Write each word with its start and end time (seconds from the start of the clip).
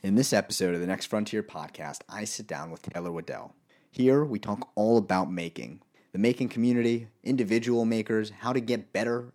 In 0.00 0.14
this 0.14 0.32
episode 0.32 0.76
of 0.76 0.80
the 0.80 0.86
Next 0.86 1.06
Frontier 1.06 1.42
podcast, 1.42 2.02
I 2.08 2.22
sit 2.22 2.46
down 2.46 2.70
with 2.70 2.82
Taylor 2.82 3.10
Waddell. 3.10 3.56
Here, 3.90 4.24
we 4.24 4.38
talk 4.38 4.70
all 4.76 4.96
about 4.96 5.32
making 5.32 5.82
the 6.12 6.20
making 6.20 6.50
community, 6.50 7.08
individual 7.24 7.84
makers, 7.84 8.30
how 8.30 8.52
to 8.52 8.60
get 8.60 8.92
better 8.92 9.32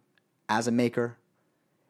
as 0.48 0.66
a 0.66 0.72
maker, 0.72 1.18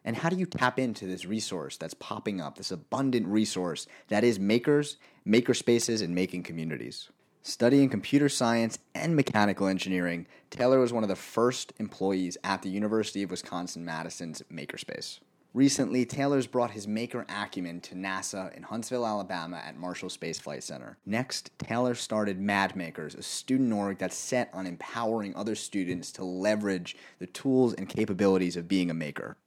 and 0.04 0.16
how 0.16 0.30
do 0.30 0.38
you 0.38 0.48
tap 0.48 0.80
into 0.80 1.06
this 1.06 1.24
resource 1.24 1.78
that's 1.78 1.94
popping 1.94 2.42
up, 2.42 2.58
this 2.58 2.72
abundant 2.72 3.28
resource 3.28 3.86
that 4.08 4.24
is 4.24 4.40
makers, 4.40 4.98
maker 5.24 5.54
spaces, 5.54 6.02
and 6.02 6.16
making 6.16 6.42
communities. 6.42 7.12
Studying 7.44 7.90
computer 7.90 8.28
science 8.28 8.80
and 8.96 9.16
mechanical 9.16 9.68
engineering, 9.68 10.26
Taylor 10.50 10.80
was 10.80 10.92
one 10.92 11.04
of 11.04 11.10
the 11.10 11.16
first 11.16 11.74
employees 11.78 12.40
at 12.44 12.64
the 12.64 12.70
University 12.70 13.22
of 13.22 13.30
Wisconsin 13.30 13.86
Madison's 13.86 14.42
Makerspace. 14.52 15.20
Recently, 15.56 16.04
Taylor's 16.04 16.48
brought 16.48 16.72
his 16.72 16.88
maker 16.88 17.28
acumen 17.30 17.80
to 17.82 17.94
NASA 17.94 18.52
in 18.58 18.64
Huntsville, 18.64 19.06
Alabama 19.06 19.58
at 19.58 19.78
Marshall 19.78 20.10
Space 20.10 20.40
Flight 20.40 20.64
Center. 20.64 20.98
Next, 21.06 21.52
Taylor 21.60 21.94
started 21.94 22.40
Mad 22.40 22.76
Makers, 22.76 23.14
a 23.14 23.22
student 23.22 23.72
org 23.72 24.00
that's 24.00 24.18
set 24.18 24.50
on 24.52 24.66
empowering 24.66 25.36
other 25.36 25.54
students 25.54 26.12
to 26.14 26.24
leverage 26.24 26.98
the 27.20 27.28
tools 27.28 27.76
and 27.76 27.88
capabilities 27.88 28.58
of 28.58 28.68
being 28.68 28.90
a 28.90 28.96
maker. 28.96 29.38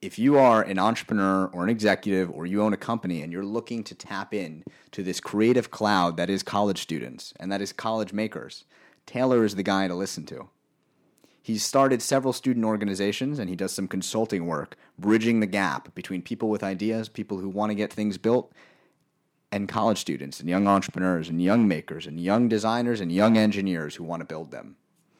If 0.00 0.16
you 0.16 0.38
are 0.38 0.62
an 0.62 0.78
entrepreneur 0.78 1.46
or 1.46 1.64
an 1.64 1.70
executive 1.70 2.30
or 2.30 2.46
you 2.46 2.62
own 2.62 2.72
a 2.72 2.76
company 2.76 3.20
and 3.22 3.32
you're 3.32 3.44
looking 3.44 3.82
to 3.82 3.96
tap 3.96 4.32
in 4.32 4.62
to 4.92 5.02
this 5.02 5.18
creative 5.18 5.72
cloud 5.72 6.16
that 6.18 6.30
is 6.30 6.44
college 6.44 6.80
students 6.80 7.34
and 7.40 7.50
that 7.50 7.60
is 7.60 7.72
college 7.72 8.12
makers, 8.12 8.64
Taylor 9.06 9.44
is 9.44 9.56
the 9.56 9.64
guy 9.64 9.88
to 9.88 9.94
listen 9.96 10.24
to. 10.26 10.50
He's 11.48 11.64
started 11.64 12.02
several 12.02 12.34
student 12.34 12.66
organizations 12.66 13.38
and 13.38 13.48
he 13.48 13.56
does 13.56 13.72
some 13.72 13.88
consulting 13.88 14.44
work, 14.44 14.76
bridging 14.98 15.40
the 15.40 15.46
gap 15.46 15.94
between 15.94 16.20
people 16.20 16.50
with 16.50 16.62
ideas, 16.62 17.08
people 17.08 17.38
who 17.38 17.48
want 17.48 17.70
to 17.70 17.74
get 17.74 17.90
things 17.90 18.18
built, 18.18 18.52
and 19.50 19.66
college 19.66 19.96
students 19.96 20.40
and 20.40 20.48
young 20.50 20.66
entrepreneurs 20.66 21.30
and 21.30 21.40
young 21.40 21.66
makers 21.66 22.06
and 22.06 22.20
young 22.20 22.50
designers 22.50 23.00
and 23.00 23.10
young 23.10 23.38
engineers 23.38 23.94
who 23.94 24.04
want 24.04 24.20
to 24.20 24.26
build 24.26 24.50
them 24.50 24.76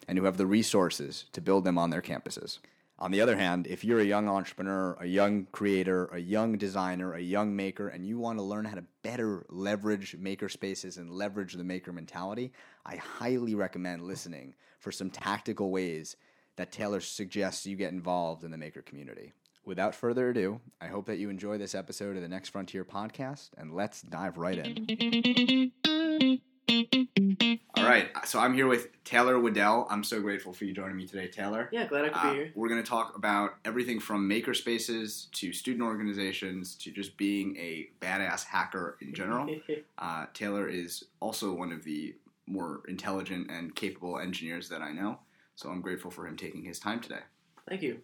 and 0.07 0.19
who 0.19 0.27
have 0.27 0.37
the 0.37 0.45
resources 0.45 1.25
to 1.33 1.41
build 1.41 1.65
them 1.65 1.79
on 1.79 1.89
their 1.89 2.03
campuses. 2.03 2.59
On 2.99 3.11
the 3.11 3.23
other 3.23 3.39
hand, 3.39 3.67
if 3.67 3.83
you're 3.83 4.01
a 4.01 4.05
young 4.05 4.29
entrepreneur, 4.29 4.99
a 5.01 5.07
young 5.07 5.47
creator, 5.51 6.11
a 6.13 6.19
young 6.19 6.59
designer, 6.59 7.15
a 7.15 7.21
young 7.21 7.57
maker, 7.57 7.89
and 7.89 8.05
you 8.05 8.19
want 8.19 8.39
to 8.39 8.45
learn 8.45 8.67
how 8.67 8.75
to 8.75 8.85
better 9.03 9.47
leverage 9.49 10.15
maker 10.19 10.51
spaces 10.51 10.99
and 10.99 11.11
leverage 11.11 11.55
the 11.55 11.65
maker 11.65 11.91
mentality, 11.91 12.53
I 12.85 12.97
highly 12.97 13.55
recommend 13.55 14.03
listening 14.03 14.57
for 14.79 14.93
some 14.93 15.11
tactical 15.11 15.71
ways 15.71 16.17
that 16.57 16.73
Taylor 16.73 17.01
suggests 17.01 17.67
you 17.67 17.77
get 17.77 17.93
involved 17.93 18.45
in 18.45 18.51
the 18.51 18.59
maker 18.59 18.83
community. 18.83 19.33
Without 19.65 19.95
further 19.95 20.31
ado, 20.31 20.61
I 20.81 20.87
hope 20.87 21.07
that 21.07 21.19
you 21.19 21.29
enjoy 21.31 21.59
this 21.59 21.75
episode 21.75 22.17
of 22.17 22.23
the 22.23 22.29
Next 22.29 22.49
Frontier 22.51 22.85
podcast, 22.85 23.51
and 23.59 23.75
let's 23.75 24.01
dive 24.03 24.39
right 24.39 24.59
in. 24.59 25.73
All 27.77 27.85
right, 27.85 28.09
so 28.27 28.39
I'm 28.41 28.55
here 28.55 28.67
with 28.67 28.89
Taylor 29.05 29.39
Waddell. 29.39 29.87
I'm 29.91 30.03
so 30.03 30.21
grateful 30.21 30.53
for 30.53 30.65
you 30.65 30.73
joining 30.75 30.97
me 30.97 31.07
today, 31.07 31.29
Taylor. 31.29 31.69
Yeah, 31.71 31.87
glad 31.87 32.07
I 32.07 32.09
could 32.09 32.17
Uh, 32.19 32.31
be 32.31 32.37
here. 32.39 32.53
We're 32.55 32.69
going 32.69 32.83
to 32.83 32.89
talk 32.89 33.17
about 33.17 33.55
everything 33.65 34.01
from 34.01 34.27
maker 34.27 34.53
spaces 34.55 35.29
to 35.33 35.53
student 35.53 35.83
organizations 35.85 36.75
to 36.77 36.91
just 36.91 37.17
being 37.17 37.57
a 37.57 37.89
badass 38.01 38.45
hacker 38.45 38.97
in 39.01 39.15
general. 39.15 39.49
Uh, 39.99 40.27
Taylor 40.33 40.69
is 40.69 41.05
also 41.21 41.53
one 41.53 41.73
of 41.73 41.83
the 41.85 42.15
more 42.49 42.83
intelligent 42.89 43.51
and 43.51 43.75
capable 43.75 44.19
engineers 44.19 44.69
that 44.69 44.83
I 44.83 44.93
know, 44.93 45.19
so 45.57 45.69
I'm 45.69 45.81
grateful 45.81 46.11
for 46.11 46.27
him 46.27 46.37
taking 46.37 46.65
his 46.65 46.79
time 46.79 47.01
today. 47.01 47.21
Thank 47.69 47.83
you. 47.83 48.01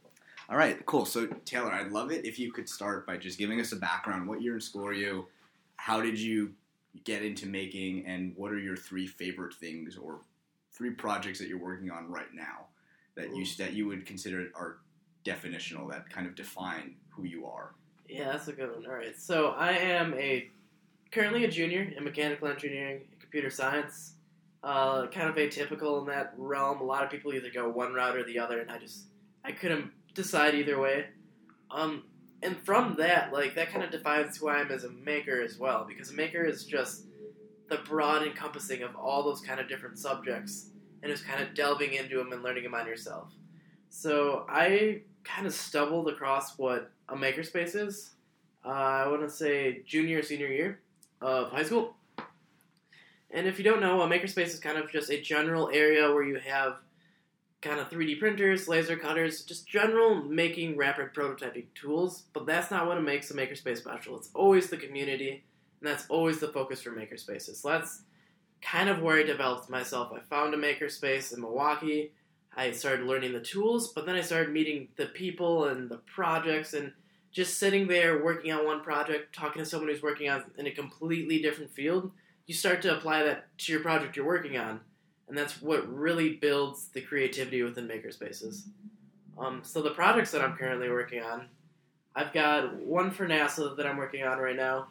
All 0.48 0.56
right, 0.56 0.84
cool. 0.84 1.06
So, 1.06 1.26
Taylor, 1.44 1.72
I'd 1.72 1.90
love 1.90 2.12
it 2.12 2.26
if 2.26 2.38
you 2.38 2.52
could 2.52 2.68
start 2.68 3.06
by 3.06 3.16
just 3.16 3.38
giving 3.38 3.60
us 3.60 3.72
a 3.72 3.76
background. 3.76 4.28
What 4.28 4.42
year 4.42 4.54
in 4.54 4.60
school 4.60 4.86
are 4.86 4.92
you? 4.92 5.26
How 5.76 6.02
did 6.02 6.18
you 6.18 6.52
get 7.04 7.22
into 7.24 7.46
making, 7.46 8.06
and 8.06 8.34
what 8.36 8.52
are 8.52 8.58
your 8.58 8.76
three 8.76 9.06
favorite 9.06 9.54
things 9.54 9.96
or 9.96 10.20
three 10.72 10.90
projects 10.90 11.38
that 11.38 11.48
you're 11.48 11.58
working 11.58 11.90
on 11.90 12.10
right 12.10 12.32
now 12.34 12.66
that 13.16 13.34
you 13.34 13.46
that 13.58 13.72
you 13.72 13.86
would 13.86 14.04
consider 14.04 14.50
are 14.54 14.78
definitional 15.24 15.88
that 15.90 16.10
kind 16.10 16.26
of 16.26 16.34
define 16.34 16.94
who 17.08 17.24
you 17.24 17.46
are? 17.46 17.74
Yeah, 18.08 18.32
that's 18.32 18.48
a 18.48 18.52
good 18.52 18.70
one. 18.70 18.84
All 18.86 18.92
right, 18.92 19.18
so 19.18 19.50
I 19.50 19.72
am 19.72 20.14
a 20.14 20.50
currently 21.10 21.44
a 21.44 21.48
junior 21.48 21.92
in 21.96 22.04
mechanical 22.04 22.48
engineering 22.48 23.02
and 23.10 23.20
computer 23.20 23.50
science. 23.50 24.13
Uh, 24.64 25.06
kind 25.08 25.28
of 25.28 25.36
atypical 25.36 26.00
in 26.00 26.06
that 26.06 26.32
realm. 26.38 26.80
A 26.80 26.84
lot 26.84 27.04
of 27.04 27.10
people 27.10 27.34
either 27.34 27.50
go 27.50 27.68
one 27.68 27.92
route 27.92 28.16
or 28.16 28.24
the 28.24 28.38
other, 28.38 28.60
and 28.60 28.70
I 28.70 28.78
just 28.78 29.08
I 29.44 29.52
couldn't 29.52 29.90
decide 30.14 30.54
either 30.54 30.80
way. 30.80 31.04
Um, 31.70 32.04
and 32.42 32.56
from 32.64 32.94
that, 32.96 33.30
like 33.30 33.54
that 33.56 33.70
kind 33.70 33.84
of 33.84 33.90
defines 33.90 34.38
who 34.38 34.48
I 34.48 34.60
am 34.60 34.70
as 34.70 34.84
a 34.84 34.90
maker 34.90 35.42
as 35.42 35.58
well, 35.58 35.84
because 35.86 36.10
a 36.10 36.14
maker 36.14 36.46
is 36.46 36.64
just 36.64 37.04
the 37.68 37.76
broad 37.76 38.26
encompassing 38.26 38.82
of 38.82 38.96
all 38.96 39.22
those 39.22 39.42
kind 39.42 39.60
of 39.60 39.68
different 39.68 39.98
subjects, 39.98 40.70
and 41.02 41.12
just 41.12 41.26
kind 41.26 41.42
of 41.42 41.54
delving 41.54 41.92
into 41.92 42.16
them 42.16 42.32
and 42.32 42.42
learning 42.42 42.64
them 42.64 42.74
on 42.74 42.86
yourself. 42.86 43.34
So 43.90 44.46
I 44.48 45.02
kind 45.24 45.46
of 45.46 45.52
stumbled 45.52 46.08
across 46.08 46.56
what 46.56 46.90
a 47.10 47.14
makerspace 47.14 47.76
is. 47.76 48.14
Uh, 48.64 48.68
I 49.04 49.08
want 49.08 49.20
to 49.20 49.28
say 49.30 49.82
junior 49.86 50.20
or 50.20 50.22
senior 50.22 50.48
year 50.48 50.80
of 51.20 51.50
high 51.50 51.64
school. 51.64 51.96
And 53.34 53.48
if 53.48 53.58
you 53.58 53.64
don't 53.64 53.80
know, 53.80 54.00
a 54.00 54.08
makerspace 54.08 54.46
is 54.46 54.60
kind 54.60 54.78
of 54.78 54.90
just 54.90 55.10
a 55.10 55.20
general 55.20 55.68
area 55.72 56.08
where 56.14 56.22
you 56.22 56.36
have 56.36 56.76
kind 57.60 57.80
of 57.80 57.90
3D 57.90 58.20
printers, 58.20 58.68
laser 58.68 58.96
cutters, 58.96 59.42
just 59.42 59.66
general 59.66 60.22
making 60.22 60.76
rapid 60.76 61.12
prototyping 61.12 61.66
tools. 61.74 62.22
But 62.32 62.46
that's 62.46 62.70
not 62.70 62.86
what 62.86 63.02
makes 63.02 63.32
a 63.32 63.34
makerspace 63.34 63.78
special. 63.78 64.16
It's 64.16 64.30
always 64.34 64.70
the 64.70 64.76
community, 64.76 65.42
and 65.80 65.90
that's 65.90 66.06
always 66.08 66.38
the 66.38 66.48
focus 66.48 66.82
for 66.82 66.90
makerspaces. 66.90 67.56
So 67.56 67.70
that's 67.70 68.02
kind 68.62 68.88
of 68.88 69.02
where 69.02 69.18
I 69.18 69.24
developed 69.24 69.68
myself. 69.68 70.12
I 70.14 70.20
found 70.20 70.54
a 70.54 70.56
makerspace 70.56 71.34
in 71.34 71.40
Milwaukee. 71.40 72.12
I 72.56 72.70
started 72.70 73.04
learning 73.04 73.32
the 73.32 73.40
tools, 73.40 73.92
but 73.92 74.06
then 74.06 74.14
I 74.14 74.20
started 74.20 74.52
meeting 74.52 74.88
the 74.94 75.06
people 75.06 75.64
and 75.64 75.90
the 75.90 75.98
projects 75.98 76.72
and 76.72 76.92
just 77.32 77.58
sitting 77.58 77.88
there 77.88 78.22
working 78.22 78.52
on 78.52 78.64
one 78.64 78.80
project, 78.80 79.34
talking 79.34 79.60
to 79.60 79.68
someone 79.68 79.88
who's 79.88 80.02
working 80.02 80.30
on 80.30 80.44
in 80.56 80.68
a 80.68 80.70
completely 80.70 81.42
different 81.42 81.72
field, 81.72 82.12
you 82.46 82.54
start 82.54 82.82
to 82.82 82.96
apply 82.96 83.22
that 83.22 83.46
to 83.58 83.72
your 83.72 83.80
project 83.80 84.16
you're 84.16 84.26
working 84.26 84.56
on. 84.56 84.80
And 85.28 85.36
that's 85.38 85.62
what 85.62 85.90
really 85.92 86.34
builds 86.34 86.88
the 86.88 87.00
creativity 87.00 87.62
within 87.62 87.88
makerspaces. 87.88 88.64
Um, 89.38 89.62
so 89.64 89.80
the 89.80 89.90
projects 89.90 90.30
that 90.32 90.42
I'm 90.42 90.56
currently 90.56 90.90
working 90.90 91.22
on, 91.22 91.46
I've 92.14 92.32
got 92.32 92.76
one 92.76 93.10
for 93.10 93.26
NASA 93.26 93.76
that 93.76 93.86
I'm 93.86 93.96
working 93.96 94.24
on 94.24 94.38
right 94.38 94.56
now. 94.56 94.88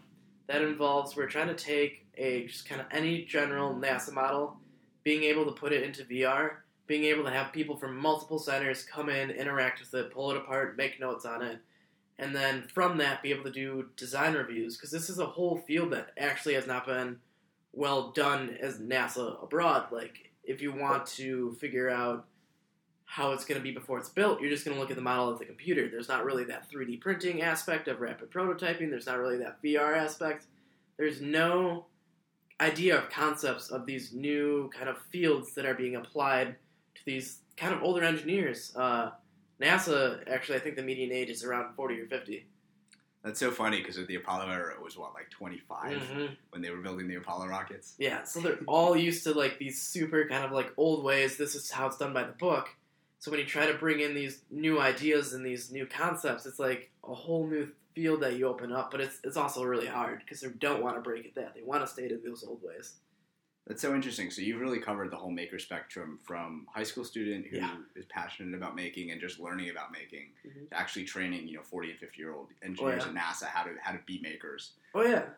That 0.48 0.62
involves 0.62 1.16
we're 1.16 1.28
trying 1.28 1.48
to 1.48 1.56
take 1.56 2.06
a 2.18 2.48
just 2.48 2.68
kind 2.68 2.82
of 2.82 2.88
any 2.92 3.24
general 3.24 3.74
NASA 3.74 4.12
model, 4.12 4.58
being 5.04 5.24
able 5.24 5.46
to 5.46 5.52
put 5.52 5.72
it 5.72 5.84
into 5.84 6.04
VR, 6.04 6.56
being 6.88 7.06
able 7.06 7.24
to 7.24 7.32
have 7.32 7.54
people 7.54 7.78
from 7.78 7.98
multiple 7.98 8.40
centers 8.40 8.84
come 8.84 9.10
in, 9.10 9.30
interact 9.30 9.80
with 9.80 9.94
it, 9.94 10.12
pull 10.12 10.32
it 10.32 10.38
apart, 10.38 10.78
make 10.78 11.00
notes 11.00 11.26
on 11.26 11.42
it, 11.42 11.60
and 12.20 12.36
then 12.36 12.64
from 12.74 12.98
that 12.98 13.24
be 13.24 13.32
able 13.32 13.46
to 13.46 13.52
do 13.52 13.90
design 13.96 14.34
reviews 14.34 14.76
because 14.76 14.92
this 14.92 15.10
is 15.10 15.20
a 15.20 15.26
whole 15.26 15.58
field 15.58 15.92
that 15.92 16.12
actually 16.18 16.56
has 16.56 16.68
not 16.68 16.86
been 16.86 17.18
well 17.74 18.12
done 18.12 18.58
as 18.62 18.80
NASA 18.80 19.44
abroad. 19.44 19.88
Like 19.92 20.32
if 20.44 20.62
you 20.62 20.72
want 20.72 21.06
to 21.08 21.54
figure 21.60 21.90
out 21.90 22.26
how 23.06 23.32
it's 23.32 23.46
going 23.46 23.60
to 23.60 23.64
be 23.64 23.72
before 23.72 24.00
it's 24.00 24.10
built, 24.10 24.40
you're 24.40 24.50
just 24.50 24.66
going 24.66 24.76
to 24.76 24.82
look 24.82 24.90
at 24.90 24.96
the 24.96 25.02
model 25.04 25.30
of 25.30 25.40
the 25.40 25.46
computer. 25.46 25.90
There's 25.90 26.08
not 26.08 26.24
really 26.24 26.46
that 26.46 26.72
3D 26.72 27.02
printing 27.02 27.42
aspect 27.42 27.88
of 27.88 28.00
rapid 28.00 28.32
prototyping. 28.32 28.90
There's 28.90 29.08
not 29.08 29.20
really 29.20 29.38
that 29.40 29.62
VR 29.62 29.98
aspect. 29.98 30.46
There's 30.98 31.22
no 31.22 31.86
idea 32.62 32.98
of 32.98 33.10
concepts 33.10 33.70
of 33.70 33.86
these 33.86 34.14
new 34.14 34.70
kind 34.76 34.88
of 34.90 34.98
fields 35.12 35.54
that 35.56 35.66
are 35.66 35.74
being 35.74 35.96
applied 35.96 36.56
to 36.96 37.06
these 37.06 37.40
kind 37.58 37.74
of 37.74 37.84
older 37.84 38.04
engineers. 38.04 38.74
Uh, 38.76 39.12
NASA, 39.62 40.28
actually, 40.30 40.58
I 40.58 40.62
think 40.62 40.76
the 40.76 40.84
median 40.84 41.12
age 41.12 41.30
is 41.30 41.44
around 41.44 41.76
40 41.76 42.00
or 42.02 42.08
50. 42.08 42.46
That's 43.24 43.40
so 43.40 43.52
funny 43.52 43.78
because 43.78 43.98
at 43.98 44.08
the 44.08 44.16
Apollo 44.16 44.50
era, 44.50 44.74
it 44.74 44.82
was 44.82 44.98
what 44.98 45.14
like 45.14 45.30
25 45.30 45.98
Mhm. 46.02 46.38
when 46.50 46.62
they 46.62 46.70
were 46.72 46.82
building 46.82 47.08
the 47.08 47.16
Apollo 47.16 47.48
rockets. 47.48 47.96
Yeah, 47.98 48.24
so 48.24 48.42
they're 48.42 48.60
all 48.68 48.98
used 48.98 49.24
to 49.24 49.34
like 49.34 49.58
these 49.60 49.82
super 49.82 50.28
kind 50.28 50.44
of 50.44 50.52
like 50.52 50.74
old 50.78 51.04
ways. 51.06 51.38
This 51.38 51.56
is 51.56 51.72
how 51.72 51.88
it's 51.88 51.98
done 51.98 52.14
by 52.14 52.24
the 52.26 52.34
book. 52.34 52.70
So 53.20 53.32
when 53.32 53.40
you 53.40 53.46
try 53.46 53.66
to 53.68 53.74
bring 53.76 54.02
in 54.02 54.14
these 54.14 54.42
new 54.52 54.82
ideas 54.82 55.32
and 55.34 55.46
these 55.46 55.72
new 55.72 55.86
concepts, 55.86 56.46
it's 56.46 56.60
like 56.60 56.92
a 57.06 57.14
whole 57.14 57.48
new 57.48 57.70
field 57.96 58.20
that 58.22 58.36
you 58.36 58.48
open 58.48 58.74
up. 58.74 58.92
But 58.92 59.00
it's 59.00 59.20
it's 59.24 59.38
also 59.38 59.64
really 59.64 59.88
hard 59.88 60.20
because 60.20 60.42
they 60.42 60.50
don't 60.50 60.84
want 60.84 60.98
to 60.98 61.02
break 61.02 61.24
it 61.26 61.36
that. 61.36 61.56
They 61.56 61.62
want 61.64 61.82
to 61.86 61.88
stay 61.88 62.10
to 62.10 62.18
those 62.18 62.44
old 62.44 62.62
ways. 62.62 62.96
That's 63.68 63.82
so 63.82 63.96
interesting. 63.96 64.30
So 64.30 64.42
you've 64.42 64.60
really 64.60 64.80
covered 64.80 65.10
the 65.10 65.16
whole 65.16 65.32
maker 65.32 65.58
spectrum 65.58 66.20
from 66.24 66.68
high 66.74 66.84
school 66.84 67.06
student 67.06 67.48
who 67.48 67.58
is 67.58 67.62
Yeah. 67.64 67.78
passionate 68.10 68.56
about 68.58 68.76
making 68.76 69.12
and 69.12 69.22
just 69.22 69.40
learning 69.40 69.70
about 69.70 69.92
making 69.92 70.34
Mhm. 70.46 70.70
to 70.70 70.78
actually 70.78 71.06
training, 71.06 71.48
you 71.48 71.56
know, 71.56 71.64
40 71.64 71.92
and 71.92 72.00
50 72.00 72.20
year 72.22 72.34
old 72.34 72.50
engineers 72.62 73.04
yeah. 73.04 73.10
at 73.10 73.16
NASA 73.16 73.46
how 73.46 73.64
to 73.64 73.76
how 73.80 73.94
to 73.94 74.00
be 74.06 74.20
makers. 74.20 74.74
Oh 74.94 75.02
yeah, 75.04 75.30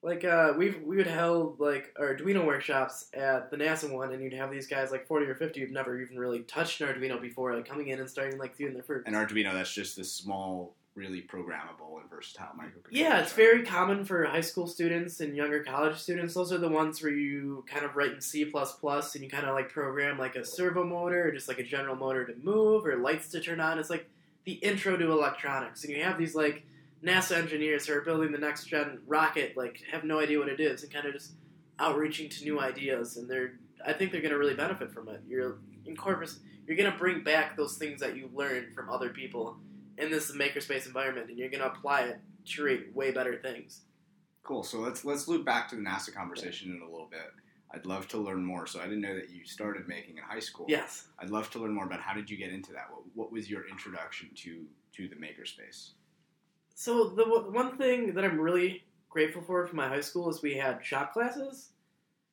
like 0.00 0.22
uh, 0.24 0.54
we've 0.56 0.80
we 0.82 0.96
would 0.96 1.08
held 1.08 1.58
like 1.58 1.92
Arduino 1.94 2.46
workshops 2.46 3.08
at 3.14 3.50
the 3.50 3.56
NASA 3.56 3.90
one, 3.90 4.12
and 4.12 4.22
you'd 4.22 4.32
have 4.32 4.52
these 4.52 4.68
guys 4.68 4.92
like 4.92 5.04
forty 5.08 5.26
or 5.26 5.34
fifty 5.34 5.60
who've 5.60 5.70
never 5.72 6.00
even 6.00 6.16
really 6.16 6.42
touched 6.44 6.80
an 6.80 6.88
Arduino 6.88 7.20
before, 7.20 7.54
like 7.56 7.66
coming 7.66 7.88
in 7.88 7.98
and 7.98 8.08
starting 8.08 8.38
like 8.38 8.56
doing 8.56 8.74
their 8.74 8.84
first. 8.84 9.08
And 9.08 9.16
Arduino, 9.16 9.52
that's 9.52 9.74
just 9.74 9.96
this 9.96 10.12
small 10.12 10.76
really 10.94 11.22
programmable 11.22 12.00
and 12.00 12.10
versatile 12.10 12.52
microcontrollers. 12.58 12.90
Yeah, 12.90 13.20
it's 13.20 13.32
very 13.32 13.64
common 13.64 14.04
for 14.04 14.24
high 14.24 14.42
school 14.42 14.66
students 14.66 15.20
and 15.20 15.34
younger 15.34 15.64
college 15.64 15.96
students. 15.96 16.34
Those 16.34 16.52
are 16.52 16.58
the 16.58 16.68
ones 16.68 17.02
where 17.02 17.12
you 17.12 17.64
kind 17.66 17.84
of 17.84 17.96
write 17.96 18.12
in 18.12 18.20
C 18.20 18.42
and 18.42 19.24
you 19.24 19.30
kind 19.30 19.46
of 19.46 19.54
like 19.54 19.70
program 19.70 20.18
like 20.18 20.36
a 20.36 20.44
servo 20.44 20.84
motor 20.84 21.28
or 21.28 21.32
just 21.32 21.48
like 21.48 21.58
a 21.58 21.64
general 21.64 21.96
motor 21.96 22.26
to 22.26 22.34
move 22.42 22.84
or 22.84 22.96
lights 22.96 23.28
to 23.28 23.40
turn 23.40 23.60
on. 23.60 23.78
It's 23.78 23.88
like 23.88 24.08
the 24.44 24.52
intro 24.52 24.96
to 24.96 25.10
electronics. 25.10 25.84
And 25.84 25.94
you 25.94 26.02
have 26.02 26.18
these 26.18 26.34
like 26.34 26.66
NASA 27.02 27.38
engineers 27.38 27.86
who 27.86 27.94
are 27.94 28.02
building 28.02 28.30
the 28.30 28.38
next 28.38 28.66
gen 28.66 28.98
rocket, 29.06 29.56
like 29.56 29.82
have 29.90 30.04
no 30.04 30.20
idea 30.20 30.38
what 30.38 30.48
it 30.48 30.60
is 30.60 30.82
and 30.82 30.92
kind 30.92 31.06
of 31.06 31.14
just 31.14 31.32
outreaching 31.78 32.28
to 32.28 32.44
new 32.44 32.60
ideas. 32.60 33.16
And 33.16 33.30
they're, 33.30 33.54
I 33.84 33.94
think 33.94 34.12
they're 34.12 34.20
going 34.20 34.32
to 34.32 34.38
really 34.38 34.54
benefit 34.54 34.92
from 34.92 35.08
it. 35.08 35.22
You're 35.26 35.58
incorporating, 35.86 36.36
you're 36.66 36.76
going 36.76 36.92
to 36.92 36.98
bring 36.98 37.24
back 37.24 37.56
those 37.56 37.78
things 37.78 38.00
that 38.00 38.14
you 38.14 38.28
learned 38.34 38.74
from 38.74 38.90
other 38.90 39.08
people 39.08 39.56
in 39.98 40.10
this 40.10 40.32
makerspace 40.32 40.86
environment, 40.86 41.28
and 41.28 41.38
you're 41.38 41.50
going 41.50 41.60
to 41.60 41.70
apply 41.70 42.02
it 42.02 42.20
to 42.46 42.62
create 42.62 42.94
way 42.94 43.10
better 43.10 43.36
things. 43.36 43.82
Cool. 44.42 44.64
So 44.64 44.80
let's 44.80 45.04
let's 45.04 45.28
loop 45.28 45.44
back 45.44 45.68
to 45.68 45.76
the 45.76 45.82
NASA 45.82 46.12
conversation 46.12 46.72
in 46.72 46.82
a 46.82 46.90
little 46.90 47.08
bit. 47.10 47.30
I'd 47.74 47.86
love 47.86 48.06
to 48.08 48.18
learn 48.18 48.44
more. 48.44 48.66
So 48.66 48.80
I 48.80 48.84
didn't 48.84 49.00
know 49.00 49.14
that 49.14 49.30
you 49.30 49.44
started 49.44 49.88
making 49.88 50.18
in 50.18 50.22
high 50.22 50.40
school. 50.40 50.66
Yes. 50.68 51.08
I'd 51.18 51.30
love 51.30 51.50
to 51.52 51.58
learn 51.58 51.72
more 51.72 51.86
about 51.86 52.00
how 52.00 52.12
did 52.12 52.28
you 52.28 52.36
get 52.36 52.50
into 52.50 52.72
that. 52.72 52.88
What, 52.90 53.02
what 53.14 53.32
was 53.32 53.48
your 53.48 53.66
introduction 53.68 54.30
to 54.36 54.64
to 54.96 55.08
the 55.08 55.14
makerspace? 55.16 55.90
So 56.74 57.10
the 57.10 57.24
w- 57.24 57.50
one 57.52 57.78
thing 57.78 58.14
that 58.14 58.24
I'm 58.24 58.38
really 58.38 58.84
grateful 59.08 59.42
for 59.42 59.66
from 59.66 59.76
my 59.76 59.88
high 59.88 60.00
school 60.00 60.28
is 60.28 60.42
we 60.42 60.54
had 60.56 60.84
shop 60.84 61.12
classes, 61.12 61.70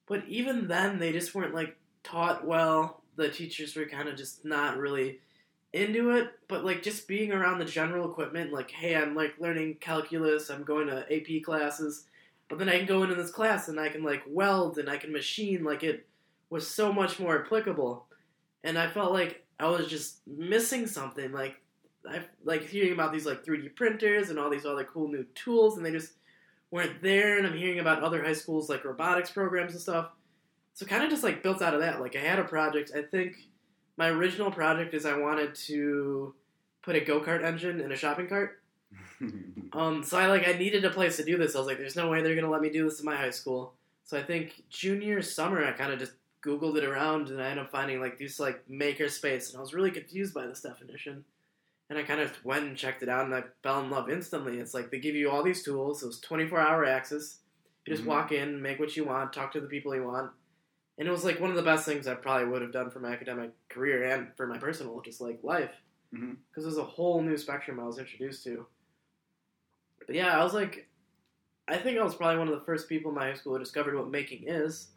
but 0.08 0.24
even 0.28 0.68
then 0.68 0.98
they 0.98 1.12
just 1.12 1.36
weren't 1.36 1.54
like 1.54 1.78
taught 2.04 2.46
well. 2.46 3.04
The 3.16 3.30
teachers 3.30 3.76
were 3.76 3.86
kind 3.86 4.10
of 4.10 4.16
just 4.16 4.46
not 4.46 4.78
really 4.78 5.20
into 5.74 6.12
it, 6.12 6.32
but 6.48 6.66
like 6.66 6.82
just 6.82 7.08
being 7.08 7.32
around 7.32 7.60
the 7.60 7.66
general 7.66 8.10
equipment, 8.10 8.52
like, 8.52 8.72
hey, 8.72 8.96
I'm 8.96 9.16
like 9.16 9.36
learning 9.40 9.76
calculus, 9.80 10.50
I'm 10.50 10.64
going 10.64 10.88
to 10.88 11.06
AP 11.14 11.44
classes, 11.44 12.06
but 12.48 12.58
then 12.58 12.70
I 12.70 12.78
can 12.78 12.88
go 12.88 13.04
into 13.04 13.16
this 13.16 13.32
class 13.32 13.68
and 13.68 13.80
I 13.80 13.90
can 13.90 14.04
like 14.04 14.24
weld 14.28 14.78
and 14.78 14.90
I 14.90 14.98
can 14.98 15.14
machine, 15.14 15.64
like 15.64 15.84
it 15.84 16.08
was 16.50 16.68
so 16.68 16.92
much 16.92 17.20
more 17.20 17.44
applicable. 17.44 18.06
And 18.64 18.78
I 18.78 18.90
felt 18.90 19.14
like 19.14 19.46
I 19.60 19.68
was 19.68 19.88
just 19.88 20.26
missing 20.28 20.88
something. 20.88 21.32
Like 21.32 21.56
I 22.10 22.22
like 22.44 22.68
hearing 22.68 22.94
about 22.94 23.14
these 23.14 23.26
like 23.26 23.46
3D 23.46 23.76
printers 23.76 24.30
and 24.30 24.40
all 24.40 24.50
these 24.50 24.66
other 24.66 24.84
cool 24.84 25.08
new 25.08 25.26
tools, 25.36 25.78
and 25.78 25.86
they 25.86 25.92
just 25.92 26.14
weren't 26.72 27.02
there. 27.02 27.38
And 27.38 27.46
I'm 27.46 27.58
hearing 27.58 27.80
about 27.80 28.02
other 28.04 28.24
high 28.24 28.34
schools 28.34 28.70
like 28.70 28.86
robotics 28.86 29.32
programs 29.32 29.74
and 29.74 29.82
stuff. 29.82 30.10
So 30.74 30.86
kind 30.86 31.04
of 31.04 31.10
just 31.10 31.24
like 31.24 31.44
built 31.44 31.62
out 31.62 31.74
of 31.74 31.82
that. 31.82 32.02
Like 32.02 32.16
I 32.16 32.20
had 32.20 32.40
a 32.40 32.44
project. 32.44 32.92
I 32.96 33.02
think 33.02 33.36
my 34.00 34.08
original 34.08 34.50
project 34.50 34.94
is 34.94 35.06
I 35.06 35.18
wanted 35.18 35.54
to 35.68 36.34
put 36.82 36.96
a 36.96 37.02
go 37.02 37.20
kart 37.20 37.44
engine 37.44 37.82
in 37.82 37.92
a 37.92 37.96
shopping 37.96 38.28
cart. 38.28 38.62
Um, 39.72 40.02
so 40.04 40.18
I 40.18 40.26
like 40.26 40.48
I 40.48 40.54
needed 40.54 40.84
a 40.84 40.90
place 40.90 41.18
to 41.18 41.24
do 41.24 41.38
this. 41.38 41.56
I 41.56 41.60
was 41.60 41.68
like, 41.68 41.78
there's 41.78 41.96
no 41.96 42.10
way 42.10 42.24
they're 42.24 42.34
gonna 42.34 42.50
let 42.50 42.62
me 42.62 42.72
do 42.72 42.86
this 42.90 43.00
in 43.00 43.06
my 43.06 43.16
high 43.16 43.30
school. 43.30 43.76
So 44.04 44.18
I 44.18 44.24
think 44.24 44.64
junior 44.70 45.22
summer 45.22 45.64
I 45.64 45.74
kind 45.74 45.94
of 45.94 46.00
just 46.00 46.14
googled 46.44 46.78
it 46.78 46.84
around 46.84 47.30
and 47.30 47.40
I 47.40 47.50
ended 47.52 47.66
up 47.66 47.72
finding 47.72 48.00
like 48.02 48.18
this 48.18 48.40
like 48.40 48.68
maker 48.68 49.08
space 49.10 49.50
and 49.50 49.58
I 49.58 49.62
was 49.62 49.76
really 49.76 49.92
confused 49.92 50.34
by 50.34 50.48
this 50.48 50.62
definition. 50.62 51.24
And 51.92 52.00
I 52.00 52.04
kind 52.04 52.20
of 52.20 52.34
went 52.44 52.66
and 52.66 52.76
checked 52.76 53.04
it 53.04 53.10
out 53.10 53.26
and 53.26 53.36
I 53.36 53.44
fell 53.62 53.80
in 53.82 53.92
love 53.92 54.10
instantly. 54.10 54.58
It's 54.58 54.74
like 54.74 54.90
they 54.90 55.00
give 55.00 55.14
you 55.14 55.30
all 55.30 55.44
these 55.44 55.62
tools, 55.62 56.02
those 56.02 56.20
24 56.22 56.60
hour 56.60 56.84
access. 56.84 57.38
You 57.86 57.94
just 57.94 58.06
Mhm. 58.06 58.08
walk 58.14 58.32
in, 58.32 58.60
make 58.64 58.80
what 58.80 58.98
you 58.98 59.04
want, 59.04 59.34
talk 59.34 59.52
to 59.52 59.62
the 59.62 59.68
people 59.68 59.94
you 59.94 60.04
want. 60.06 60.32
And 61.00 61.08
it 61.08 61.12
was 61.12 61.24
like 61.24 61.40
one 61.40 61.50
of 61.50 61.56
the 61.56 61.64
best 61.64 61.86
things 61.86 62.08
I 62.08 62.14
probably 62.14 62.50
would 62.50 62.62
have 62.62 62.74
done 62.74 62.92
for 62.92 63.00
my 63.00 63.12
academic 63.12 63.52
career 63.70 64.04
and 64.04 64.36
for 64.36 64.46
my 64.46 64.58
personal, 64.58 65.00
just 65.02 65.22
like 65.22 65.40
life. 65.44 65.72
Because 66.12 66.26
Mhm. 66.26 66.38
it 66.58 66.66
was 66.66 66.78
a 66.78 66.84
whole 66.84 67.22
new 67.22 67.38
spectrum 67.38 67.80
I 67.80 67.86
was 67.86 67.98
introduced 67.98 68.44
to. 68.44 68.68
But 70.06 70.16
yeah, 70.16 70.38
I 70.40 70.44
was 70.44 70.54
like, 70.54 70.90
I 71.68 71.78
think 71.78 71.98
I 71.98 72.04
was 72.04 72.16
probably 72.16 72.38
one 72.38 72.50
of 72.50 72.60
the 72.60 72.66
first 72.66 72.90
people 72.90 73.10
in 73.12 73.16
my 73.16 73.28
high 73.28 73.36
school 73.36 73.54
who 73.54 73.60
discovered 73.60 73.96
what 73.96 74.10
making 74.10 74.48
is. 74.48 74.90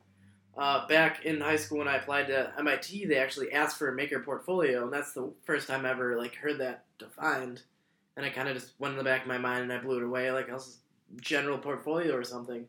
Uh, 0.57 0.87
back 0.87 1.25
in 1.25 1.41
high 1.41 1.57
school 1.57 1.79
when 1.79 1.89
I 1.89 1.97
applied 1.97 2.27
to 2.27 2.53
MIT, 2.59 3.07
they 3.07 3.17
actually 3.17 3.53
asked 3.53 3.79
for 3.79 3.89
a 3.89 3.95
maker 3.95 4.21
portfolio, 4.21 4.85
and 4.85 4.93
that's 4.93 5.13
the 5.13 5.33
first 5.45 5.69
time 5.69 5.87
I 5.87 5.91
ever 5.91 6.17
like 6.19 6.35
heard 6.35 6.59
that 6.59 6.85
defined. 6.99 7.63
And 8.17 8.27
I 8.27 8.31
kind 8.31 8.49
of 8.49 8.55
just 8.55 8.79
went 8.79 8.93
in 8.93 8.99
the 8.99 9.05
back 9.05 9.23
of 9.23 9.29
my 9.29 9.39
mind 9.39 9.63
and 9.63 9.73
I 9.73 9.79
blew 9.79 9.99
it 9.99 10.03
away 10.03 10.31
like 10.31 10.51
I 10.51 10.55
was 10.55 10.81
general 11.21 11.59
portfolio 11.59 12.15
or 12.15 12.25
something. 12.25 12.67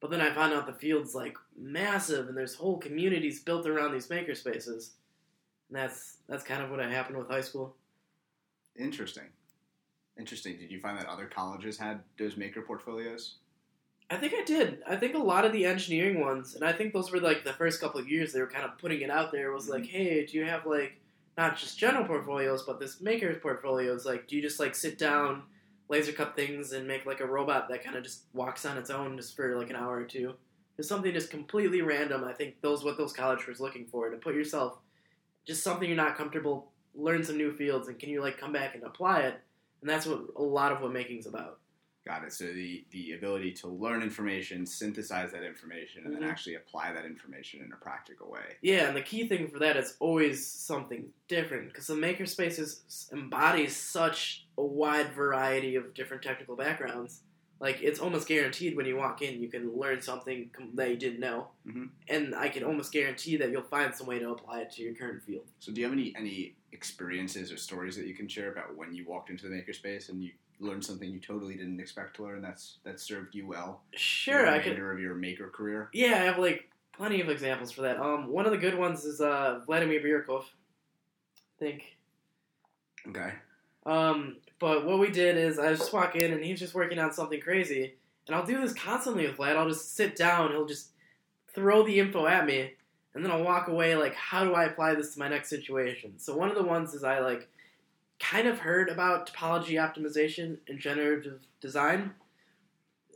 But 0.00 0.10
then 0.10 0.20
I 0.20 0.32
found 0.32 0.54
out 0.54 0.66
the 0.66 0.72
field's 0.72 1.14
like 1.14 1.36
massive, 1.56 2.28
and 2.28 2.36
there's 2.36 2.54
whole 2.54 2.78
communities 2.78 3.42
built 3.42 3.66
around 3.66 3.92
these 3.92 4.10
maker 4.10 4.34
spaces. 4.34 4.92
And 5.68 5.78
that's 5.78 6.16
that's 6.28 6.44
kind 6.44 6.62
of 6.62 6.70
what 6.70 6.80
happened 6.80 7.18
with 7.18 7.28
high 7.28 7.42
school. 7.42 7.76
Interesting. 8.78 9.24
Interesting. 10.18 10.56
Did 10.58 10.70
you 10.70 10.80
find 10.80 10.98
that 10.98 11.06
other 11.06 11.26
colleges 11.26 11.78
had 11.78 12.00
those 12.18 12.36
maker 12.36 12.62
portfolios? 12.62 13.36
I 14.10 14.16
think 14.16 14.34
I 14.34 14.42
did. 14.42 14.82
I 14.88 14.96
think 14.96 15.14
a 15.14 15.18
lot 15.18 15.44
of 15.44 15.52
the 15.52 15.64
engineering 15.64 16.20
ones, 16.20 16.56
and 16.56 16.64
I 16.64 16.72
think 16.72 16.92
those 16.92 17.12
were 17.12 17.20
like 17.20 17.44
the 17.44 17.52
first 17.52 17.80
couple 17.80 18.00
of 18.00 18.08
years 18.08 18.32
they 18.32 18.40
were 18.40 18.48
kind 18.48 18.64
of 18.64 18.76
putting 18.78 19.02
it 19.02 19.10
out 19.10 19.30
there. 19.30 19.52
Was 19.52 19.64
mm-hmm. 19.64 19.74
like, 19.74 19.86
hey, 19.86 20.26
do 20.26 20.36
you 20.36 20.44
have 20.44 20.66
like 20.66 21.00
not 21.38 21.56
just 21.56 21.78
general 21.78 22.04
portfolios, 22.04 22.64
but 22.64 22.80
this 22.80 23.00
maker's 23.00 23.40
portfolios? 23.40 24.04
Like, 24.04 24.26
do 24.26 24.34
you 24.34 24.42
just 24.42 24.58
like 24.58 24.74
sit 24.74 24.98
down, 24.98 25.44
laser 25.90 26.12
cut 26.12 26.34
things, 26.36 26.72
and 26.72 26.86
make 26.86 27.04
like 27.04 27.20
a 27.20 27.26
robot 27.26 27.68
that 27.68 27.84
kind 27.84 27.96
of 27.96 28.04
just 28.04 28.22
walks 28.32 28.64
on 28.64 28.78
its 28.78 28.88
own 28.88 29.16
just 29.18 29.36
for 29.36 29.58
like 29.58 29.68
an 29.68 29.76
hour 29.76 29.96
or 29.96 30.04
two? 30.04 30.34
Just 30.76 30.88
something 30.88 31.12
just 31.12 31.30
completely 31.30 31.82
random. 31.82 32.24
I 32.24 32.32
think 32.32 32.62
those 32.62 32.82
what 32.82 32.96
those 32.96 33.12
college 33.12 33.46
was 33.46 33.60
looking 33.60 33.86
for 33.86 34.08
to 34.08 34.16
put 34.16 34.34
yourself 34.34 34.78
just 35.46 35.62
something 35.62 35.88
you're 35.88 35.96
not 35.96 36.16
comfortable, 36.16 36.70
learn 36.94 37.24
some 37.24 37.36
new 37.36 37.52
fields, 37.52 37.88
and 37.88 37.98
can 37.98 38.08
you 38.08 38.22
like 38.22 38.38
come 38.38 38.52
back 38.52 38.74
and 38.74 38.84
apply 38.84 39.20
it? 39.20 39.40
And 39.80 39.90
that's 39.90 40.06
what 40.06 40.20
a 40.36 40.42
lot 40.42 40.72
of 40.72 40.80
what 40.80 40.92
making's 40.92 41.26
about. 41.26 41.58
Got 42.06 42.24
it. 42.24 42.32
So 42.32 42.46
the 42.46 42.84
the 42.90 43.12
ability 43.12 43.52
to 43.54 43.68
learn 43.68 44.02
information, 44.02 44.64
synthesize 44.64 45.32
that 45.32 45.42
information, 45.42 46.06
and 46.06 46.14
Mhm. 46.14 46.20
then 46.20 46.28
actually 46.30 46.54
apply 46.54 46.92
that 46.94 47.04
information 47.04 47.62
in 47.62 47.72
a 47.72 47.76
practical 47.76 48.30
way. 48.30 48.56
Yeah, 48.62 48.88
and 48.88 48.96
the 48.96 49.02
key 49.02 49.28
thing 49.28 49.48
for 49.50 49.58
that 49.58 49.76
is 49.76 49.96
always 50.00 50.46
something 50.46 51.12
different 51.28 51.68
because 51.68 51.86
the 51.86 51.94
makerspace 51.94 52.58
is, 52.58 53.08
embodies 53.12 53.76
such 53.76 54.46
a 54.56 54.64
wide 54.64 55.12
variety 55.12 55.76
of 55.76 55.92
different 55.92 56.22
technical 56.22 56.56
backgrounds. 56.56 57.22
Like 57.60 57.82
it's 57.82 58.00
almost 58.00 58.26
guaranteed 58.26 58.74
when 58.74 58.86
you 58.86 58.96
walk 58.96 59.20
in, 59.20 59.38
you 59.42 59.50
can 59.50 59.70
learn 59.76 60.00
something 60.00 60.50
that 60.72 60.88
you 60.88 60.96
didn't 60.96 61.20
know, 61.20 61.50
Mhm. 61.66 61.90
and 62.08 62.34
I 62.34 62.48
can 62.48 62.64
almost 62.64 62.90
guarantee 62.94 63.36
that 63.36 63.50
you'll 63.50 63.62
find 63.62 63.94
some 63.94 64.06
way 64.06 64.18
to 64.18 64.30
apply 64.30 64.62
it 64.62 64.70
to 64.72 64.82
your 64.82 64.94
current 64.94 65.22
field. 65.22 65.46
So 65.58 65.70
do 65.70 65.82
you 65.82 65.86
have 65.86 65.92
any 65.92 66.16
any 66.16 66.56
experiences 66.72 67.52
or 67.52 67.58
stories 67.58 67.94
that 67.96 68.06
you 68.06 68.14
can 68.14 68.26
share 68.26 68.50
about 68.50 68.74
when 68.74 68.94
you 68.94 69.04
walked 69.04 69.28
into 69.28 69.46
the 69.46 69.54
makerspace 69.54 70.08
and 70.08 70.24
you 70.24 70.32
learned 70.60 70.84
something 70.84 71.10
you 71.10 71.20
totally 71.20 71.54
didn't 71.54 71.80
expect 71.80 72.16
to 72.16 72.22
learn 72.22 72.42
that's 72.42 72.78
that 72.84 73.00
served 73.00 73.34
you 73.34 73.46
well? 73.46 73.82
Sure, 73.94 74.44
the 74.44 74.52
I 74.52 74.58
could. 74.58 74.78
of 74.78 75.00
your 75.00 75.14
maker 75.14 75.48
career. 75.48 75.88
Yeah, 75.92 76.14
I 76.14 76.24
have 76.24 76.38
like 76.38 76.68
plenty 76.96 77.20
of 77.20 77.28
examples 77.28 77.72
for 77.72 77.82
that. 77.82 77.98
Um, 77.98 78.28
one 78.28 78.46
of 78.46 78.52
the 78.52 78.58
good 78.58 78.76
ones 78.76 79.04
is 79.04 79.20
uh, 79.20 79.60
Vladimir 79.66 80.00
Birkov. 80.00 80.42
I 80.42 81.58
think 81.58 81.96
Okay. 83.08 83.32
Um, 83.86 84.36
but 84.58 84.84
what 84.84 84.98
we 84.98 85.10
did 85.10 85.36
is 85.36 85.58
I 85.58 85.72
just 85.74 85.92
walk 85.92 86.16
in 86.16 86.32
and 86.32 86.44
he's 86.44 86.58
just 86.58 86.74
working 86.74 86.98
on 86.98 87.12
something 87.12 87.40
crazy. 87.40 87.94
And 88.26 88.36
I'll 88.36 88.46
do 88.46 88.60
this 88.60 88.74
constantly 88.74 89.26
with 89.26 89.38
Vlad. 89.38 89.56
I'll 89.56 89.68
just 89.68 89.96
sit 89.96 90.16
down, 90.16 90.50
he'll 90.50 90.66
just 90.66 90.90
throw 91.54 91.82
the 91.82 91.98
info 91.98 92.26
at 92.26 92.46
me, 92.46 92.74
and 93.14 93.24
then 93.24 93.32
I'll 93.32 93.42
walk 93.42 93.68
away 93.68 93.96
like, 93.96 94.14
how 94.14 94.44
do 94.44 94.54
I 94.54 94.64
apply 94.64 94.94
this 94.94 95.14
to 95.14 95.18
my 95.18 95.28
next 95.28 95.48
situation? 95.48 96.18
So 96.18 96.36
one 96.36 96.48
of 96.48 96.54
the 96.54 96.62
ones 96.62 96.94
is 96.94 97.02
I 97.02 97.20
like 97.20 97.48
kind 98.20 98.46
of 98.46 98.60
heard 98.60 98.88
about 98.88 99.32
topology 99.32 99.74
optimization 99.74 100.58
and 100.68 100.78
generative 100.78 101.40
design. 101.60 102.14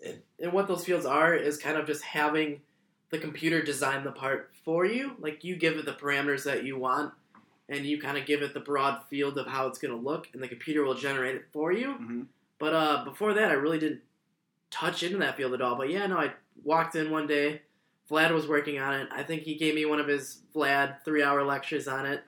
And- 0.05 0.23
And 0.41 0.53
what 0.53 0.67
those 0.67 0.85
fields 0.85 1.07
are 1.07 1.35
is 1.35 1.57
kind 1.57 1.77
of 1.79 1.87
just 1.87 2.03
having 2.03 2.61
the 3.11 3.19
computer 3.19 3.63
design 3.63 4.03
the 4.05 4.11
part 4.13 4.51
for 4.65 4.85
you. 4.85 5.15
Like 5.19 5.45
you 5.45 5.57
give 5.57 5.77
it 5.79 5.85
the 5.85 5.93
parameters 5.93 6.45
that 6.45 6.65
you 6.65 6.77
want 6.79 7.15
and 7.69 7.87
you 7.87 8.01
kind 8.01 8.19
of 8.19 8.27
give 8.27 8.43
it 8.43 8.53
the 8.53 8.61
broad 8.61 9.03
field 9.09 9.39
of 9.39 9.47
how 9.47 9.67
it's 9.69 9.79
going 9.79 9.95
to 9.95 10.01
look, 10.01 10.29
and 10.35 10.43
the 10.43 10.49
computer 10.49 10.83
will 10.85 10.95
generate 10.95 11.35
it 11.37 11.47
for 11.53 11.73
you. 11.73 11.95
hmm 11.95 12.23
But 12.59 12.75
uh, 12.75 13.05
before 13.05 13.33
that, 13.35 13.51
I 13.51 13.55
really 13.55 13.79
didn't 13.79 14.03
touch 14.71 15.03
into 15.03 15.17
that 15.19 15.37
field 15.37 15.55
at 15.55 15.63
all. 15.63 15.77
But 15.77 15.89
yeah, 15.91 16.07
no, 16.07 16.19
I 16.19 16.33
walked 16.63 16.95
in 16.97 17.11
one 17.11 17.27
day. 17.27 17.63
Vlad 18.11 18.33
was 18.33 18.47
working 18.47 18.79
on 18.79 18.95
it. 18.95 19.09
I 19.11 19.23
think 19.23 19.43
he 19.45 19.55
gave 19.55 19.75
me 19.75 19.87
one 19.87 19.99
of 20.01 20.07
his 20.09 20.43
Vlad 20.55 21.03
three-hour 21.05 21.43
lectures 21.45 21.89
on 21.89 22.05
it, 22.05 22.23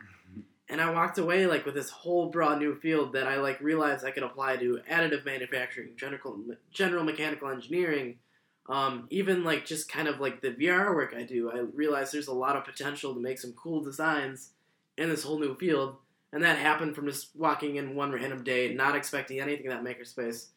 and 0.68 0.80
I 0.80 0.90
walked 0.90 1.18
away 1.18 1.46
like 1.46 1.64
with 1.64 1.74
this 1.74 1.90
whole 1.90 2.30
broad 2.30 2.58
new 2.58 2.74
field 2.74 3.12
that 3.12 3.26
I 3.26 3.36
like 3.36 3.60
realized 3.60 4.04
I 4.04 4.10
could 4.10 4.24
apply 4.24 4.56
to 4.56 4.80
additive 4.90 5.24
manufacturing, 5.24 5.90
general 5.96 6.42
general 6.72 7.04
mechanical 7.04 7.48
engineering, 7.50 8.16
um, 8.68 9.06
even 9.10 9.44
like 9.44 9.64
just 9.64 9.90
kind 9.90 10.08
of 10.08 10.20
like 10.20 10.40
the 10.40 10.50
VR 10.50 10.94
work 10.94 11.14
I 11.16 11.22
do. 11.22 11.50
I 11.50 11.58
realized 11.74 12.12
there's 12.12 12.26
a 12.26 12.32
lot 12.32 12.56
of 12.56 12.64
potential 12.64 13.14
to 13.14 13.20
make 13.20 13.38
some 13.38 13.52
cool 13.52 13.80
designs 13.80 14.50
in 14.98 15.08
this 15.08 15.22
whole 15.22 15.38
new 15.38 15.54
field. 15.54 15.96
And 16.32 16.42
that 16.42 16.58
happened 16.58 16.96
from 16.96 17.06
just 17.06 17.28
walking 17.36 17.76
in 17.76 17.94
one 17.94 18.12
random 18.12 18.42
day, 18.42 18.74
not 18.74 18.96
expecting 18.96 19.40
anything 19.40 19.66
in 19.66 19.70
that 19.70 19.84
makerspace, 19.84 20.48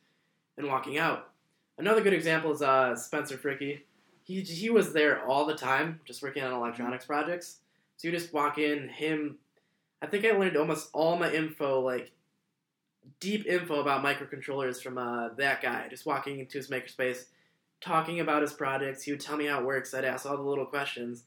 and 0.57 0.67
walking 0.67 0.97
out. 0.97 1.29
Another 1.77 2.01
good 2.01 2.13
example 2.13 2.51
is 2.51 2.61
uh, 2.61 2.95
Spencer 2.95 3.37
Fricky. 3.37 3.81
He, 4.23 4.41
he 4.41 4.69
was 4.69 4.91
there 4.91 5.25
all 5.25 5.45
the 5.45 5.55
time, 5.55 6.01
just 6.05 6.21
working 6.21 6.43
on 6.43 6.51
electronics 6.51 7.05
projects. 7.05 7.59
So 7.97 8.07
you 8.07 8.11
just 8.11 8.33
walk 8.33 8.57
in, 8.57 8.89
him. 8.89 9.37
I 10.01 10.07
think 10.07 10.25
I 10.25 10.31
learned 10.31 10.57
almost 10.57 10.89
all 10.93 11.17
my 11.17 11.31
info 11.31 11.81
like 11.81 12.11
deep 13.19 13.45
info 13.45 13.81
about 13.81 14.03
microcontrollers 14.03 14.81
from 14.81 14.97
uh, 14.97 15.29
that 15.37 15.61
guy. 15.61 15.87
Just 15.89 16.05
walking 16.05 16.39
into 16.39 16.57
his 16.57 16.69
makerspace, 16.69 17.25
talking 17.81 18.19
about 18.19 18.41
his 18.41 18.53
projects. 18.53 19.03
He 19.03 19.11
would 19.11 19.19
tell 19.19 19.37
me 19.37 19.45
how 19.45 19.59
it 19.59 19.65
works. 19.65 19.93
I'd 19.93 20.05
ask 20.05 20.25
all 20.25 20.37
the 20.37 20.43
little 20.43 20.65
questions, 20.65 21.23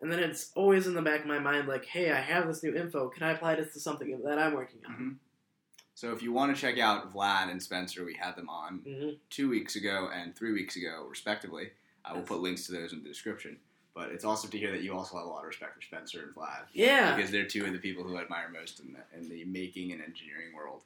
and 0.00 0.10
then 0.10 0.18
it's 0.20 0.50
always 0.54 0.86
in 0.86 0.94
the 0.94 1.02
back 1.02 1.20
of 1.20 1.26
my 1.26 1.38
mind, 1.38 1.68
like, 1.68 1.84
"Hey, 1.84 2.10
I 2.10 2.20
have 2.20 2.46
this 2.46 2.62
new 2.62 2.74
info. 2.74 3.08
Can 3.08 3.22
I 3.22 3.32
apply 3.32 3.56
this 3.56 3.72
to 3.74 3.80
something 3.80 4.18
that 4.24 4.38
I'm 4.38 4.54
working 4.54 4.80
on?" 4.86 4.94
hmm 4.94 5.12
So 5.94 6.12
if 6.12 6.22
you 6.22 6.32
want 6.32 6.54
to 6.54 6.60
check 6.60 6.78
out 6.78 7.12
Vlad 7.12 7.50
and 7.50 7.62
Spencer, 7.62 8.04
we 8.04 8.14
had 8.14 8.36
them 8.36 8.48
on 8.48 8.78
hmm 8.78 9.10
two 9.28 9.48
weeks 9.50 9.76
ago 9.76 10.08
and 10.12 10.34
three 10.34 10.52
weeks 10.52 10.76
ago, 10.76 11.06
respectively. 11.08 11.72
I 12.04 12.12
will 12.12 12.20
Yes. 12.20 12.28
put 12.28 12.38
links 12.40 12.66
to 12.66 12.72
those 12.72 12.92
in 12.92 13.02
the 13.02 13.08
description. 13.08 13.58
But 13.96 14.10
it's 14.10 14.26
awesome 14.26 14.50
to 14.50 14.58
hear 14.58 14.70
that 14.72 14.82
you 14.82 14.92
also 14.92 15.16
have 15.16 15.24
a 15.24 15.28
lot 15.30 15.40
of 15.40 15.46
respect 15.48 15.74
for 15.74 15.80
Spencer 15.80 16.20
and 16.22 16.34
Vlad. 16.34 16.64
Yeah, 16.74 17.16
Because 17.16 17.30
they're 17.30 17.46
two 17.46 17.64
of 17.64 17.72
the 17.72 17.78
people 17.78 18.04
who 18.04 18.14
I 18.18 18.20
admire 18.20 18.50
most 18.52 18.78
in 18.80 18.92
the, 18.92 19.18
in 19.18 19.28
the 19.30 19.44
making 19.46 19.90
and 19.92 20.02
engineering 20.02 20.54
world. 20.54 20.82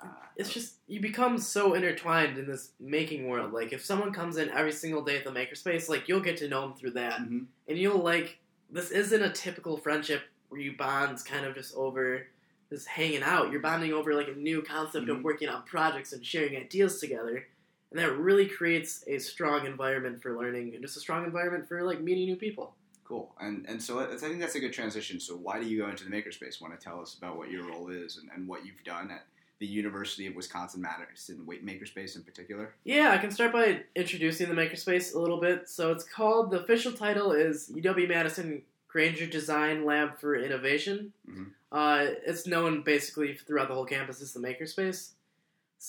Uh, 0.00 0.06
it's 0.36 0.52
just 0.52 0.74
you 0.86 1.00
become 1.00 1.38
so 1.38 1.72
intertwined 1.72 2.36
in 2.36 2.46
this 2.46 2.72
making 2.78 3.28
world. 3.28 3.52
Like 3.54 3.72
if 3.72 3.82
someone 3.82 4.12
comes 4.12 4.36
in 4.36 4.50
every 4.50 4.72
single 4.72 5.02
day 5.02 5.16
at 5.16 5.24
the 5.24 5.30
makerspace, 5.30 5.88
like 5.88 6.06
you'll 6.06 6.20
get 6.20 6.36
to 6.38 6.48
know 6.48 6.60
them 6.60 6.74
through 6.74 6.92
that. 6.92 7.20
mhm. 7.22 7.46
and 7.66 7.78
you'll 7.78 8.02
like 8.02 8.38
this 8.70 8.90
isn't 8.90 9.22
a 9.22 9.30
typical 9.30 9.76
friendship 9.78 10.22
where 10.50 10.60
you 10.60 10.76
bonds 10.76 11.22
kind 11.22 11.44
of 11.46 11.54
just 11.54 11.74
over 11.74 12.26
just 12.70 12.86
hanging 12.86 13.22
out. 13.22 13.50
You're 13.50 13.60
bonding 13.60 13.92
over 13.92 14.14
like 14.14 14.28
a 14.28 14.32
new 14.34 14.62
concept 14.62 15.06
Mhm. 15.06 15.16
of 15.18 15.24
working 15.24 15.48
on 15.48 15.62
projects 15.64 16.12
and 16.12 16.24
sharing 16.24 16.56
ideas 16.56 17.00
together. 17.00 17.46
And 17.90 17.98
that 18.00 18.16
really 18.16 18.46
creates 18.46 19.02
a 19.06 19.18
strong 19.18 19.66
environment 19.66 20.22
for 20.22 20.36
learning 20.36 20.74
and 20.74 20.82
just 20.82 20.96
a 20.96 21.00
strong 21.00 21.24
environment 21.24 21.66
for 21.68 21.82
like 21.82 22.00
meeting 22.00 22.26
new 22.26 22.36
people. 22.36 22.74
Cool. 23.04 23.34
And 23.40 23.66
and 23.68 23.82
so 23.82 23.98
I 23.98 24.16
think 24.16 24.38
that's 24.38 24.54
a 24.54 24.60
good 24.60 24.72
transition. 24.72 25.18
So 25.18 25.34
why 25.34 25.58
do 25.58 25.66
you 25.66 25.78
go 25.82 25.88
into 25.88 26.04
the 26.04 26.10
makerspace? 26.10 26.60
Want 26.60 26.78
to 26.78 26.84
tell 26.84 27.00
us 27.00 27.14
about 27.14 27.36
what 27.36 27.50
your 27.50 27.66
role 27.66 27.88
is 27.90 28.18
and, 28.18 28.30
and 28.32 28.46
what 28.46 28.64
you've 28.64 28.84
done 28.84 29.10
at 29.10 29.24
the 29.58 29.66
University 29.66 30.26
of 30.26 30.34
Wisconsin 30.36 30.80
Madison 30.80 31.44
Makerspace 31.46 32.14
in 32.16 32.22
particular? 32.22 32.74
Yeah, 32.84 33.10
I 33.10 33.18
can 33.18 33.30
start 33.32 33.52
by 33.52 33.82
introducing 33.96 34.48
the 34.48 34.54
makerspace 34.54 35.14
a 35.14 35.18
little 35.18 35.40
bit. 35.40 35.68
So 35.68 35.90
it's 35.90 36.04
called 36.04 36.50
the 36.52 36.60
official 36.60 36.92
title 36.92 37.32
is 37.32 37.70
UW 37.74 38.08
Madison 38.08 38.62
Grainger 38.88 39.26
Design 39.26 39.84
Lab 39.84 40.18
for 40.18 40.36
Innovation. 40.36 41.12
Mhm. 41.28 41.50
Uh, 41.72 42.14
it's 42.24 42.46
known 42.46 42.82
basically 42.82 43.34
throughout 43.34 43.68
the 43.68 43.74
whole 43.74 43.84
campus 43.84 44.22
as 44.22 44.32
the 44.32 44.40
makerspace. 44.40 45.10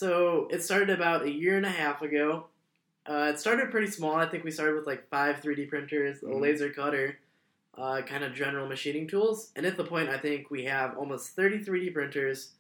So 0.02 0.48
it 0.50 0.64
started 0.64 0.90
about 0.90 1.24
a 1.24 1.30
year 1.30 1.58
and 1.58 1.66
a 1.66 1.70
half 1.70 2.02
ago. 2.02 2.46
Uh, 3.06 3.30
it 3.34 3.40
started 3.40 3.72
pretty 3.72 3.92
small. 3.92 4.16
I 4.16 4.26
think 4.26 4.46
we 4.46 4.50
started 4.50 4.76
with 4.78 4.88
like 4.88 5.10
five 5.10 5.42
3D 5.42 5.66
printers, 5.66 6.24
a 6.24 6.28
Mhm. 6.28 6.40
laser 6.40 6.70
cutter, 6.70 7.20
uh, 7.78 8.02
kind 8.04 8.24
of 8.24 8.34
general 8.34 8.68
machining 8.70 9.06
tools. 9.06 9.52
And 9.58 9.66
at 9.66 9.76
the 9.76 9.84
point, 9.84 10.08
I 10.08 10.18
think 10.18 10.50
we 10.50 10.64
have 10.64 10.98
almost 10.98 11.36
30 11.36 11.62
3D 11.62 11.90
printers. 11.90 12.54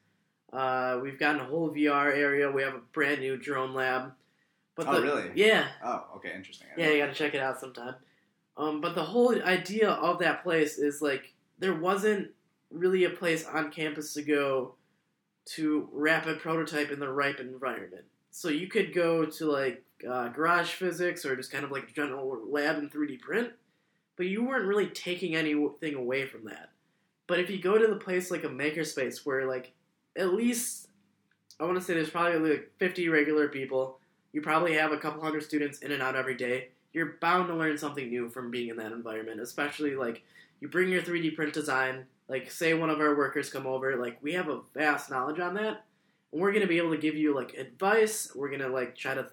Uh, 0.51 0.99
we've 1.01 1.17
gotten 1.17 1.39
a 1.39 1.45
whole 1.45 1.69
VR 1.73 2.11
area. 2.11 2.51
We 2.51 2.63
have 2.63 2.75
a 2.75 2.79
brand 2.91 3.21
new 3.21 3.37
drone 3.37 3.73
lab. 3.73 4.11
But 4.75 4.87
Oh, 4.89 4.95
the, 4.95 5.01
really? 5.01 5.31
Yeah, 5.33 5.69
Oh, 5.81 6.07
okay, 6.17 6.33
interesting. 6.35 6.67
I 6.75 6.79
yeah, 6.81 6.89
you 6.89 6.97
gotta 6.97 7.13
check 7.13 7.33
it 7.33 7.39
out 7.41 7.61
sometime. 7.61 7.95
Um, 8.57 8.81
but 8.81 8.93
the 8.93 9.05
whole 9.05 9.41
idea 9.41 9.91
of 9.91 10.19
that 10.19 10.43
place 10.43 10.77
is 10.77 11.01
like 11.01 11.31
there 11.59 11.75
wasn't 11.75 12.33
really 12.71 13.05
a 13.05 13.09
place 13.09 13.45
on 13.45 13.71
campus 13.71 14.13
to 14.15 14.21
go 14.21 14.75
to 15.43 15.89
rapid 15.91 16.39
prototype 16.39 16.91
in 16.91 16.99
the 16.99 17.09
ripe 17.09 17.39
environment. 17.39 18.05
So 18.31 18.49
you 18.49 18.67
could 18.67 18.93
go 18.93 19.25
to 19.25 19.45
like 19.45 19.83
uh, 20.09 20.29
garage 20.29 20.71
physics 20.73 21.25
or 21.25 21.35
just 21.35 21.51
kind 21.51 21.63
of 21.63 21.71
like 21.71 21.93
general 21.93 22.39
lab 22.49 22.77
and 22.77 22.91
3D 22.91 23.19
print, 23.19 23.51
but 24.15 24.27
you 24.27 24.43
weren't 24.43 24.65
really 24.65 24.87
taking 24.87 25.35
anything 25.35 25.95
away 25.95 26.25
from 26.25 26.45
that. 26.45 26.69
But 27.27 27.39
if 27.39 27.49
you 27.49 27.61
go 27.61 27.77
to 27.77 27.87
the 27.87 27.95
place 27.95 28.31
like 28.31 28.43
a 28.43 28.49
makerspace 28.49 29.25
where 29.25 29.45
like 29.45 29.73
at 30.15 30.33
least 30.33 30.87
I 31.59 31.65
want 31.65 31.77
to 31.77 31.81
say 31.83 31.93
there's 31.93 32.09
probably 32.09 32.49
like 32.49 32.71
50 32.79 33.09
regular 33.09 33.47
people, 33.47 33.99
you 34.33 34.41
probably 34.41 34.73
have 34.75 34.91
a 34.91 34.97
couple 34.97 35.21
hundred 35.21 35.43
students 35.43 35.79
in 35.79 35.91
and 35.91 36.01
out 36.01 36.15
every 36.15 36.35
day. 36.35 36.69
You're 36.93 37.17
bound 37.21 37.47
to 37.49 37.55
learn 37.55 37.77
something 37.77 38.09
new 38.09 38.29
from 38.29 38.49
being 38.49 38.69
in 38.69 38.77
that 38.77 38.91
environment, 38.91 39.39
especially 39.39 39.95
like 39.95 40.23
you 40.59 40.67
bring 40.67 40.89
your 40.89 41.01
3D 41.01 41.35
print 41.35 41.53
design. 41.53 42.05
Like, 42.27 42.49
say 42.49 42.73
one 42.73 42.89
of 42.89 42.99
our 42.99 43.15
workers 43.15 43.49
come 43.49 43.67
over, 43.67 43.95
like 43.97 44.17
we 44.21 44.33
have 44.33 44.47
a 44.47 44.61
vast 44.73 45.09
knowledge 45.09 45.39
on 45.39 45.53
that, 45.55 45.85
and 46.31 46.41
we're 46.41 46.53
gonna 46.53 46.67
be 46.67 46.77
able 46.77 46.91
to 46.91 46.97
give 46.97 47.15
you 47.15 47.35
like 47.35 47.53
advice. 47.55 48.31
We're 48.35 48.49
gonna 48.51 48.69
like 48.69 48.95
try 48.95 49.13
to 49.15 49.27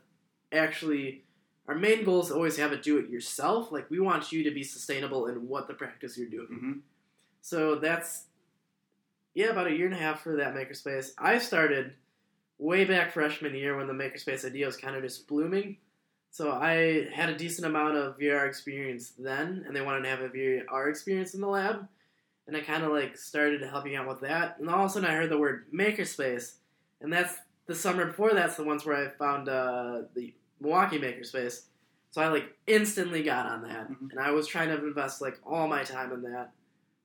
actually. 0.52 1.24
Our 1.68 1.74
main 1.74 2.02
goal 2.02 2.22
is 2.22 2.28
to 2.28 2.34
always 2.34 2.56
have 2.56 2.72
it 2.72 2.82
do 2.82 2.96
it 2.96 3.10
yourself. 3.10 3.70
Like 3.70 3.90
we 3.90 4.00
want 4.00 4.32
you 4.32 4.42
to 4.44 4.50
be 4.50 4.62
sustainable 4.62 5.26
in 5.26 5.46
what 5.46 5.68
the 5.68 5.74
practice 5.74 6.16
you're 6.16 6.30
doing. 6.30 6.46
hmm 6.48 6.72
So 7.42 7.74
that's 7.74 8.24
yeah, 9.34 9.50
about 9.50 9.68
a 9.68 9.76
year 9.76 9.86
and 9.86 9.94
a 9.94 9.98
half 9.98 10.22
for 10.22 10.36
that 10.36 10.54
makerspace. 10.54 11.10
I 11.18 11.38
started 11.38 11.92
way 12.58 12.84
back 12.84 13.12
freshman 13.12 13.54
year 13.54 13.76
when 13.76 13.86
the 13.86 13.92
makerspace 13.92 14.44
idea 14.44 14.66
was 14.66 14.76
kind 14.76 14.96
of 14.96 15.02
just 15.02 15.28
blooming. 15.28 15.76
So 16.30 16.50
I 16.52 17.08
had 17.12 17.28
a 17.28 17.36
decent 17.36 17.66
amount 17.66 17.96
of 17.96 18.18
VR 18.18 18.46
experience 18.46 19.12
then, 19.18 19.64
and 19.66 19.74
they 19.74 19.80
wanted 19.80 20.02
to 20.02 20.08
have 20.08 20.20
a 20.20 20.28
VR 20.28 20.90
experience 20.90 21.34
in 21.34 21.40
the 21.40 21.46
lab, 21.48 21.86
and 22.48 22.56
I 22.56 22.60
kind 22.60 22.82
of 22.82 22.90
like 22.90 23.16
started 23.16 23.62
helping 23.62 23.94
out 23.94 24.08
with 24.08 24.20
that. 24.22 24.58
And 24.58 24.68
all 24.68 24.84
of 24.86 24.90
a 24.90 24.94
sudden, 24.94 25.08
I 25.08 25.14
heard 25.14 25.30
the 25.30 25.38
word 25.38 25.66
makerspace, 25.72 26.54
and 27.00 27.12
that's 27.12 27.34
the 27.66 27.74
summer 27.74 28.06
before. 28.06 28.32
That's 28.32 28.56
the 28.56 28.64
ones 28.64 28.84
where 28.84 28.96
I 28.96 29.10
found 29.18 29.48
uh, 29.48 30.02
the 30.14 30.34
Milwaukee 30.60 30.98
makerspace. 30.98 31.66
So 32.10 32.22
I 32.22 32.28
like 32.28 32.56
instantly 32.66 33.22
got 33.22 33.46
on 33.46 33.62
that, 33.62 33.90
Mhm. 33.90 34.10
and 34.10 34.18
I 34.18 34.30
was 34.30 34.46
trying 34.48 34.68
to 34.70 34.84
invest 34.84 35.20
like 35.20 35.38
all 35.44 35.68
my 35.68 35.84
time 35.84 36.10
in 36.10 36.22
that. 36.22 36.50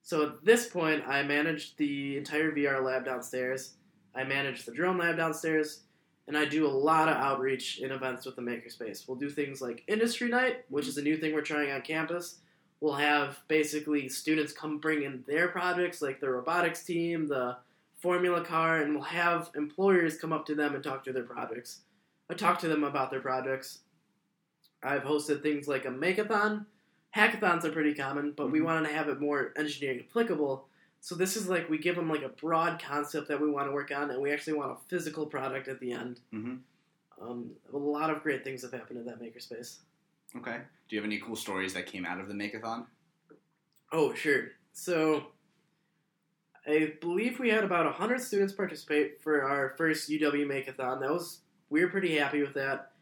So 0.02 0.26
at 0.26 0.44
this 0.44 0.66
point, 0.66 1.06
I 1.06 1.22
managed 1.22 1.76
the 1.76 2.16
entire 2.16 2.50
VR 2.50 2.80
lab 2.82 3.04
downstairs. 3.04 3.74
I 4.14 4.24
manage 4.24 4.64
the 4.64 4.72
drone 4.72 4.96
lab 4.96 5.16
downstairs, 5.18 5.82
and 6.26 6.38
I 6.38 6.46
do 6.46 6.66
a 6.66 6.68
lot 6.68 7.08
of 7.10 7.16
outreach 7.16 7.80
in 7.80 7.90
events 7.92 8.24
with 8.24 8.36
the 8.36 8.42
Makerspace. 8.42 9.06
We'll 9.06 9.18
do 9.18 9.28
things 9.28 9.60
like 9.60 9.84
Industry 9.88 10.28
Night, 10.28 10.64
which 10.70 10.88
is 10.88 10.96
a 10.96 11.02
new 11.02 11.16
thing 11.18 11.34
we're 11.34 11.42
trying 11.42 11.70
on 11.70 11.82
campus. 11.82 12.40
We'll 12.80 12.94
have 12.94 13.40
basically 13.48 14.08
students 14.08 14.52
come 14.52 14.78
bring 14.78 15.02
in 15.02 15.24
their 15.26 15.48
projects, 15.48 16.02
like 16.02 16.20
the 16.20 16.28
robotics 16.28 16.84
team, 16.84 17.28
the 17.28 17.56
formula 17.98 18.44
car, 18.44 18.78
and 18.82 18.94
we'll 18.94 19.04
have 19.04 19.50
employers 19.56 20.18
come 20.18 20.32
up 20.32 20.44
to 20.46 20.54
them 20.54 20.74
and 20.74 20.84
talk 20.84 21.04
to 21.04 21.12
their 21.12 21.22
projects. 21.22 21.80
I 22.28 22.34
talk 22.34 22.58
to 22.60 22.68
them 22.68 22.84
about 22.84 23.10
their 23.10 23.20
projects. 23.20 23.80
I've 24.82 25.02
hosted 25.02 25.42
things 25.42 25.66
like 25.66 25.86
a 25.86 25.88
makeathon. 25.88 26.66
Hackathons 27.16 27.64
are 27.64 27.72
pretty 27.72 27.94
common, 27.94 28.32
but 28.32 28.50
we 28.50 28.58
Mhm. 28.60 28.64
wanted 28.64 28.88
to 28.88 28.94
have 28.94 29.08
it 29.08 29.20
more 29.20 29.52
engineering 29.56 30.00
applicable. 30.00 30.68
So 31.00 31.14
this 31.14 31.36
is 31.36 31.48
like 31.48 31.70
we 31.70 31.78
give 31.78 31.96
them 31.96 32.08
like 32.10 32.22
a 32.22 32.28
broad 32.28 32.80
concept 32.82 33.28
that 33.28 33.40
we 33.40 33.50
want 33.50 33.68
to 33.68 33.72
work 33.72 33.90
on, 33.90 34.10
and 34.10 34.20
we 34.20 34.32
actually 34.32 34.54
want 34.54 34.72
a 34.72 34.88
physical 34.88 35.26
product 35.26 35.68
at 35.68 35.80
the 35.80 35.92
end. 35.92 36.20
hmm 36.30 36.56
Um, 37.20 37.54
a 37.72 37.76
lot 37.76 38.10
of 38.10 38.22
great 38.24 38.42
things 38.42 38.62
have 38.62 38.72
happened 38.72 38.98
in 38.98 39.06
that 39.06 39.20
makerspace. 39.20 39.78
Okay. 40.36 40.58
Do 40.88 40.96
you 40.96 41.00
have 41.00 41.08
any 41.08 41.18
cool 41.18 41.36
stories 41.36 41.74
that 41.74 41.86
came 41.86 42.04
out 42.04 42.20
of 42.20 42.28
the 42.28 42.34
Makeathon? 42.34 42.86
Oh, 43.92 44.12
sure. 44.14 44.48
So, 44.72 45.28
I 46.66 46.94
believe 47.00 47.38
we 47.38 47.50
had 47.50 47.64
about 47.64 47.84
100 47.86 48.20
students 48.20 48.52
participate 48.52 49.22
for 49.22 49.42
our 49.42 49.74
first 49.76 50.10
UW 50.10 50.46
Makeathon. 50.46 51.00
That 51.00 51.10
was, 51.10 51.40
we 51.70 51.82
were 51.82 51.90
pretty 51.90 52.16
happy 52.16 52.40
with 52.40 52.54
that. 52.54 52.92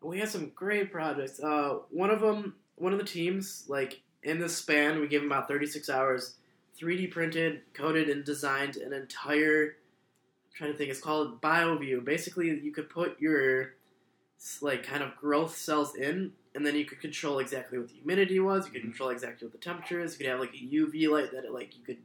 We 0.00 0.18
had 0.18 0.28
some 0.28 0.52
great 0.54 0.92
projects. 0.92 1.40
Uh, 1.40 1.80
one 1.90 2.10
of 2.10 2.20
them, 2.20 2.54
one 2.76 2.92
of 2.92 2.98
the 2.98 3.04
teams, 3.04 3.64
like, 3.68 4.00
in 4.22 4.38
the 4.38 4.48
span, 4.48 5.00
we 5.00 5.08
gave 5.08 5.20
them 5.20 5.30
about 5.30 5.48
36 5.48 5.90
hours, 5.90 6.36
3D 6.80 7.10
printed, 7.10 7.62
coded, 7.74 8.08
and 8.08 8.24
designed 8.24 8.76
an 8.76 8.92
entire, 8.92 9.76
I'm 10.46 10.56
trying 10.56 10.72
to 10.72 10.78
think, 10.78 10.90
it's 10.90 11.00
called 11.00 11.40
BioView. 11.40 12.04
Basically, 12.04 12.58
you 12.60 12.72
could 12.72 12.88
put 12.88 13.20
your, 13.20 13.74
like, 14.60 14.84
kind 14.84 15.02
of 15.02 15.16
growth 15.16 15.56
cells 15.56 15.94
in, 15.96 16.32
and 16.58 16.66
then 16.66 16.74
you 16.74 16.84
could 16.84 17.00
control 17.00 17.38
exactly 17.38 17.78
what 17.78 17.86
the 17.86 17.94
humidity 17.94 18.40
was. 18.40 18.66
You 18.66 18.72
could 18.72 18.82
Mhm. 18.82 18.86
control 18.86 19.10
exactly 19.10 19.46
what 19.46 19.52
the 19.52 19.58
temperature 19.58 20.00
is. 20.00 20.14
You 20.14 20.18
could 20.18 20.30
have 20.32 20.40
like 20.40 20.52
a 20.54 20.56
UV 20.58 21.06
light 21.06 21.30
that 21.30 21.44
it, 21.44 21.52
like 21.52 21.76
you 21.78 21.84
could 21.84 21.98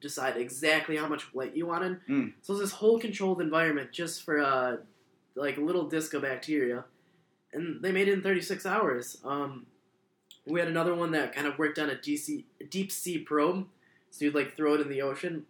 decide 0.00 0.38
exactly 0.38 0.96
how 0.96 1.06
much 1.06 1.26
light 1.34 1.54
you 1.54 1.66
wanted. 1.66 2.00
Mm. 2.08 2.32
So 2.40 2.54
it's 2.54 2.62
this 2.62 2.72
whole 2.72 2.98
controlled 2.98 3.42
environment 3.42 3.92
just 3.92 4.22
for 4.22 4.40
uh, 4.40 4.78
like 5.34 5.58
little 5.58 5.90
disco 5.90 6.20
bacteria, 6.20 6.86
and 7.52 7.82
they 7.82 7.92
made 7.92 8.08
it 8.08 8.14
in 8.14 8.22
36 8.22 8.64
hours. 8.64 9.20
Um, 9.24 9.66
we 10.46 10.58
had 10.58 10.70
another 10.70 10.94
one 10.94 11.10
that 11.12 11.34
kind 11.34 11.46
of 11.46 11.58
worked 11.58 11.78
on 11.78 11.90
a 11.90 11.94
DC, 11.94 12.44
deep 12.70 12.90
sea 12.90 13.18
probe, 13.18 13.68
so 14.10 14.24
you'd 14.24 14.34
like 14.34 14.56
throw 14.56 14.72
it 14.72 14.80
in 14.80 14.88
the 14.88 15.02
ocean, 15.02 15.44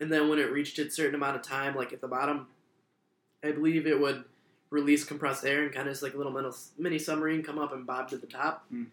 and 0.00 0.10
then 0.10 0.30
when 0.30 0.38
it 0.38 0.50
reached 0.50 0.78
a 0.78 0.90
certain 0.90 1.14
amount 1.14 1.36
of 1.36 1.42
time, 1.42 1.76
like 1.76 1.92
at 1.92 2.00
the 2.00 2.08
bottom, 2.08 2.48
I 3.44 3.52
believe 3.52 3.86
it 3.86 4.00
would 4.00 4.24
release 4.72 5.04
compressed 5.04 5.44
air 5.44 5.62
and 5.62 5.72
kind 5.72 5.86
of 5.86 5.92
just 5.92 6.02
like 6.02 6.14
a 6.14 6.16
little 6.16 6.32
mini, 6.32 6.48
mini 6.78 6.98
submarine 6.98 7.42
come 7.42 7.58
up 7.58 7.72
and 7.72 7.86
bob 7.86 8.08
to 8.08 8.16
the 8.16 8.26
top. 8.26 8.64
Hmm. 8.70 8.84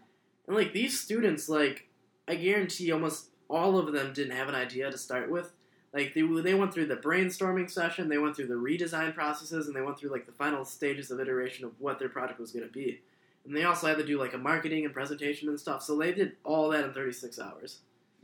And 0.48 0.56
like 0.56 0.74
these 0.74 1.00
students, 1.00 1.48
like 1.48 1.88
I 2.28 2.36
guarantee 2.36 2.92
almost 2.92 3.28
all 3.50 3.80
of 3.80 3.92
them 3.94 4.14
didn't 4.14 4.36
have 4.36 4.50
an 4.50 4.56
idea 4.56 4.92
to 4.92 4.98
start 4.98 5.32
with. 5.32 5.52
Like 5.94 6.14
they 6.14 6.22
they 6.22 6.54
went 6.54 6.74
through 6.74 6.88
the 6.88 6.98
brainstorming 6.98 7.72
session, 7.72 8.10
they 8.10 8.20
went 8.20 8.36
through 8.36 8.48
the 8.48 8.54
redesign 8.54 9.16
processes, 9.16 9.68
and 9.68 9.76
they 9.76 9.82
went 9.82 9.98
through 9.98 10.12
like 10.12 10.26
the 10.26 10.32
final 10.32 10.64
stages 10.66 11.10
of 11.10 11.20
iteration 11.20 11.66
of 11.66 11.72
what 11.80 11.98
their 11.98 12.10
project 12.10 12.40
was 12.40 12.52
going 12.52 12.68
to 12.68 12.72
be. 12.72 13.02
And 13.46 13.56
they 13.56 13.64
also 13.64 13.88
had 13.88 13.98
to 13.98 14.06
do 14.06 14.20
like 14.20 14.34
a 14.34 14.38
marketing 14.38 14.86
and 14.86 14.94
presentation 14.94 15.50
and 15.50 15.60
stuff. 15.60 15.82
So 15.82 15.98
they 15.98 16.12
did 16.12 16.34
all 16.44 16.70
that 16.70 16.84
in 16.84 16.94
36 16.94 17.40
hours. 17.40 17.80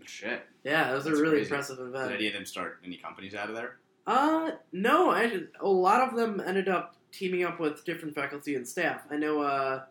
Shit. 0.05 0.45
Yeah, 0.63 0.91
it 0.91 0.95
was 0.95 1.05
That's 1.05 1.17
a 1.17 1.21
really 1.21 1.37
crazy. 1.37 1.49
impressive 1.49 1.79
event. 1.79 2.09
Did 2.09 2.17
any 2.17 2.27
of 2.27 2.33
them 2.33 2.45
start 2.45 2.79
any 2.85 2.97
companies 2.97 3.33
out 3.33 3.49
of 3.49 3.55
there? 3.55 3.77
Uh, 4.05 4.51
no. 4.71 5.09
I, 5.09 5.39
a 5.61 5.67
lot 5.67 6.01
of 6.01 6.15
them 6.15 6.41
ended 6.45 6.67
up 6.67 6.95
teaming 7.15 7.43
up 7.43 7.59
with 7.59 7.83
different 7.85 8.13
faculty 8.15 8.55
and 8.55 8.67
staff. 8.67 9.03
I 9.09 9.17
know. 9.17 9.41
Uh, 9.41 9.83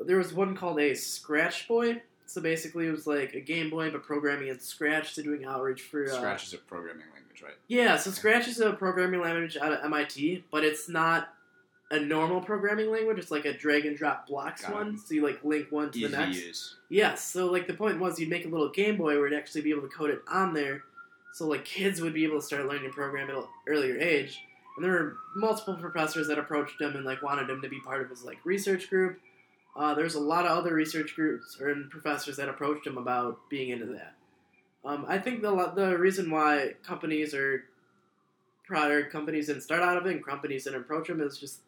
there 0.00 0.16
was 0.18 0.32
one 0.32 0.56
called 0.56 0.80
a 0.80 0.94
Scratch 0.94 1.68
Boy. 1.68 2.02
So 2.26 2.40
basically, 2.40 2.86
it 2.86 2.90
was 2.92 3.06
like 3.06 3.34
a 3.34 3.40
Game 3.40 3.68
Boy, 3.68 3.90
but 3.90 4.02
programming 4.04 4.48
in 4.48 4.58
Scratch 4.58 5.14
to 5.16 5.22
doing 5.22 5.44
outreach 5.44 5.82
for. 5.82 6.04
Uh, 6.04 6.14
Scratch 6.14 6.46
is 6.46 6.54
a 6.54 6.58
programming 6.58 7.04
language, 7.14 7.42
right? 7.42 7.54
Yeah, 7.68 7.96
so 7.96 8.10
Scratch 8.10 8.48
is 8.48 8.60
a 8.60 8.72
programming 8.72 9.20
language 9.20 9.56
out 9.56 9.72
of 9.72 9.84
MIT, 9.84 10.44
but 10.50 10.64
it's 10.64 10.88
not 10.88 11.34
a 11.90 11.98
normal 12.00 12.40
programming 12.40 12.90
language. 12.90 13.18
It's 13.18 13.30
like 13.30 13.44
a 13.44 13.52
drag 13.52 13.84
and 13.84 13.98
drop 13.98 14.26
blocks 14.28 14.62
Got 14.62 14.70
it. 14.70 14.74
one, 14.74 14.98
so 14.98 15.12
you 15.14 15.22
like 15.26 15.44
link 15.44 15.66
one 15.70 15.90
to 15.90 15.98
Easy 15.98 16.06
the 16.08 16.16
next. 16.16 16.36
use. 16.38 16.76
Yes, 16.88 17.22
so 17.22 17.46
like 17.50 17.66
the 17.66 17.74
point 17.74 17.98
was 17.98 18.18
you'd 18.18 18.30
make 18.30 18.46
a 18.46 18.48
little 18.48 18.70
Game 18.70 18.96
Boy 18.96 19.16
where 19.18 19.26
it'd 19.26 19.38
actually 19.38 19.60
be 19.62 19.70
able 19.70 19.82
to 19.82 19.88
code 19.88 20.10
it 20.10 20.22
on 20.26 20.54
there, 20.54 20.84
so 21.34 21.46
like 21.46 21.66
kids 21.66 22.00
would 22.00 22.14
be 22.14 22.24
able 22.24 22.40
to 22.40 22.46
start 22.46 22.64
learning 22.66 22.84
to 22.84 22.90
program 22.90 23.28
at 23.28 23.36
an 23.36 23.44
earlier 23.66 23.98
age. 23.98 24.40
And 24.76 24.84
there 24.84 24.92
were 24.92 25.16
multiple 25.34 25.74
professors 25.74 26.28
that 26.28 26.38
approached 26.38 26.80
him 26.80 26.96
and 26.96 27.04
like 27.04 27.22
wanted 27.22 27.50
him 27.50 27.60
to 27.62 27.68
be 27.68 27.80
part 27.80 28.02
of 28.02 28.10
his 28.10 28.24
like 28.24 28.38
research 28.44 28.88
group. 28.88 29.20
Uh, 29.76 29.94
there's 29.94 30.14
a 30.14 30.20
lot 30.20 30.44
of 30.44 30.56
other 30.56 30.74
research 30.74 31.14
groups 31.14 31.58
or 31.60 31.68
and 31.68 31.90
professors 31.90 32.36
that 32.36 32.48
approached 32.48 32.86
him 32.86 32.98
about 32.98 33.38
being 33.48 33.70
into 33.70 33.86
that. 33.86 34.14
Um, 34.84 35.04
I 35.08 35.18
think 35.18 35.42
the 35.42 35.72
the 35.74 35.96
reason 35.96 36.30
why 36.30 36.74
companies 36.82 37.34
or 37.34 37.64
prior 38.66 39.08
companies 39.08 39.46
didn't 39.46 39.62
start 39.62 39.82
out 39.82 39.96
of 39.96 40.06
it 40.06 40.16
and 40.16 40.26
companies 40.26 40.64
didn't 40.64 40.80
approach 40.80 41.08
him 41.08 41.20
is 41.20 41.38
just 41.38 41.60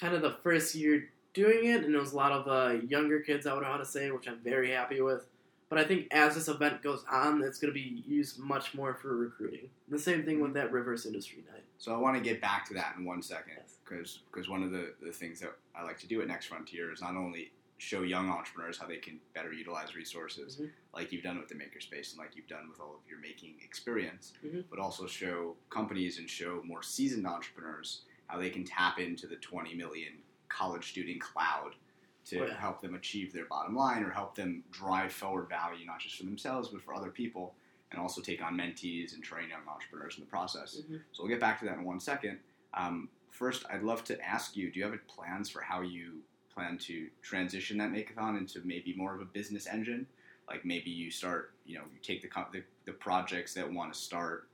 kind 0.00 0.14
of 0.14 0.22
the 0.22 0.36
first 0.42 0.74
year 0.74 1.08
doing 1.34 1.66
it, 1.66 1.84
and 1.84 1.94
it 1.94 1.98
was 1.98 2.12
a 2.12 2.16
lot 2.16 2.32
of 2.32 2.48
uh, 2.48 2.80
younger 2.86 3.20
kids. 3.20 3.46
I 3.46 3.54
would 3.54 3.64
how 3.64 3.76
to 3.76 3.84
say, 3.84 4.10
which 4.10 4.28
I'm 4.28 4.40
very 4.42 4.70
happy 4.70 5.00
with. 5.00 5.26
But 5.68 5.78
I 5.78 5.84
think 5.84 6.08
as 6.10 6.34
this 6.34 6.48
event 6.48 6.82
goes 6.82 7.04
on, 7.10 7.42
it's 7.42 7.58
going 7.58 7.72
to 7.72 7.78
be 7.78 8.02
used 8.06 8.38
much 8.38 8.74
more 8.74 8.94
for 8.94 9.14
recruiting. 9.16 9.68
The 9.88 9.98
same 9.98 10.24
thing 10.24 10.40
with 10.40 10.54
that 10.54 10.72
Reverse 10.72 11.04
Industry 11.04 11.44
Night. 11.52 11.57
So 11.78 11.94
I 11.94 11.96
want 11.96 12.16
to 12.16 12.22
get 12.22 12.40
back 12.40 12.66
to 12.68 12.74
that 12.74 12.94
in 12.98 13.04
one 13.04 13.22
second 13.22 13.54
Yes. 13.90 14.18
because 14.30 14.48
one 14.48 14.62
of 14.62 14.70
the, 14.72 14.94
the 15.00 15.12
things 15.12 15.40
that 15.40 15.56
I 15.74 15.82
like 15.84 15.98
to 16.00 16.06
do 16.08 16.20
at 16.20 16.26
Next 16.28 16.46
Frontier 16.46 16.92
is 16.92 17.00
not 17.00 17.14
only 17.16 17.52
show 17.78 18.02
young 18.02 18.28
entrepreneurs 18.28 18.76
how 18.76 18.88
they 18.88 18.96
can 18.96 19.20
better 19.34 19.52
utilize 19.52 19.94
resources, 19.94 20.56
Mhm. 20.56 20.70
like 20.92 21.12
you've 21.12 21.22
done 21.22 21.38
with 21.38 21.48
the 21.48 21.54
Makerspace 21.54 22.10
and 22.10 22.18
like 22.18 22.34
you've 22.34 22.48
done 22.48 22.68
with 22.68 22.80
all 22.80 22.96
of 22.96 23.08
your 23.08 23.20
making 23.20 23.54
experience, 23.62 24.32
Mhm. 24.44 24.64
but 24.68 24.80
also 24.80 25.06
show 25.06 25.56
companies 25.70 26.18
and 26.18 26.28
show 26.28 26.60
more 26.64 26.82
seasoned 26.82 27.24
entrepreneurs 27.26 28.02
how 28.26 28.36
they 28.38 28.50
can 28.50 28.64
tap 28.64 28.98
into 28.98 29.28
the 29.28 29.36
20 29.36 29.74
million 29.74 30.20
college 30.48 30.90
student 30.90 31.20
cloud 31.20 31.76
to 32.24 32.38
yeah. 32.48 32.58
help 32.58 32.80
them 32.80 32.94
achieve 32.94 33.32
their 33.32 33.44
bottom 33.46 33.76
line 33.76 34.02
or 34.02 34.10
help 34.10 34.34
them 34.34 34.64
drive 34.72 35.12
forward 35.12 35.48
value 35.48 35.86
not 35.86 36.00
just 36.00 36.16
for 36.16 36.24
themselves 36.24 36.68
but 36.68 36.82
for 36.82 36.92
other 36.94 37.10
people 37.10 37.54
and 37.90 38.00
also 38.00 38.20
take 38.20 38.42
on 38.42 38.56
mentees 38.56 39.14
and 39.14 39.22
train 39.22 39.48
young 39.48 39.66
entrepreneurs 39.66 40.16
in 40.16 40.20
the 40.24 40.30
process. 40.30 40.80
Mhm. 40.88 41.00
So 41.12 41.22
we'll 41.22 41.30
get 41.30 41.40
back 41.40 41.58
to 41.60 41.64
that 41.66 41.78
in 41.78 41.84
one 41.84 42.00
second. 42.00 42.38
Um, 42.74 43.08
first, 43.30 43.64
I'd 43.70 43.82
love 43.82 44.04
to 44.04 44.20
ask 44.22 44.56
you: 44.56 44.70
Do 44.70 44.78
you 44.80 44.86
have 44.86 45.06
plans 45.06 45.48
for 45.48 45.60
how 45.62 45.80
you 45.80 46.22
plan 46.52 46.76
to 46.78 47.08
transition 47.22 47.78
that 47.78 47.90
Makeathon 47.90 48.36
into 48.38 48.60
maybe 48.64 48.94
more 48.94 49.14
of 49.14 49.20
a 49.20 49.24
business 49.24 49.66
engine? 49.66 50.06
Like 50.48 50.64
maybe 50.64 50.90
you 50.90 51.10
start, 51.10 51.52
you 51.66 51.76
know, 51.78 51.84
you 51.92 51.98
take 52.02 52.22
the 52.22 52.28
the, 52.52 52.62
the 52.84 52.92
projects 52.92 53.54
that 53.54 53.70
want 53.72 53.92
to 53.92 53.98
start 53.98 54.48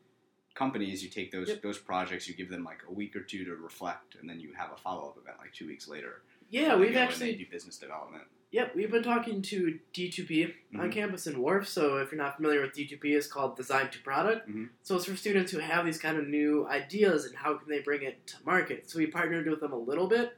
companies, 0.54 1.02
you 1.02 1.10
take 1.10 1.32
those 1.32 1.48
Yep. 1.48 1.62
those 1.62 1.78
projects, 1.78 2.28
you 2.28 2.34
give 2.34 2.48
them 2.48 2.62
like 2.62 2.82
a 2.88 2.92
week 2.92 3.16
or 3.16 3.20
two 3.20 3.44
to 3.44 3.56
reflect, 3.56 4.14
and 4.20 4.28
then 4.30 4.38
you 4.38 4.52
have 4.52 4.70
a 4.72 4.76
follow 4.76 5.08
up 5.08 5.18
event 5.18 5.38
like 5.40 5.52
two 5.52 5.66
weeks 5.66 5.88
later. 5.88 6.22
Yeah, 6.50 6.76
we've 6.76 6.96
actually 6.96 7.34
do 7.34 7.46
business 7.46 7.78
development. 7.78 8.24
Yep, 8.54 8.76
we've 8.76 8.90
been 8.92 9.02
talking 9.02 9.42
to 9.42 9.80
D2P 9.92 10.54
on 10.78 10.88
Mhm. 10.88 10.92
campus 10.92 11.26
in 11.26 11.40
WARF. 11.40 11.66
So 11.66 11.96
if 11.96 12.12
you're 12.12 12.22
not 12.22 12.36
familiar 12.36 12.60
with 12.60 12.72
D2P, 12.72 13.12
it's 13.16 13.26
called 13.26 13.56
Design 13.56 13.90
to 13.90 13.98
Product. 14.00 14.48
Mhm. 14.48 14.68
So 14.84 14.94
it's 14.94 15.06
for 15.06 15.16
students 15.16 15.50
who 15.50 15.58
have 15.58 15.84
these 15.84 15.98
kind 15.98 16.16
of 16.16 16.28
new 16.28 16.64
ideas 16.68 17.24
and 17.24 17.34
how 17.34 17.54
can 17.54 17.68
they 17.68 17.80
bring 17.80 18.04
it 18.04 18.24
to 18.28 18.36
market. 18.46 18.88
So 18.88 19.00
we 19.00 19.08
partnered 19.08 19.48
with 19.48 19.58
them 19.58 19.72
a 19.72 19.76
little 19.76 20.06
bit, 20.06 20.36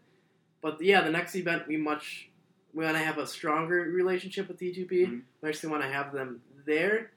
but 0.63 0.81
yeah, 0.81 1.03
the 1.03 1.11
next 1.11 1.35
event 1.35 1.69
we 1.69 1.77
much 1.77 2.31
we 2.73 2.85
want 2.85 2.97
to 2.97 3.03
have 3.05 3.19
a 3.19 3.27
stronger 3.27 3.83
relationship 3.83 4.49
with 4.49 4.57
D2P. 4.59 5.05
Mhm. 5.05 5.23
We 5.43 5.49
actually 5.51 5.71
want 5.71 5.83
to 5.83 5.89
have 5.91 6.13
them 6.15 6.41
there. 6.65 7.11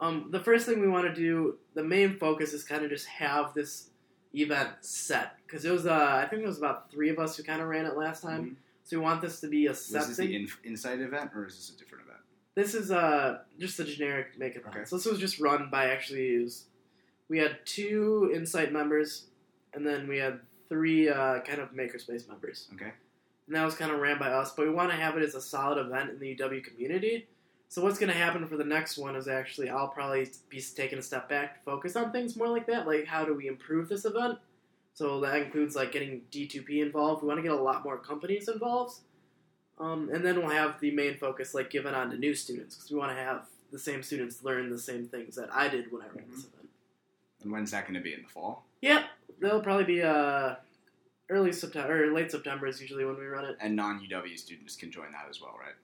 Um, 0.00 0.30
the 0.30 0.40
first 0.40 0.64
thing 0.64 0.80
we 0.80 0.88
want 0.88 1.06
to 1.06 1.14
do, 1.14 1.58
the 1.74 1.84
main 1.84 2.16
focus 2.16 2.54
is 2.54 2.64
kind 2.64 2.84
of 2.84 2.90
just 2.90 3.06
have 3.06 3.52
this 3.52 3.90
event 4.34 4.82
set 4.82 5.36
because 5.46 5.66
it 5.66 5.70
was 5.72 5.86
uh, 5.86 6.22
I 6.22 6.26
think 6.26 6.42
it 6.42 6.46
was 6.46 6.56
about 6.56 6.90
three 6.90 7.10
of 7.10 7.18
us 7.18 7.36
who 7.36 7.42
kind 7.42 7.60
of 7.60 7.68
ran 7.68 7.84
it 7.84 7.98
last 7.98 8.22
time. 8.22 8.56
So 8.88 8.96
we 8.96 9.02
want 9.04 9.20
this 9.20 9.40
to 9.40 9.48
be 9.48 9.66
a 9.66 9.70
Was 9.70 9.84
set 9.84 10.06
this 10.06 10.16
the 10.16 10.34
in- 10.34 10.48
Insight 10.64 11.00
event 11.00 11.32
or 11.34 11.46
is 11.46 11.56
this 11.56 11.76
a 11.76 11.78
different 11.78 12.04
event? 12.06 12.20
This 12.54 12.74
is 12.74 12.90
uh 12.90 13.40
just 13.58 13.78
a 13.80 13.84
generic 13.84 14.38
makeathon. 14.40 14.68
Okay. 14.68 14.84
So 14.86 14.96
this 14.96 15.04
was 15.04 15.18
just 15.18 15.38
run 15.40 15.68
by 15.70 15.90
actually 15.90 16.38
was, 16.38 16.64
we 17.28 17.36
had 17.38 17.58
two 17.66 18.32
Insight 18.34 18.72
members, 18.72 19.26
and 19.74 19.86
then 19.86 20.08
we 20.08 20.16
had 20.16 20.40
three 20.70 21.06
uh, 21.10 21.40
kind 21.40 21.60
of 21.60 21.72
Makerspace 21.72 22.26
members, 22.28 22.68
Okay. 22.74 22.92
and 23.46 23.54
that 23.56 23.64
was 23.64 23.74
kind 23.74 23.90
of 23.92 24.00
ran 24.00 24.18
by 24.18 24.28
us. 24.28 24.52
But 24.56 24.66
we 24.66 24.72
want 24.72 24.90
to 24.90 24.96
have 24.96 25.18
it 25.18 25.22
as 25.22 25.34
a 25.34 25.40
solid 25.40 25.78
event 25.78 26.08
in 26.08 26.18
the 26.18 26.34
UW 26.34 26.64
community. 26.64 27.26
So 27.68 27.82
what's 27.82 27.98
going 27.98 28.10
to 28.10 28.16
happen 28.18 28.46
for 28.48 28.56
the 28.56 28.64
next 28.64 28.96
one 28.96 29.16
is 29.16 29.28
actually 29.28 29.68
I'll 29.68 29.88
probably 29.88 30.30
be 30.48 30.62
taking 30.62 30.98
a 30.98 31.02
step 31.02 31.28
back 31.28 31.56
to 31.58 31.60
focus 31.70 31.94
on 31.94 32.10
things 32.10 32.36
more 32.36 32.48
like 32.48 32.66
that, 32.68 32.86
like 32.86 33.04
how 33.06 33.26
do 33.26 33.34
we 33.34 33.48
improve 33.48 33.90
this 33.90 34.06
event. 34.06 34.38
So 34.98 35.20
that 35.20 35.36
includes 35.36 35.76
like 35.76 35.92
getting 35.92 36.22
D2P 36.32 36.82
involved. 36.82 37.22
We 37.22 37.28
want 37.28 37.38
to 37.38 37.42
get 37.42 37.52
a 37.52 37.62
lot 37.62 37.84
more 37.84 37.98
companies 37.98 38.48
involved. 38.48 38.96
Um, 39.78 40.10
and 40.12 40.24
then 40.24 40.40
we'll 40.40 40.50
have 40.50 40.80
the 40.80 40.90
main 40.90 41.16
focus 41.16 41.54
like 41.54 41.70
given 41.70 41.94
on 41.94 42.10
to 42.10 42.18
new 42.18 42.34
students 42.34 42.74
because 42.74 42.90
we 42.90 42.98
want 42.98 43.12
to 43.12 43.22
have 43.22 43.46
the 43.70 43.78
same 43.78 44.02
students 44.02 44.42
learn 44.42 44.70
the 44.70 44.78
same 44.78 45.06
things 45.06 45.36
that 45.36 45.50
I 45.54 45.68
did 45.68 45.92
when 45.92 46.02
I 46.02 46.06
ran 46.06 46.24
this 46.28 46.40
event. 46.40 46.68
And 47.44 47.52
when's 47.52 47.70
that 47.70 47.84
going 47.84 47.94
to 47.94 48.00
be 48.00 48.12
in 48.12 48.22
the 48.22 48.28
fall? 48.28 48.64
Yep, 48.80 49.04
that'll 49.40 49.60
probably 49.60 49.84
be 49.84 50.02
uh, 50.02 50.56
early 51.30 51.52
September 51.52 52.06
or 52.06 52.12
late 52.12 52.32
September 52.32 52.66
is 52.66 52.80
usually 52.80 53.04
when 53.04 53.16
we 53.16 53.26
run 53.26 53.44
it. 53.44 53.56
And 53.60 53.76
non 53.76 54.00
UW 54.00 54.36
students 54.36 54.74
can 54.74 54.90
join 54.90 55.12
that 55.12 55.26
as 55.30 55.40
well, 55.40 55.54
right? 55.60 55.76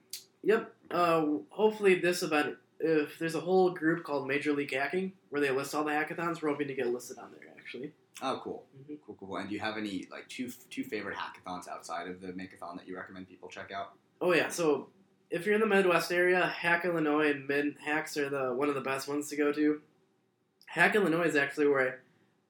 Yep. 0.42 0.74
Uh, 0.90 1.24
hopefully 1.50 2.00
this 2.00 2.24
event, 2.24 2.56
if 2.80 3.16
there's 3.20 3.36
a 3.36 3.40
whole 3.40 3.70
group 3.70 4.02
called 4.02 4.26
Major 4.26 4.52
League 4.52 4.74
Hacking 4.74 5.12
where 5.30 5.40
they 5.40 5.52
list 5.52 5.72
all 5.72 5.84
the 5.84 5.92
hackathons, 5.92 6.42
we're 6.42 6.48
hoping 6.48 6.66
to 6.66 6.74
get 6.74 6.88
listed 6.88 7.18
on 7.18 7.28
there 7.30 7.48
actually. 7.56 7.92
Oh, 8.22 8.40
cool. 8.42 8.64
Mhm. 8.88 8.98
Cool, 9.04 9.16
cool. 9.18 9.36
And 9.36 9.48
do 9.48 9.54
you 9.54 9.60
have 9.60 9.76
any 9.76 10.06
like 10.10 10.28
two 10.28 10.50
two 10.70 10.84
favorite 10.84 11.16
hackathons 11.16 11.68
outside 11.68 12.08
of 12.08 12.20
the 12.20 12.28
Makeathon 12.28 12.76
that 12.78 12.86
you 12.86 12.96
recommend 12.96 13.28
people 13.28 13.48
check 13.48 13.70
out? 13.72 13.94
Oh 14.20 14.32
yeah, 14.32 14.48
so 14.48 14.88
if 15.30 15.44
you're 15.44 15.54
in 15.54 15.60
the 15.60 15.66
Midwest 15.66 16.12
area, 16.12 16.46
Hack 16.46 16.84
Illinois 16.84 17.30
and 17.30 17.48
MHacks 17.48 18.16
are 18.16 18.28
the 18.28 18.54
one 18.54 18.68
of 18.68 18.74
the 18.74 18.80
best 18.80 19.08
ones 19.08 19.28
to 19.30 19.36
go 19.36 19.52
to. 19.52 19.80
Hack 20.66 20.94
Illinois 20.94 21.24
is 21.24 21.36
actually 21.36 21.66
where 21.68 22.02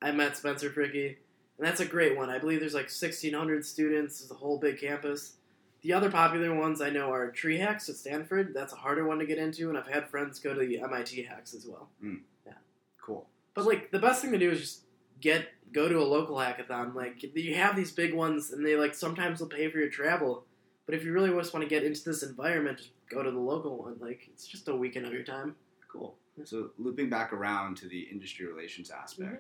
I 0.03 0.13
met 0.13 0.37
Spencer 0.37 0.71
Fricky, 0.71 1.17
and 1.59 1.67
that's 1.67 1.81
a 1.81 1.87
great 1.87 2.17
one. 2.17 2.29
I 2.31 2.39
believe 2.39 2.61
there's 2.61 2.75
like 2.75 2.85
1,600 2.91 3.65
students. 3.65 4.21
It's 4.21 4.31
a 4.31 4.35
whole 4.35 4.59
big 4.59 4.79
campus. 4.79 5.35
The 5.83 5.93
other 5.93 6.11
popular 6.11 6.55
ones 6.55 6.81
I 6.81 6.91
know 6.91 7.11
are 7.13 7.31
Tree 7.31 7.59
Hacks 7.59 7.89
at 7.89 7.97
Stanford. 7.97 8.55
That's 8.55 8.73
a 8.73 8.77
harder 8.77 9.07
one 9.07 9.19
to 9.19 9.27
get 9.27 9.39
into, 9.39 9.69
and 9.69 9.77
I've 9.79 9.87
had 9.87 10.09
friends 10.09 10.39
go 10.39 10.55
to 10.55 10.61
the 10.61 10.81
MIT 10.81 11.23
Hacks 11.25 11.55
as 11.55 11.67
well. 11.67 11.91
Yeah. 12.03 12.53
Cool. 13.01 13.27
But 13.55 13.67
like 13.67 13.91
the 13.91 13.99
best 13.99 14.23
thing 14.23 14.33
to 14.33 14.39
do 14.39 14.51
is 14.51 14.61
just 14.61 14.81
get 15.21 15.49
go 15.73 15.89
to 15.89 15.99
a 15.99 16.05
local 16.05 16.37
hackathon. 16.37 16.95
Like 16.95 17.25
you 17.35 17.55
have 17.55 17.77
these 17.77 17.91
big 17.91 18.15
ones, 18.15 18.51
and 18.51 18.65
they 18.65 18.77
like 18.77 18.95
sometimes 18.95 19.41
will 19.41 19.49
pay 19.49 19.71
for 19.71 19.79
your 19.79 19.91
travel. 19.91 20.45
But 20.87 20.95
if 20.95 21.05
you 21.05 21.13
really 21.13 21.31
just 21.31 21.55
want 21.55 21.65
to 21.65 21.69
get 21.69 21.83
into 21.83 22.05
this 22.05 22.23
environment, 22.23 22.79
just 22.79 22.91
go 23.09 23.23
to 23.23 23.31
the 23.31 23.39
local 23.39 23.79
one. 23.79 23.97
Like 24.01 24.29
it's 24.33 24.47
just 24.47 24.69
a 24.69 24.75
weekend 24.77 25.07
of 25.07 25.13
your 25.13 25.23
time. 25.23 25.57
Cool. 25.91 26.17
So 26.45 26.71
looping 26.79 27.09
back 27.09 27.33
around 27.33 27.77
to 27.79 27.89
the 27.89 28.01
industry 28.01 28.47
relations 28.47 28.91
aspect. 28.91 29.31
Mm-hmm. 29.31 29.39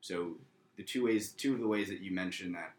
So 0.00 0.36
the 0.76 0.82
two 0.82 1.04
ways, 1.04 1.30
two 1.30 1.54
of 1.54 1.60
the 1.60 1.68
ways 1.68 1.88
that 1.88 2.00
you 2.00 2.12
mentioned 2.12 2.54
that 2.54 2.72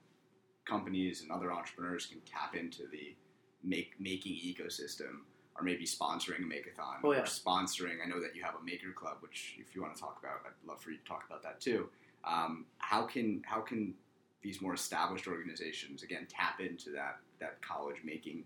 companies 0.65 1.21
and 1.21 1.31
other 1.31 1.51
entrepreneurs 1.51 2.05
can 2.05 2.21
tap 2.21 2.55
into 2.55 2.83
the 2.91 3.15
make 3.63 3.93
making 3.99 4.33
ecosystem 4.33 5.21
or 5.55 5.63
maybe 5.63 5.86
sponsoring 5.86 6.39
a 6.39 6.47
makeathon 6.47 6.97
Oh, 7.03 7.13
yeah. 7.13 7.19
or 7.19 7.23
sponsoring. 7.23 7.97
I 8.03 8.09
know 8.09 8.19
that 8.21 8.36
you 8.36 8.43
have 8.43 8.55
a 8.59 8.63
maker 8.63 8.91
club, 8.95 9.17
which 9.19 9.55
if 9.59 9.75
you 9.75 9.81
want 9.81 9.95
to 9.95 10.01
talk 10.01 10.17
about, 10.19 10.41
I'd 10.45 10.67
love 10.67 10.81
for 10.81 10.89
you 10.91 10.97
to 10.97 11.03
talk 11.03 11.25
about 11.27 11.43
that 11.43 11.62
too. 11.62 11.89
Um, 12.25 12.65
how 12.77 13.03
can 13.03 13.41
how 13.45 13.62
can 13.62 13.93
these 14.41 14.62
more 14.62 14.73
established 14.73 15.27
organizations 15.27 16.03
again 16.03 16.27
tap 16.29 16.59
into 16.59 16.91
that 16.91 17.17
that 17.39 17.62
college 17.62 17.97
making 18.03 18.43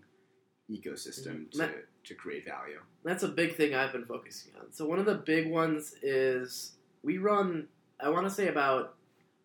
ecosystem 0.70 1.46
Mhm. 1.46 1.50
to, 1.52 1.58
Ma- 1.58 1.68
to 2.04 2.14
create 2.14 2.44
value? 2.44 2.80
That's 3.04 3.22
a 3.22 3.28
big 3.28 3.54
thing 3.56 3.74
I've 3.74 3.92
been 3.92 4.04
focusing 4.04 4.52
on. 4.60 4.72
So 4.72 4.86
one 4.86 4.98
of 4.98 5.06
the 5.06 5.14
big 5.14 5.48
ones 5.50 5.94
is 6.02 6.72
we 7.02 7.18
run. 7.18 7.68
I 8.00 8.10
want 8.10 8.26
to 8.26 8.30
say 8.34 8.48
about 8.48 8.94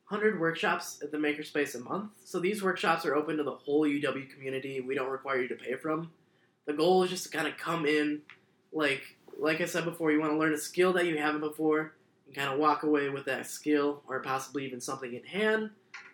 100 0.09 0.39
workshops 0.39 0.99
at 1.01 1.11
the 1.11 1.17
Makerspace 1.17 1.75
a 1.75 1.79
month. 1.79 2.11
So 2.23 2.39
these 2.39 2.61
workshops 2.61 3.05
are 3.05 3.15
open 3.15 3.37
to 3.37 3.43
the 3.43 3.51
whole 3.55 3.87
UW 3.87 4.25
community. 4.31 4.79
We 4.81 4.93
don't 4.95 5.09
require 5.09 5.41
you 5.41 5.47
to 5.47 5.55
pay 5.55 5.75
for 5.75 5.89
them. 5.95 6.11
The 6.65 6.73
goal 6.73 7.03
is 7.03 7.09
just 7.09 7.23
to 7.25 7.29
kind 7.29 7.47
of 7.47 7.57
come 7.57 7.85
in, 7.85 8.21
like 8.71 9.17
like 9.39 9.61
I 9.61 9.65
said 9.65 9.85
before, 9.85 10.11
you 10.11 10.19
want 10.19 10.31
to 10.33 10.37
learn 10.37 10.53
a 10.53 10.57
skill 10.57 10.93
that 10.93 11.07
you 11.07 11.17
haven't 11.17 11.41
before, 11.41 11.95
and 12.33 12.41
kind 12.43 12.53
of 12.53 12.59
walk 12.59 12.83
away 12.83 13.09
with 13.09 13.25
that 13.25 13.45
skill, 13.45 14.01
or 14.07 14.19
possibly 14.21 14.65
even 14.65 14.81
something 14.81 15.13
in 15.13 15.23
hand. 15.23 15.69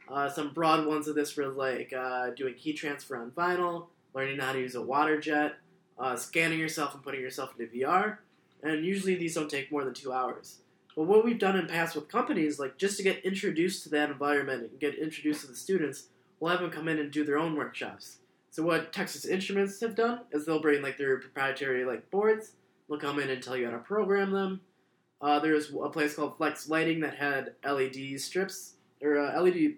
Uh, 0.09 0.27
some 0.27 0.53
broad 0.53 0.85
ones 0.85 1.07
of 1.07 1.15
this 1.15 1.35
were 1.37 1.47
like 1.47 1.93
uh, 1.93 2.31
doing 2.31 2.53
key 2.55 2.73
transfer 2.73 3.17
on 3.17 3.31
vinyl, 3.31 3.87
learning 4.13 4.39
how 4.39 4.51
to 4.51 4.59
use 4.59 4.75
a 4.75 4.81
water 4.81 5.19
jet, 5.19 5.53
uh, 5.97 6.15
scanning 6.15 6.59
yourself 6.59 6.93
and 6.93 7.03
putting 7.03 7.21
yourself 7.21 7.53
into 7.57 7.71
VR. 7.71 8.17
And 8.63 8.83
usually 8.83 9.15
these 9.15 9.35
don't 9.35 9.49
take 9.49 9.71
more 9.71 9.85
than 9.85 9.93
two 9.93 10.11
hours. 10.11 10.59
But 10.95 11.03
what 11.03 11.23
we've 11.23 11.39
done 11.39 11.55
in 11.55 11.67
past 11.67 11.95
with 11.95 12.09
companies, 12.09 12.59
like 12.59 12.77
just 12.77 12.97
to 12.97 13.03
get 13.03 13.23
introduced 13.23 13.83
to 13.83 13.89
that 13.89 14.09
environment 14.09 14.69
and 14.71 14.79
get 14.79 14.95
introduced 14.95 15.41
to 15.41 15.47
the 15.47 15.55
students, 15.55 16.07
we'll 16.39 16.51
have 16.51 16.59
them 16.59 16.71
come 16.71 16.87
in 16.87 16.99
and 16.99 17.11
do 17.11 17.23
their 17.23 17.37
own 17.37 17.55
workshops. 17.55 18.17
So 18.49 18.63
what 18.63 18.91
Texas 18.91 19.25
Instruments 19.25 19.79
have 19.79 19.95
done 19.95 20.21
is 20.31 20.45
they'll 20.45 20.61
bring 20.61 20.81
like 20.81 20.97
their 20.97 21.17
proprietary 21.19 21.85
like 21.85 22.09
boards. 22.09 22.53
They'll 22.89 22.99
come 22.99 23.19
in 23.19 23.29
and 23.29 23.41
tell 23.41 23.55
you 23.55 23.65
how 23.65 23.71
to 23.71 23.77
program 23.77 24.31
them. 24.31 24.61
Uh, 25.21 25.39
there's 25.39 25.71
a 25.71 25.89
place 25.89 26.15
called 26.15 26.37
Flex 26.37 26.69
Lighting 26.69 27.01
that 27.01 27.15
had 27.15 27.55
LED 27.65 28.19
strips 28.19 28.75
or 29.01 29.17
uh, 29.17 29.41
LED 29.41 29.75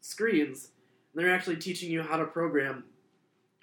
screens. 0.00 0.70
And 1.12 1.22
they're 1.22 1.34
actually 1.34 1.56
teaching 1.56 1.90
you 1.90 2.02
how 2.02 2.16
to 2.16 2.24
program 2.24 2.84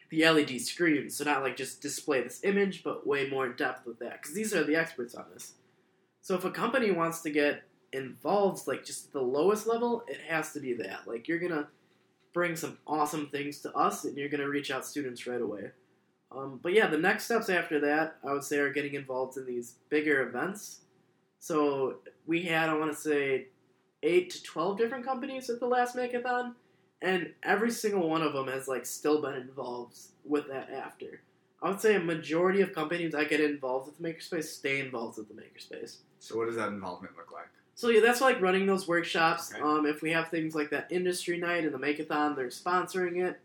the 0.10 0.28
LED 0.28 0.60
screens, 0.62 1.16
so 1.16 1.24
not 1.24 1.44
like 1.44 1.56
just 1.56 1.82
display 1.82 2.22
this 2.22 2.44
image, 2.44 2.84
but 2.84 3.06
way 3.06 3.30
more 3.30 3.46
in 3.46 3.56
depth 3.56 3.86
with 3.86 4.00
that. 4.00 4.22
Because 4.22 4.34
these 4.34 4.54
are 4.54 4.64
the 4.64 4.76
experts 4.76 5.16
on 5.16 5.26
this. 5.32 5.54
So 6.22 6.36
if 6.36 6.46
a 6.46 6.52
company 6.52 6.92
wants 6.92 7.22
to 7.22 7.30
get 7.30 7.64
involved, 7.94 8.68
like 8.68 8.84
just 8.84 9.08
at 9.08 9.14
the 9.14 9.22
lowest 9.22 9.68
level, 9.68 10.04
it 10.08 10.20
has 10.28 10.52
to 10.54 10.60
be 10.60 10.74
that. 10.74 11.02
Like 11.08 11.28
you're 11.28 11.40
gonna 11.40 11.68
bring 12.34 12.56
some 12.56 12.78
awesome 12.88 13.28
things 13.28 13.60
to 13.62 13.74
us, 13.74 14.04
and 14.04 14.18
you're 14.18 14.30
gonna 14.30 14.50
reach 14.50 14.72
out 14.72 14.86
students 14.86 15.28
right 15.28 15.42
away. 15.42 15.72
Um, 16.32 16.60
but 16.62 16.74
yeah, 16.74 16.88
the 16.88 16.98
next 16.98 17.26
steps 17.26 17.50
after 17.50 17.80
that, 17.80 18.18
I 18.28 18.34
would 18.34 18.44
say, 18.44 18.58
are 18.58 18.72
getting 18.72 18.94
involved 18.94 19.38
in 19.38 19.46
these 19.46 19.76
bigger 19.90 20.28
events. 20.28 20.82
So 21.40 21.96
we 22.28 22.44
had, 22.44 22.70
I 22.70 22.78
want 22.78 22.92
to 22.92 22.98
say, 22.98 23.48
eight 24.04 24.30
to 24.32 24.44
twelve 24.44 24.78
different 24.78 25.06
companies 25.06 25.50
at 25.50 25.60
the 25.60 25.66
last 25.66 25.96
Makeathon, 25.96 26.54
and 27.02 27.34
every 27.44 27.72
single 27.72 28.10
one 28.10 28.22
of 28.22 28.34
them 28.34 28.48
has 28.48 28.68
like 28.68 28.86
still 28.86 29.22
been 29.22 29.36
involved 29.36 29.98
with 30.26 30.48
that 30.48 30.70
after. 30.70 31.22
I 31.62 31.70
would 31.70 31.82
say 31.82 31.96
a 31.96 32.00
majority 32.00 32.62
of 32.62 32.74
companies 32.74 33.12
that 33.12 33.30
get 33.30 33.42
involved 33.42 33.88
with 33.88 33.98
the 33.98 34.04
makerspace 34.04 34.46
stay 34.46 34.80
involved 34.80 35.18
with 35.18 35.28
the 35.28 35.34
makerspace. 35.34 35.98
So 36.20 36.38
what 36.38 36.48
does 36.48 36.56
that 36.56 36.70
involvement 36.70 37.18
look 37.18 37.32
like? 37.34 37.50
So 37.76 37.90
yeah, 37.90 38.02
that's 38.02 38.22
like 38.22 38.42
running 38.42 38.66
those 38.66 38.88
workshops. 38.88 39.54
Okay. 39.54 39.62
Um, 39.62 39.86
if 39.86 40.02
we 40.02 40.12
have 40.12 40.30
things 40.30 40.56
like 40.56 40.70
that 40.72 40.88
industry 40.90 41.38
night 41.38 41.64
and 41.64 41.74
the 41.74 41.78
Makeathon, 41.78 42.36
they're 42.36 42.48
sponsoring 42.48 43.26
it. 43.26 43.40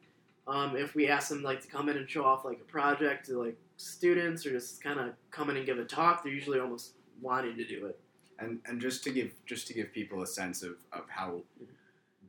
Um, 0.47 0.77
if 0.77 0.95
we 0.95 1.09
ask 1.09 1.29
them 1.29 1.43
like 1.43 1.63
to 1.63 1.69
come 1.69 1.89
in 1.89 1.97
and 1.97 2.09
show 2.09 2.25
off 2.25 2.45
like 2.45 2.61
a 2.61 2.65
project 2.65 3.27
to 3.27 3.43
like 3.43 3.57
students 3.77 4.45
or 4.45 4.51
just 4.51 4.83
kind 4.83 5.01
of 5.01 5.15
come 5.31 5.51
in 5.51 5.57
and 5.57 5.67
give 5.67 5.79
a 5.79 5.85
talk, 5.85 6.23
they're 6.23 6.33
usually 6.33 6.61
almost 6.61 6.95
wanting 7.21 7.57
to 7.57 7.65
do 7.65 7.87
it. 7.87 7.99
And 8.39 8.61
and 8.67 8.81
just 8.81 9.05
to 9.05 9.11
give 9.11 9.33
just 9.47 9.67
to 9.69 9.75
give 9.75 9.93
people 9.93 10.23
a 10.23 10.27
sense 10.27 10.63
of, 10.63 10.77
of 10.93 11.09
how 11.09 11.43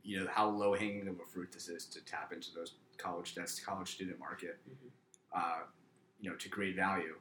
you 0.04 0.20
know 0.20 0.28
how 0.30 0.48
low 0.48 0.74
hanging 0.74 1.08
of 1.08 1.14
a 1.16 1.26
fruit 1.32 1.50
this 1.52 1.68
is 1.68 1.84
to 1.86 2.00
tap 2.04 2.32
into 2.32 2.48
those 2.54 2.74
college 2.96 3.34
that's 3.34 3.58
college 3.60 3.90
student 3.90 4.18
market, 4.18 4.58
Mhm. 4.70 4.90
uh, 5.32 5.62
you 6.20 6.30
know, 6.30 6.36
to 6.36 6.48
create 6.48 6.76
value. 6.76 7.16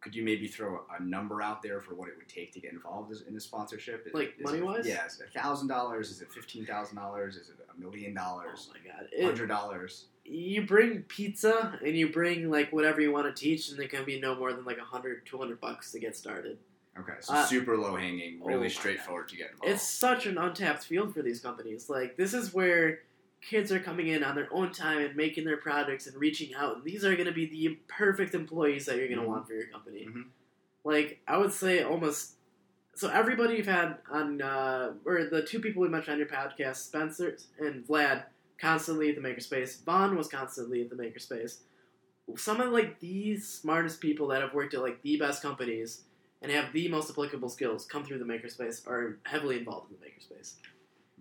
Could 0.00 0.14
you 0.14 0.22
maybe 0.22 0.46
throw 0.46 0.84
a 0.96 1.02
number 1.02 1.42
out 1.42 1.60
there 1.60 1.80
for 1.80 1.94
what 1.94 2.08
it 2.08 2.16
would 2.16 2.28
take 2.28 2.52
to 2.52 2.60
get 2.60 2.72
involved 2.72 3.12
in 3.26 3.34
a 3.36 3.40
sponsorship? 3.40 4.06
Is 4.06 4.14
Like 4.14 4.38
money-wise? 4.40 4.86
It, 4.86 4.90
yeah, 4.90 5.06
is 5.06 5.18
it 5.20 5.32
thousand 5.32 5.66
dollars? 5.68 6.10
Is 6.10 6.20
it 6.22 6.30
fifteen 6.30 6.64
thousand 6.66 6.96
dollars? 6.96 7.36
Is 7.36 7.48
it 7.48 7.56
a 7.74 7.80
million 7.80 8.14
dollars? 8.14 8.70
Oh 8.70 8.74
my 8.74 8.92
god, 8.92 9.08
hundred 9.24 9.48
dollars. 9.48 10.06
you 10.24 10.66
bring 10.66 11.02
pizza 11.04 11.80
and 11.84 11.96
you 11.96 12.10
bring 12.12 12.50
like 12.50 12.70
whatever 12.72 13.00
you 13.00 13.10
want 13.10 13.26
to 13.26 13.32
teach, 13.32 13.70
and 13.70 13.80
it 13.80 13.88
can 13.90 14.04
be 14.04 14.20
no 14.20 14.34
more 14.36 14.52
than 14.52 14.64
like 14.66 14.76
100, 14.78 15.24
200 15.24 15.58
bucks 15.60 15.90
to 15.92 15.98
get 15.98 16.14
started. 16.14 16.58
Okay, 17.00 17.14
so 17.20 17.34
Uh, 17.34 17.44
super 17.46 17.76
low 17.76 17.94
hanging, 17.96 18.40
oh 18.42 18.46
really 18.46 18.68
God. 18.68 18.72
straightforward 18.76 19.28
to 19.28 19.36
get 19.36 19.50
involved. 19.52 19.72
It's 19.74 19.86
such 19.88 20.26
an 20.26 20.36
untapped 20.38 20.84
field 20.84 21.14
for 21.14 21.22
these 21.22 21.40
companies. 21.40 21.88
Like 21.88 22.16
this 22.16 22.34
is 22.34 22.52
where 22.52 23.02
kids 23.40 23.70
are 23.70 23.78
coming 23.78 24.08
in 24.08 24.24
on 24.24 24.34
their 24.34 24.48
own 24.52 24.72
time 24.72 24.98
and 24.98 25.14
making 25.14 25.44
their 25.44 25.58
products 25.58 26.06
and 26.08 26.16
reaching 26.16 26.54
out. 26.54 26.76
And 26.76 26.84
these 26.84 27.04
are 27.04 27.14
going 27.14 27.26
to 27.28 27.32
be 27.32 27.46
the 27.46 27.78
perfect 27.86 28.34
employees 28.34 28.86
that 28.86 28.96
you're 28.96 29.06
going 29.06 29.20
to 29.20 29.24
Mhm. 29.24 29.28
want 29.28 29.46
for 29.46 29.54
your 29.54 29.68
company. 29.68 30.06
Mhm. 30.06 30.24
Like 30.84 31.20
I 31.28 31.38
would 31.38 31.52
say 31.52 31.82
almost. 31.82 32.34
So 32.94 33.08
everybody 33.08 33.56
you've 33.56 33.66
had 33.66 33.98
on, 34.10 34.42
uh, 34.42 34.94
or 35.04 35.22
the 35.24 35.42
two 35.42 35.60
people 35.60 35.82
we 35.82 35.88
mentioned 35.88 36.14
on 36.14 36.18
your 36.18 36.26
podcast, 36.26 36.78
Spencer 36.78 37.36
and 37.60 37.86
Vlad, 37.86 38.24
constantly 38.60 39.08
at 39.10 39.14
the 39.14 39.20
Makerspace. 39.22 39.84
Vaughn 39.84 40.16
was 40.16 40.26
constantly 40.26 40.82
at 40.82 40.90
the 40.90 40.96
Makerspace. 40.96 41.58
Some 42.36 42.60
of 42.60 42.72
like 42.72 42.98
the 42.98 43.36
smartest 43.36 44.00
people 44.00 44.26
that 44.28 44.42
have 44.42 44.52
worked 44.52 44.74
at 44.74 44.82
like 44.82 45.00
the 45.02 45.16
best 45.16 45.42
companies 45.42 46.02
and 46.42 46.52
have 46.52 46.72
the 46.72 46.88
most 46.88 47.10
applicable 47.10 47.48
skills 47.48 47.84
come 47.84 48.04
through 48.04 48.18
the 48.18 48.24
makerspace 48.24 48.86
are 48.86 49.18
heavily 49.24 49.58
involved 49.58 49.90
in 49.90 49.96
the 50.00 50.06
makerspace. 50.06 50.54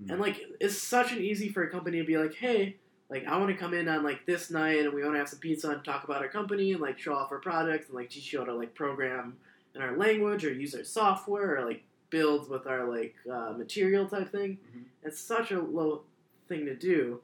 Mm. 0.03 0.11
And 0.11 0.21
like 0.21 0.41
it's 0.59 0.77
such 0.77 1.11
an 1.11 1.19
easy 1.19 1.49
for 1.49 1.63
a 1.63 1.69
company 1.69 1.99
to 1.99 2.05
be 2.05 2.17
like, 2.17 2.35
hey, 2.35 2.77
like 3.09 3.25
I 3.25 3.37
want 3.37 3.49
to 3.49 3.57
come 3.57 3.73
in 3.73 3.87
on 3.87 4.03
like 4.03 4.25
this 4.25 4.51
night 4.51 4.79
and 4.79 4.93
we 4.93 5.01
want 5.01 5.15
to 5.15 5.19
have 5.19 5.29
some 5.29 5.39
pizza 5.39 5.69
and 5.69 5.83
talk 5.83 6.03
about 6.03 6.21
our 6.21 6.27
company 6.27 6.73
and 6.73 6.81
like 6.81 6.99
show 6.99 7.13
off 7.13 7.31
our 7.31 7.39
products 7.39 7.87
and 7.87 7.95
like 7.95 8.09
teach 8.09 8.31
you 8.33 8.39
how 8.39 8.45
to 8.45 8.53
like 8.53 8.75
program 8.75 9.37
in 9.75 9.81
our 9.81 9.97
language 9.97 10.43
or 10.43 10.53
use 10.53 10.75
our 10.75 10.83
software 10.83 11.57
or 11.57 11.65
like 11.65 11.83
build 12.09 12.49
with 12.49 12.67
our 12.67 12.89
like 12.89 13.15
uh, 13.31 13.53
material 13.57 14.07
type 14.07 14.31
thing. 14.31 14.57
Mhm. 14.75 14.83
It's 15.03 15.19
such 15.19 15.51
a 15.51 15.61
low 15.61 16.03
thing 16.47 16.65
to 16.65 16.75
do. 16.75 17.21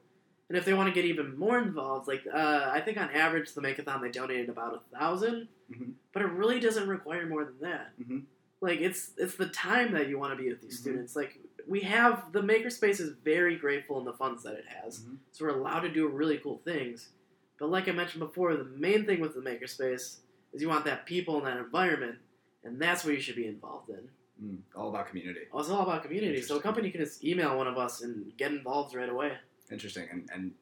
And 0.48 0.58
if 0.58 0.64
they 0.64 0.74
want 0.74 0.88
to 0.88 0.94
get 0.94 1.06
even 1.06 1.38
more 1.38 1.58
involved, 1.58 2.06
like 2.06 2.22
uh, 2.32 2.70
I 2.70 2.80
think 2.80 2.98
on 2.98 3.10
average 3.10 3.52
the 3.52 3.60
Makeathon 3.60 4.02
they 4.02 4.10
donated 4.10 4.48
about 4.48 4.74
a 4.74 4.96
1000 4.96 5.48
Mhm. 5.70 5.94
but 6.12 6.22
it 6.22 6.26
really 6.26 6.60
doesn't 6.60 6.88
require 6.88 7.26
more 7.26 7.44
than 7.44 7.58
that. 7.60 7.98
Mhm. 7.98 8.24
Like 8.60 8.80
it's 8.80 9.12
it's 9.16 9.36
the 9.36 9.48
time 9.48 9.92
that 9.92 10.08
you 10.08 10.18
want 10.18 10.36
to 10.36 10.42
be 10.42 10.48
with 10.50 10.60
these 10.60 10.76
Mhm. 10.78 10.80
students. 10.82 11.16
Like 11.16 11.38
we 11.66 11.80
have 11.80 12.32
the 12.32 12.40
makerspace 12.42 13.00
is 13.00 13.10
very 13.24 13.56
grateful 13.56 13.98
in 13.98 14.04
the 14.04 14.12
funds 14.12 14.42
that 14.42 14.54
it 14.54 14.66
has, 14.66 15.00
Mhm. 15.00 15.18
so 15.32 15.44
we're 15.44 15.50
allowed 15.52 15.80
to 15.80 15.88
do 15.90 16.06
really 16.08 16.38
cool 16.38 16.58
things. 16.58 17.10
But 17.58 17.70
like 17.70 17.88
I 17.88 17.92
mentioned 17.92 18.20
before, 18.20 18.56
the 18.56 18.64
main 18.64 19.06
thing 19.06 19.20
with 19.20 19.34
the 19.34 19.40
makerspace 19.40 20.18
is 20.52 20.62
you 20.62 20.68
want 20.68 20.84
that 20.86 21.06
people 21.06 21.38
and 21.38 21.46
that 21.46 21.56
environment, 21.58 22.18
and 22.62 22.80
that's 22.80 23.04
what 23.04 23.14
you 23.14 23.20
should 23.20 23.36
be 23.36 23.46
involved 23.46 23.90
in. 23.90 24.10
Mm. 24.42 24.58
All 24.74 24.88
about 24.90 25.06
community. 25.08 25.46
Well, 25.52 25.60
it's 25.62 25.70
all 25.70 25.82
about 25.82 26.02
community. 26.02 26.42
So 26.42 26.56
a 26.56 26.60
company 26.60 26.90
can 26.90 27.00
just 27.00 27.22
email 27.24 27.56
one 27.56 27.68
of 27.68 27.78
us 27.78 28.02
and 28.02 28.36
get 28.36 28.50
involved 28.52 28.94
right 28.94 29.08
away. 29.08 29.38
Interesting. 29.70 30.08
And 30.10 30.28
and 30.32 30.54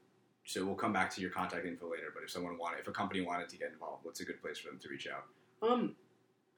so 0.44 0.64
we'll 0.64 0.74
come 0.74 0.92
back 0.92 1.10
to 1.14 1.20
your 1.20 1.30
contact 1.30 1.66
info 1.66 1.90
later. 1.90 2.12
But 2.14 2.22
if 2.24 2.30
someone 2.30 2.58
wanted, 2.58 2.80
if 2.80 2.88
a 2.88 2.92
company 2.92 3.20
wanted 3.20 3.48
to 3.50 3.56
get 3.56 3.72
involved, 3.72 4.04
what's 4.04 4.20
a 4.20 4.24
good 4.24 4.40
place 4.40 4.58
for 4.58 4.68
them 4.68 4.78
to 4.80 4.88
reach 4.88 5.06
out? 5.06 5.24
Um, 5.62 5.94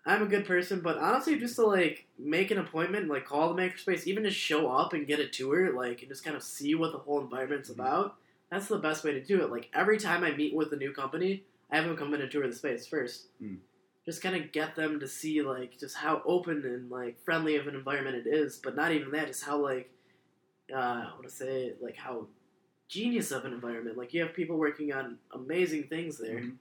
I'm 0.06 0.22
a 0.22 0.26
good 0.26 0.46
person, 0.46 0.80
but 0.80 0.98
honestly, 0.98 1.38
just 1.38 1.56
to 1.56 1.66
like 1.66 2.06
make 2.18 2.50
an 2.50 2.58
appointment, 2.58 3.08
like 3.08 3.24
call 3.24 3.52
the 3.54 3.60
makerspace, 3.60 4.06
even 4.06 4.24
just 4.24 4.36
show 4.36 4.70
up 4.70 4.92
and 4.92 5.06
get 5.06 5.20
a 5.20 5.28
tour, 5.28 5.72
like 5.74 6.00
and 6.00 6.08
just 6.10 6.24
kind 6.24 6.36
of 6.36 6.42
see 6.42 6.74
what 6.74 6.92
the 6.92 6.98
whole 6.98 7.20
environment's 7.20 7.70
Mhm. 7.70 7.74
about. 7.74 8.16
That's 8.50 8.68
the 8.68 8.78
best 8.78 9.02
way 9.04 9.12
to 9.12 9.22
do 9.24 9.42
it. 9.42 9.50
Like 9.50 9.70
every 9.74 9.98
time 9.98 10.22
I 10.22 10.32
meet 10.32 10.54
with 10.54 10.72
a 10.72 10.76
new 10.76 10.92
company, 10.92 11.44
I 11.70 11.76
have 11.76 11.86
them 11.86 11.96
come 11.96 12.12
in 12.14 12.20
and 12.20 12.30
tour 12.30 12.46
the 12.46 12.54
space 12.54 12.86
first. 12.86 13.28
Mm. 13.42 13.58
Just 14.04 14.22
kind 14.22 14.36
of 14.36 14.52
get 14.52 14.76
them 14.76 15.00
to 15.00 15.08
see 15.08 15.40
like 15.40 15.78
just 15.78 15.96
how 15.96 16.22
open 16.26 16.64
and 16.66 16.90
like 16.90 17.18
friendly 17.24 17.56
of 17.56 17.66
an 17.66 17.74
environment 17.74 18.16
it 18.16 18.26
is, 18.26 18.58
but 18.58 18.76
not 18.76 18.92
even 18.92 19.10
that, 19.12 19.28
just 19.28 19.44
how 19.44 19.56
like 19.56 19.90
uh, 20.72 20.76
I 20.76 21.10
want 21.14 21.24
to 21.24 21.30
say 21.30 21.72
like 21.80 21.96
how 21.96 22.26
genius 22.88 23.30
of 23.32 23.44
an 23.44 23.52
environment. 23.52 23.96
Like 23.96 24.12
you 24.14 24.22
have 24.22 24.34
people 24.34 24.56
working 24.56 24.92
on 24.92 25.18
amazing 25.32 25.84
things 25.84 26.18
there. 26.18 26.38
Mhm. 26.40 26.56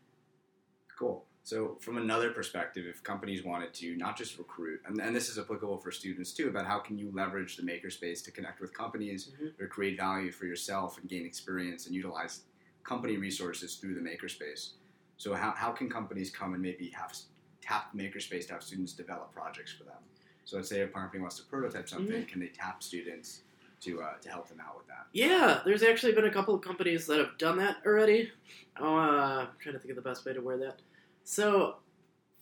Cool. 0.97 1.25
So, 1.45 1.75
from 1.81 1.97
another 1.97 2.31
perspective, 2.31 2.85
if 2.87 3.03
companies 3.03 3.43
wanted 3.43 3.73
to 3.73 3.97
not 3.97 4.15
just 4.17 4.37
recruit, 4.37 4.79
and, 4.85 5.01
and 5.01 5.13
this 5.13 5.27
is 5.27 5.37
applicable 5.37 5.77
for 5.79 5.91
students 5.91 6.31
too, 6.31 6.47
about 6.47 6.65
how 6.65 6.79
can 6.79 6.97
you 6.97 7.11
leverage 7.13 7.57
the 7.57 7.63
makerspace 7.63 8.23
to 8.23 8.31
connect 8.31 8.61
with 8.61 8.73
companies 8.73 9.31
Mhm. 9.41 9.59
or 9.59 9.67
create 9.67 9.97
value 9.97 10.31
for 10.31 10.45
yourself 10.45 10.97
and 10.99 11.09
gain 11.09 11.25
experience 11.25 11.85
and 11.85 11.93
utilize 11.95 12.43
company 12.83 13.17
resources 13.17 13.75
through 13.75 13.93
the 13.95 13.99
makerspace. 14.01 14.73
So, 15.17 15.33
how, 15.33 15.51
how 15.51 15.73
can 15.73 15.89
companies 15.89 16.29
come 16.29 16.53
and 16.53 16.61
maybe 16.63 16.87
have 16.89 17.13
tap 17.59 17.91
the 17.93 17.97
makerspace 18.01 18.47
to 18.47 18.53
have 18.53 18.63
students 18.63 18.93
develop 18.93 19.33
projects 19.33 19.73
for 19.73 19.83
them? 19.83 20.01
So, 20.45 20.55
let's 20.55 20.69
say 20.69 20.79
a 20.81 20.87
company 20.87 21.19
wants 21.19 21.37
to 21.39 21.43
prototype 21.45 21.89
something, 21.89 22.25
can 22.25 22.39
they 22.39 22.47
tap 22.47 22.81
students 22.81 23.41
to 23.83 24.01
uh, 24.01 24.13
to 24.21 24.29
help 24.29 24.47
them 24.49 24.59
out 24.59 24.77
with 24.77 24.87
that? 24.87 25.07
Yeah, 25.13 25.61
there's 25.65 25.83
actually 25.83 26.13
been 26.13 26.25
a 26.25 26.31
couple 26.31 26.55
of 26.55 26.61
companies 26.61 27.05
that 27.07 27.19
have 27.19 27.37
done 27.37 27.57
that 27.57 27.77
already. 27.85 28.31
Oh, 28.79 28.95
uh, 28.97 29.41
I'm 29.41 29.47
trying 29.59 29.73
to 29.73 29.79
think 29.79 29.91
of 29.91 29.95
the 30.03 30.07
best 30.09 30.25
way 30.25 30.33
to 30.33 30.41
word 30.41 30.61
that. 30.61 30.81
So, 31.23 31.75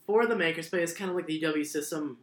for 0.06 0.26
the 0.26 0.36
makerspace, 0.36 0.96
kind 0.96 1.10
of 1.10 1.16
like 1.16 1.28
the 1.28 1.42
UW 1.42 1.66
system, 1.66 2.18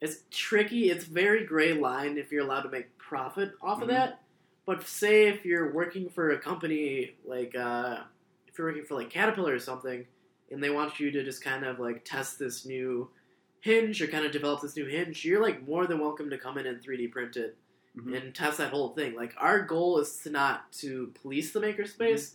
it's 0.00 0.18
tricky. 0.30 0.90
It's 0.90 1.04
very 1.04 1.44
gray 1.46 1.72
line 1.72 2.18
if 2.18 2.30
you're 2.30 2.44
allowed 2.44 2.62
to 2.62 2.70
make 2.70 2.96
profit 2.98 3.52
off 3.62 3.80
of 3.82 3.88
Mhm. 3.88 3.92
that. 3.92 4.20
But 4.66 4.86
say 4.86 5.28
if 5.28 5.44
you're 5.44 5.72
working 5.72 6.08
for 6.08 6.30
a 6.30 6.38
company 6.38 7.16
like, 7.24 7.54
uh, 7.54 8.02
if 8.46 8.58
you're 8.58 8.66
working 8.68 8.84
for 8.84 8.94
like 8.94 9.10
Caterpillar 9.10 9.54
or 9.54 9.58
something, 9.58 10.06
and 10.50 10.62
they 10.62 10.70
want 10.70 11.00
you 11.00 11.10
to 11.10 11.24
just 11.24 11.42
kind 11.42 11.64
of 11.64 11.78
like 11.80 12.04
test 12.04 12.38
this 12.38 12.64
new 12.66 13.10
hinge 13.60 14.00
or 14.02 14.06
kind 14.06 14.24
of 14.26 14.32
develop 14.32 14.60
this 14.60 14.76
new 14.76 14.86
hinge, 14.86 15.24
you're 15.24 15.40
like 15.42 15.66
more 15.66 15.86
than 15.86 15.98
welcome 15.98 16.28
to 16.30 16.38
come 16.38 16.58
in 16.58 16.66
and 16.66 16.82
3D 16.82 17.08
print 17.10 17.36
it 17.36 17.56
Mhm. 17.96 18.16
and 18.16 18.34
test 18.34 18.58
that 18.58 18.70
whole 18.70 18.90
thing. 18.94 19.14
Like 19.14 19.34
our 19.36 19.62
goal 19.62 19.98
is 20.00 20.16
to 20.18 20.30
not 20.30 20.72
to 20.74 21.08
police 21.22 21.52
the 21.52 21.60
makerspace, 21.60 22.34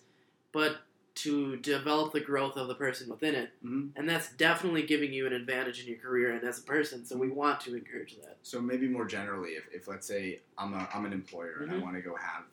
but 0.51 0.77
to 1.15 1.57
develop 1.57 2.13
the 2.13 2.21
growth 2.21 2.55
of 2.55 2.69
the 2.69 2.75
person 2.75 3.09
within 3.09 3.35
it, 3.35 3.51
Mhm. 3.61 3.91
and 3.97 4.07
that's 4.09 4.31
definitely 4.37 4.83
giving 4.83 5.11
you 5.11 5.27
an 5.27 5.33
advantage 5.33 5.81
in 5.81 5.87
your 5.89 5.97
career 5.97 6.31
and 6.31 6.41
as 6.45 6.59
a 6.59 6.63
person. 6.63 7.03
So 7.03 7.17
we 7.17 7.27
want 7.27 7.59
to 7.61 7.75
encourage 7.75 8.15
that. 8.21 8.37
So 8.41 8.61
maybe 8.61 8.87
more 8.87 9.03
generally, 9.05 9.51
if, 9.55 9.67
if 9.73 9.87
let's 9.89 10.07
say 10.07 10.41
I'm 10.57 10.73
a 10.73 10.87
I'm 10.93 11.05
an 11.05 11.11
employer 11.11 11.59
and 11.63 11.71
I 11.71 11.75
Mhm. 11.75 11.81
want 11.81 11.95
to 11.97 12.01
go 12.01 12.15
have 12.15 12.45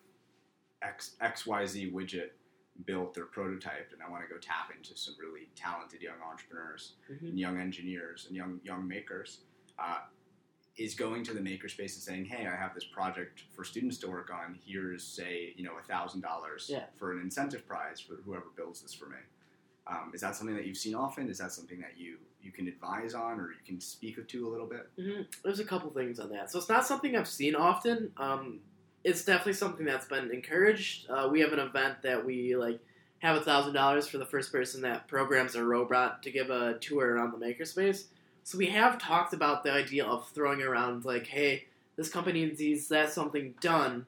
X 0.81 1.15
XYZ 1.21 1.91
widget 1.93 2.31
built 2.85 3.17
or 3.17 3.25
prototyped, 3.25 3.93
and 3.93 4.03
I 4.03 4.09
want 4.09 4.23
to 4.27 4.29
go 4.31 4.37
tap 4.39 4.71
into 4.75 4.95
some 4.97 5.15
really 5.19 5.49
talented 5.55 6.01
young 6.01 6.19
entrepreneurs 6.21 6.93
Mhm. 7.09 7.29
and 7.29 7.39
young 7.39 7.57
engineers 7.59 8.25
and 8.27 8.35
young 8.35 8.59
young 8.63 8.87
makers. 8.87 9.39
Uh, 9.79 10.01
is 10.77 10.93
going 10.93 11.23
to 11.23 11.33
the 11.33 11.39
makerspace 11.39 11.93
and 11.95 12.03
saying, 12.03 12.25
"Hey, 12.25 12.45
I 12.47 12.55
have 12.55 12.73
this 12.75 12.83
project 12.83 13.43
for 13.51 13.63
students 13.63 13.97
to 13.99 14.07
work 14.07 14.29
on. 14.31 14.59
Here's 14.65 15.03
say 15.03 15.53
you 15.55 15.63
know 15.63 15.77
a 15.77 15.83
thousand 15.83 16.21
dollars 16.21 16.69
for 16.97 17.11
an 17.11 17.19
incentive 17.21 17.67
prize 17.67 17.99
for 17.99 18.15
whoever 18.25 18.45
builds 18.55 18.81
this 18.81 18.93
for 18.93 19.07
me." 19.07 19.17
Um, 19.87 20.11
is 20.13 20.21
that 20.21 20.35
something 20.35 20.55
that 20.55 20.65
you've 20.65 20.77
seen 20.77 20.95
often? 20.95 21.29
Is 21.29 21.37
that 21.37 21.51
something 21.51 21.79
that 21.79 21.97
you 21.97 22.17
you 22.41 22.51
can 22.51 22.67
advise 22.67 23.13
on 23.13 23.39
or 23.39 23.49
you 23.51 23.57
can 23.65 23.79
speak 23.81 24.25
to 24.27 24.47
a 24.47 24.49
little 24.49 24.67
bit? 24.67 24.89
hmm 24.99 25.21
There's 25.43 25.59
a 25.59 25.65
couple 25.65 25.89
things 25.91 26.19
on 26.19 26.29
that. 26.29 26.51
So 26.51 26.59
it's 26.59 26.69
not 26.69 26.85
something 26.85 27.15
I've 27.15 27.27
seen 27.27 27.55
often. 27.55 28.11
Um, 28.17 28.59
it's 29.03 29.23
definitely 29.23 29.53
something 29.53 29.85
that's 29.85 30.07
been 30.07 30.31
encouraged. 30.31 31.09
Uh, 31.09 31.29
we 31.31 31.39
have 31.39 31.53
an 31.53 31.59
event 31.59 32.01
that 32.03 32.23
we 32.25 32.55
like 32.55 32.79
have 33.19 33.35
a 33.37 33.41
thousand 33.41 33.73
dollars 33.73 34.07
for 34.07 34.17
the 34.17 34.25
first 34.25 34.51
person 34.51 34.81
that 34.81 35.07
programs 35.07 35.55
a 35.55 35.63
robot 35.63 36.21
to 36.23 36.31
give 36.31 36.49
a 36.49 36.77
tour 36.79 37.15
around 37.15 37.31
the 37.31 37.43
makerspace. 37.45 38.05
So 38.47 38.57
we 38.57 38.67
have 38.67 38.97
talked 38.97 39.33
about 39.33 39.65
the 39.65 39.73
idea 39.73 40.05
of 40.05 40.29
throwing 40.29 40.61
around 40.61 41.03
like, 41.03 41.27
hey, 41.27 41.65
this 41.97 42.07
company 42.07 42.45
needs 42.45 42.87
that 42.87 43.11
something 43.11 43.55
done. 43.59 44.05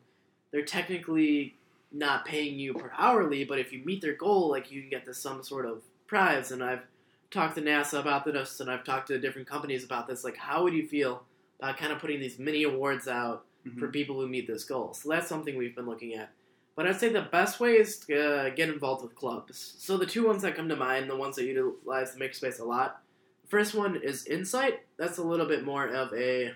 They're 0.51 0.63
technically 0.63 1.57
not 1.91 2.23
paying 2.23 2.57
you 2.57 2.73
per 2.73 2.89
hourly, 2.97 3.43
but 3.43 3.59
if 3.59 3.73
you 3.73 3.83
meet 3.83 3.99
their 3.99 4.13
goal, 4.13 4.49
like 4.49 4.71
you 4.71 4.79
can 4.79 4.89
get 4.89 5.05
this 5.05 5.17
some 5.17 5.43
sort 5.43 5.65
of 5.65 5.81
prize. 6.07 6.51
And 6.51 6.63
I've 6.63 6.83
talked 7.31 7.55
to 7.55 7.61
NASA 7.61 7.99
about 7.99 8.23
this, 8.23 8.61
and 8.61 8.71
I've 8.71 8.85
talked 8.85 9.09
to 9.09 9.19
different 9.19 9.45
companies 9.45 9.83
about 9.83 10.07
this. 10.07 10.23
Like, 10.23 10.37
how 10.37 10.63
would 10.63 10.73
you 10.73 10.87
feel 10.87 11.23
about 11.59 11.75
kind 11.75 11.91
of 11.91 11.99
putting 11.99 12.21
these 12.21 12.39
mini 12.39 12.63
awards 12.63 13.09
out 13.09 13.43
Mm-hmm. 13.67 13.77
for 13.77 13.89
people 13.89 14.15
who 14.15 14.25
meet 14.25 14.47
this 14.47 14.63
goal? 14.63 14.93
So 14.93 15.09
that's 15.09 15.27
something 15.27 15.57
we've 15.57 15.75
been 15.75 15.85
looking 15.85 16.13
at. 16.13 16.31
But 16.77 16.87
I'd 16.87 16.97
say 16.97 17.09
the 17.09 17.23
best 17.23 17.59
way 17.59 17.73
is 17.73 17.97
to 18.07 18.45
uh, 18.45 18.49
get 18.51 18.69
involved 18.69 19.03
with 19.03 19.13
clubs. 19.15 19.75
So 19.79 19.97
the 19.97 20.05
two 20.05 20.25
ones 20.25 20.43
that 20.43 20.55
come 20.55 20.69
to 20.69 20.77
mind, 20.77 21.09
the 21.09 21.17
ones 21.17 21.35
that 21.35 21.43
utilize 21.43 22.13
the 22.13 22.21
makerspace 22.21 22.61
a 22.61 22.63
lot. 22.63 23.01
First 23.49 23.73
one 23.75 23.95
is 24.01 24.25
Insight. 24.27 24.81
That's 24.97 25.17
a 25.17 25.23
little 25.23 25.47
bit 25.47 25.65
more 25.65 25.87
of 25.87 26.13
a, 26.13 26.53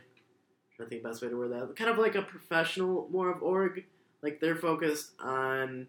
I 0.79 0.85
think 0.87 1.03
best 1.03 1.21
way 1.21 1.29
to 1.29 1.35
word 1.35 1.51
that, 1.51 1.75
kind 1.75 1.89
of 1.89 1.97
like 1.97 2.15
a 2.15 2.21
professional, 2.21 3.07
more 3.11 3.31
of 3.31 3.41
org. 3.43 3.83
Like 4.21 4.39
they're 4.39 4.55
focused 4.55 5.11
on 5.19 5.87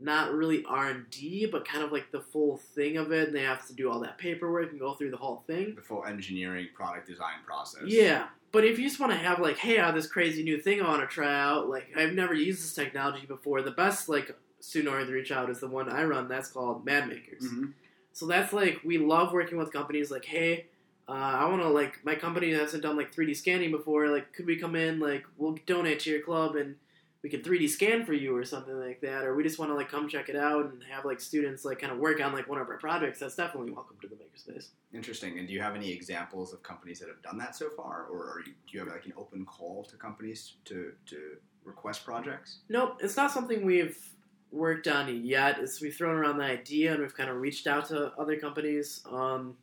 not 0.00 0.32
really 0.32 0.64
R 0.68 0.88
and 0.90 1.08
D, 1.10 1.46
but 1.46 1.66
kind 1.66 1.84
of 1.84 1.92
like 1.92 2.10
the 2.10 2.20
full 2.20 2.56
thing 2.56 2.96
of 2.96 3.12
it. 3.12 3.28
And 3.28 3.36
they 3.36 3.42
have 3.42 3.66
to 3.68 3.74
do 3.74 3.90
all 3.90 4.00
that 4.00 4.18
paperwork 4.18 4.70
and 4.70 4.80
go 4.80 4.94
through 4.94 5.10
the 5.10 5.16
whole 5.16 5.44
thing. 5.46 5.74
The 5.76 5.82
full 5.82 6.04
engineering 6.04 6.68
product 6.74 7.06
design 7.08 7.36
process. 7.46 7.82
Yeah, 7.86 8.26
but 8.52 8.64
if 8.64 8.78
you 8.78 8.88
just 8.88 8.98
want 9.00 9.12
to 9.12 9.18
have 9.18 9.38
like, 9.38 9.58
hey, 9.58 9.78
I 9.78 9.86
have 9.86 9.94
this 9.94 10.06
crazy 10.06 10.42
new 10.42 10.60
thing 10.60 10.80
I 10.82 10.88
want 10.88 11.02
to 11.02 11.06
try 11.14 11.32
out. 11.38 11.68
Like, 11.68 11.88
I've 11.96 12.14
never 12.14 12.34
used 12.34 12.62
this 12.62 12.74
technology 12.74 13.26
before. 13.26 13.62
The 13.62 13.70
best 13.70 14.08
like 14.08 14.36
student 14.60 14.92
oriented 14.92 15.14
reach 15.14 15.30
out 15.30 15.50
is 15.50 15.60
the 15.60 15.68
one 15.68 15.88
I 15.88 16.04
run. 16.04 16.26
That's 16.28 16.48
called 16.48 16.84
Mad 16.84 17.06
Makers. 17.08 17.42
Mhm. 17.42 17.72
So 18.16 18.24
that's 18.24 18.54
like 18.54 18.80
we 18.82 18.96
love 18.96 19.34
working 19.34 19.58
with 19.58 19.70
companies. 19.70 20.10
Like, 20.10 20.24
hey, 20.24 20.68
uh, 21.06 21.12
I 21.12 21.50
want 21.50 21.60
to 21.60 21.68
like 21.68 22.02
my 22.02 22.14
company 22.14 22.50
hasn't 22.50 22.82
done 22.82 22.96
like 22.96 23.14
3D 23.14 23.36
scanning 23.36 23.70
before. 23.70 24.08
Like, 24.08 24.32
could 24.32 24.46
we 24.46 24.56
come 24.56 24.74
in? 24.74 24.98
Like, 24.98 25.26
we'll 25.36 25.58
donate 25.66 26.00
to 26.00 26.10
your 26.10 26.22
club 26.22 26.56
and 26.56 26.76
we 27.22 27.28
can 27.28 27.42
3D 27.42 27.68
scan 27.68 28.06
for 28.06 28.14
you 28.14 28.34
or 28.34 28.42
something 28.46 28.80
like 28.80 29.02
that. 29.02 29.26
Or 29.26 29.34
we 29.34 29.42
just 29.42 29.58
want 29.58 29.70
to 29.70 29.74
like 29.74 29.90
come 29.90 30.08
check 30.08 30.30
it 30.30 30.36
out 30.36 30.64
and 30.64 30.82
have 30.90 31.04
like 31.04 31.20
students 31.20 31.62
like 31.62 31.78
kind 31.78 31.92
of 31.92 31.98
work 31.98 32.18
on 32.22 32.32
like 32.32 32.48
one 32.48 32.58
of 32.58 32.70
our 32.70 32.78
projects. 32.78 33.20
That's 33.20 33.36
definitely 33.36 33.72
welcome 33.72 33.98
to 34.00 34.08
the 34.08 34.14
makerspace. 34.14 34.68
Interesting. 34.94 35.38
And 35.38 35.46
do 35.46 35.52
you 35.52 35.60
have 35.60 35.76
any 35.76 35.92
examples 35.92 36.54
of 36.54 36.62
companies 36.62 37.00
that 37.00 37.10
have 37.10 37.20
done 37.20 37.36
that 37.36 37.54
so 37.54 37.68
far, 37.68 38.06
or 38.10 38.30
are 38.30 38.40
you, 38.46 38.54
do 38.66 38.78
you 38.78 38.78
have 38.78 38.88
like 38.88 39.04
an 39.04 39.12
open 39.18 39.44
call 39.44 39.84
to 39.90 39.96
companies 39.96 40.54
to 40.64 40.92
to 41.04 41.36
request 41.64 42.06
projects? 42.06 42.60
Nope, 42.70 42.96
it's 43.00 43.18
not 43.18 43.30
something 43.30 43.66
we've 43.66 44.15
worked 44.56 44.88
on 44.88 45.24
yet. 45.24 45.58
It's 45.60 45.80
we've 45.80 45.94
thrown 45.94 46.16
around 46.16 46.38
the 46.38 46.44
idea 46.44 46.92
and 46.92 47.00
we've 47.00 47.16
kind 47.16 47.30
of 47.30 47.36
reached 47.36 47.66
out 47.66 47.86
to 47.88 48.12
other 48.18 48.36
companies. 48.36 49.02
Um, 49.10 49.56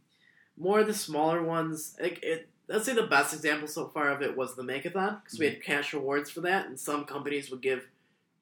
more 0.58 0.82
of 0.82 0.88
the 0.88 0.94
smaller 0.94 1.42
ones. 1.44 1.96
Like 2.02 2.20
it, 2.24 2.48
let's 2.68 2.86
say 2.86 2.94
the 2.94 3.04
best 3.08 3.34
example 3.34 3.68
so 3.68 3.88
far 3.88 4.10
of 4.10 4.22
it 4.22 4.38
was 4.38 4.56
the 4.56 4.64
Makeathon 4.64 5.24
because 5.24 5.40
we 5.40 5.46
had 5.46 5.64
cash 5.64 5.94
rewards 5.94 6.30
for 6.30 6.42
that, 6.42 6.68
and 6.68 6.80
some 6.80 7.06
companies 7.06 7.50
would 7.52 7.62
give 7.62 7.88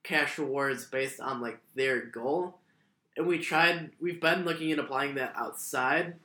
cash 0.04 0.38
rewards 0.38 0.86
based 0.86 1.20
on 1.20 1.42
like 1.42 1.60
their 1.76 2.02
goal. 2.02 2.58
And 3.18 3.28
we 3.28 3.40
tried. 3.40 3.92
We've 4.00 4.22
been 4.22 4.46
looking 4.46 4.72
at 4.72 4.80
applying 4.80 5.16
that 5.16 5.34
outside, 5.36 6.16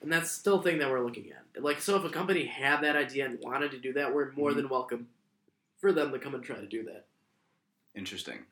and 0.00 0.12
that's 0.12 0.30
still 0.30 0.60
a 0.60 0.62
thing 0.62 0.78
that 0.78 0.90
we're 0.90 1.04
looking 1.04 1.30
at. 1.30 1.62
Like, 1.62 1.80
so 1.82 1.96
if 1.96 2.04
a 2.04 2.08
company 2.08 2.46
had 2.46 2.80
that 2.82 2.96
idea 2.96 3.26
and 3.26 3.38
wanted 3.42 3.70
to 3.72 3.78
do 3.78 3.92
that, 3.94 4.14
we're 4.14 4.32
more 4.32 4.52
Mhm. 4.52 4.56
than 4.56 4.68
welcome 4.70 5.08
for 5.78 5.92
them 5.92 6.10
to 6.12 6.18
come 6.18 6.34
and 6.34 6.42
try 6.42 6.56
to 6.56 6.66
do 6.66 6.82
that. 6.84 7.06
Interesting. 7.94 8.46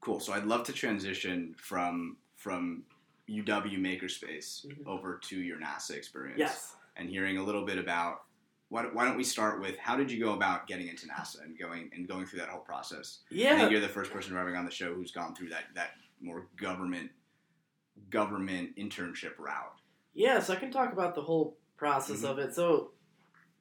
Cool. 0.00 0.20
So 0.20 0.32
I'd 0.32 0.44
love 0.46 0.64
to 0.64 0.72
transition 0.72 1.54
from 1.58 2.16
from 2.36 2.84
UW 3.28 3.78
Makerspace 3.78 4.66
Mhm. 4.66 4.86
over 4.86 5.18
to 5.24 5.40
your 5.40 5.58
NASA 5.58 5.92
experience. 5.92 6.38
Yes. 6.38 6.76
And 6.96 7.08
hearing 7.08 7.36
a 7.38 7.42
little 7.44 7.64
bit 7.64 7.78
about 7.78 8.24
why, 8.70 8.84
why 8.86 9.04
don't 9.04 9.16
we 9.16 9.24
start 9.24 9.60
with 9.60 9.76
how 9.78 9.96
did 9.96 10.10
you 10.10 10.18
go 10.18 10.32
about 10.32 10.66
getting 10.66 10.88
into 10.88 11.06
NASA 11.06 11.42
and 11.42 11.58
going 11.58 11.90
and 11.94 12.08
going 12.08 12.24
through 12.26 12.38
that 12.40 12.48
whole 12.48 12.60
process? 12.60 13.20
Yeah. 13.30 13.48
I 13.48 13.52
Yeah. 13.52 13.58
think 13.58 13.70
you're 13.72 13.80
the 13.80 13.88
first 13.88 14.10
person 14.10 14.34
arriving 14.34 14.56
on 14.56 14.64
the 14.64 14.70
show 14.70 14.94
who's 14.94 15.12
gone 15.12 15.34
through 15.34 15.50
that 15.50 15.64
that 15.74 15.92
more 16.20 16.46
government 16.56 17.10
government 18.08 18.74
internship 18.76 19.38
route. 19.38 19.76
Yes, 20.14 20.48
I 20.50 20.56
can 20.56 20.70
talk 20.70 20.92
about 20.92 21.14
the 21.14 21.22
whole 21.22 21.56
process 21.76 22.22
Mhm. 22.22 22.30
of 22.30 22.38
it. 22.38 22.54
So, 22.54 22.92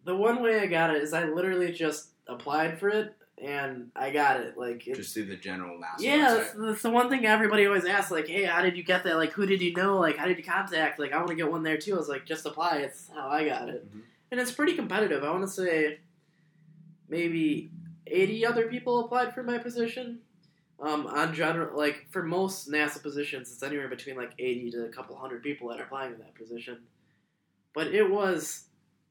the 0.06 0.15
one 0.15 0.41
way 0.41 0.60
I 0.62 0.65
got 0.67 0.95
it 0.95 1.04
is 1.04 1.13
I 1.13 1.25
literally 1.25 1.71
just 1.73 2.12
applied 2.28 2.80
for 2.80 2.89
it 2.89 3.15
and 3.41 3.91
I 3.95 4.12
got 4.12 4.39
it. 4.41 4.58
Like, 4.58 4.86
it's, 4.88 4.97
Just 4.97 5.13
through 5.13 5.25
the 5.25 5.36
general 5.36 5.78
NASA 5.78 5.99
yeah, 5.99 6.34
that's, 6.36 6.54
that's 6.54 6.82
the 6.82 6.89
one 6.89 7.10
thing 7.10 7.25
everybody 7.25 7.65
always 7.65 7.86
asks. 7.86 8.12
Like, 8.12 8.28
hey, 8.28 8.43
how 8.43 8.62
did 8.62 8.75
you 8.78 8.84
get 8.84 9.04
that? 9.06 9.15
Like, 9.15 9.32
who 9.32 9.45
did 9.45 9.62
you 9.62 9.73
know? 9.73 9.97
Like, 9.97 10.17
how 10.17 10.25
did 10.25 10.38
you 10.38 10.43
contact? 10.43 10.99
Like, 10.99 11.13
I 11.13 11.17
want 11.17 11.30
to 11.30 11.36
get 11.36 11.52
one 11.52 11.63
there 11.63 11.78
too. 11.78 11.95
I 11.95 11.97
was 11.97 12.10
like, 12.10 12.25
just 12.25 12.45
apply. 12.45 12.78
It's 12.80 13.10
how 13.13 13.28
I 13.30 13.45
got 13.47 13.69
it, 13.69 13.86
Mhm. 13.95 14.02
and 14.32 14.39
it's 14.39 14.52
pretty 14.52 14.73
competitive. 14.73 15.23
I 15.23 15.32
want 15.32 15.43
to 15.43 15.49
say 15.49 15.99
maybe 17.08 17.69
eighty 18.08 18.45
other 18.45 18.67
people 18.67 18.99
applied 19.06 19.34
for 19.34 19.43
my 19.43 19.58
position. 19.58 20.19
Um, 20.82 21.08
on 21.08 21.34
general, 21.34 21.78
like 21.78 22.06
for 22.10 22.23
most 22.23 22.69
NASA 22.71 23.02
positions, 23.02 23.52
it's 23.52 23.62
anywhere 23.63 23.89
between 23.89 24.15
like 24.15 24.32
eighty 24.39 24.71
to 24.71 24.86
a 24.86 24.89
couple 24.89 25.15
hundred 25.17 25.43
people 25.43 25.67
that 25.69 25.80
are 25.80 25.84
applying 25.84 26.13
to 26.13 26.17
that 26.19 26.36
position. 26.36 26.80
But 27.73 27.88
it 27.88 28.10
was 28.10 28.65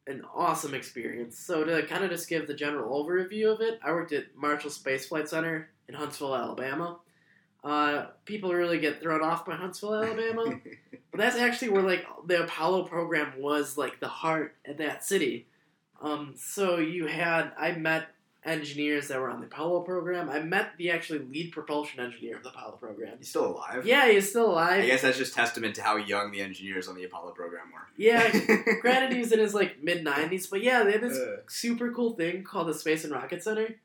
an 0.09 0.25
awesome 0.35 0.75
experience. 0.75 1.38
So 1.38 1.64
to 1.64 1.87
kind 1.87 2.03
of 2.03 2.11
just 2.11 2.29
give 2.29 2.47
the 2.47 2.55
general 2.55 3.05
overview 3.05 3.53
of 3.53 3.61
it, 3.61 3.79
I 3.83 3.92
worked 3.92 4.12
at 4.12 4.35
Marshall 4.35 4.71
Space 4.71 5.07
Flight 5.07 5.29
Center 5.29 5.71
in 5.88 5.94
Huntsville, 5.94 6.35
Alabama. 6.35 6.99
Uh, 7.62 8.07
people 8.25 8.53
really 8.53 8.79
get 8.79 9.01
thrown 9.01 9.23
off 9.23 9.44
by 9.44 9.55
Huntsville, 9.55 9.94
Alabama, 9.94 10.59
but 11.11 11.18
that's 11.18 11.37
actually 11.37 11.68
where 11.71 11.83
like 11.83 12.07
the 12.27 12.44
Apollo 12.44 12.85
program 12.85 13.33
was 13.38 13.77
like 13.77 14.01
the 14.01 14.09
heart 14.09 14.57
of 14.66 14.79
that 14.79 15.05
city. 15.05 15.47
Um, 16.01 16.35
so 16.37 16.79
you 16.79 17.07
had 17.07 17.53
I 17.59 17.73
met 17.73 18.09
engineers 18.49 19.09
that 19.09 19.21
were 19.21 19.31
on 19.31 19.41
the 19.41 19.47
Apollo 19.47 19.83
program. 19.83 20.29
I 20.29 20.41
met 20.41 20.71
the 20.79 20.91
actually 20.91 21.21
lead 21.21 21.53
propulsion 21.53 22.01
engineer 22.01 22.37
of 22.37 22.43
the 22.43 22.49
Apollo 22.49 22.77
program. 22.81 23.15
He's 23.19 23.29
still 23.29 23.47
alive. 23.47 23.87
Yeah, 23.87 24.11
he's 24.11 24.29
still 24.31 24.51
alive. 24.53 24.83
I 24.83 24.87
guess 24.87 25.03
that's 25.03 25.19
just 25.19 25.35
testament 25.35 25.75
to 25.77 25.83
how 25.83 25.97
young 25.97 26.33
the 26.33 26.41
engineers 26.41 26.89
on 26.89 26.97
the 26.97 27.05
Apollo 27.05 27.33
program 27.33 27.67
were. 27.73 27.87
Yeah, 27.97 28.31
granted 28.81 29.17
he's 29.17 29.33
in 29.33 29.39
his 29.39 29.55
like 29.55 29.83
mid 29.83 30.03
nineties, 30.05 30.47
but 30.47 30.63
yeah, 30.63 30.83
they 30.83 30.93
had 30.93 31.01
this 31.03 31.19
Uh. 31.19 31.37
super 31.49 31.93
cool 31.93 32.15
thing 32.15 32.43
called 32.45 32.69
the 32.69 32.75
Space 32.75 33.05
and 33.05 33.13
Rocket 33.13 33.43
Center. 33.43 33.77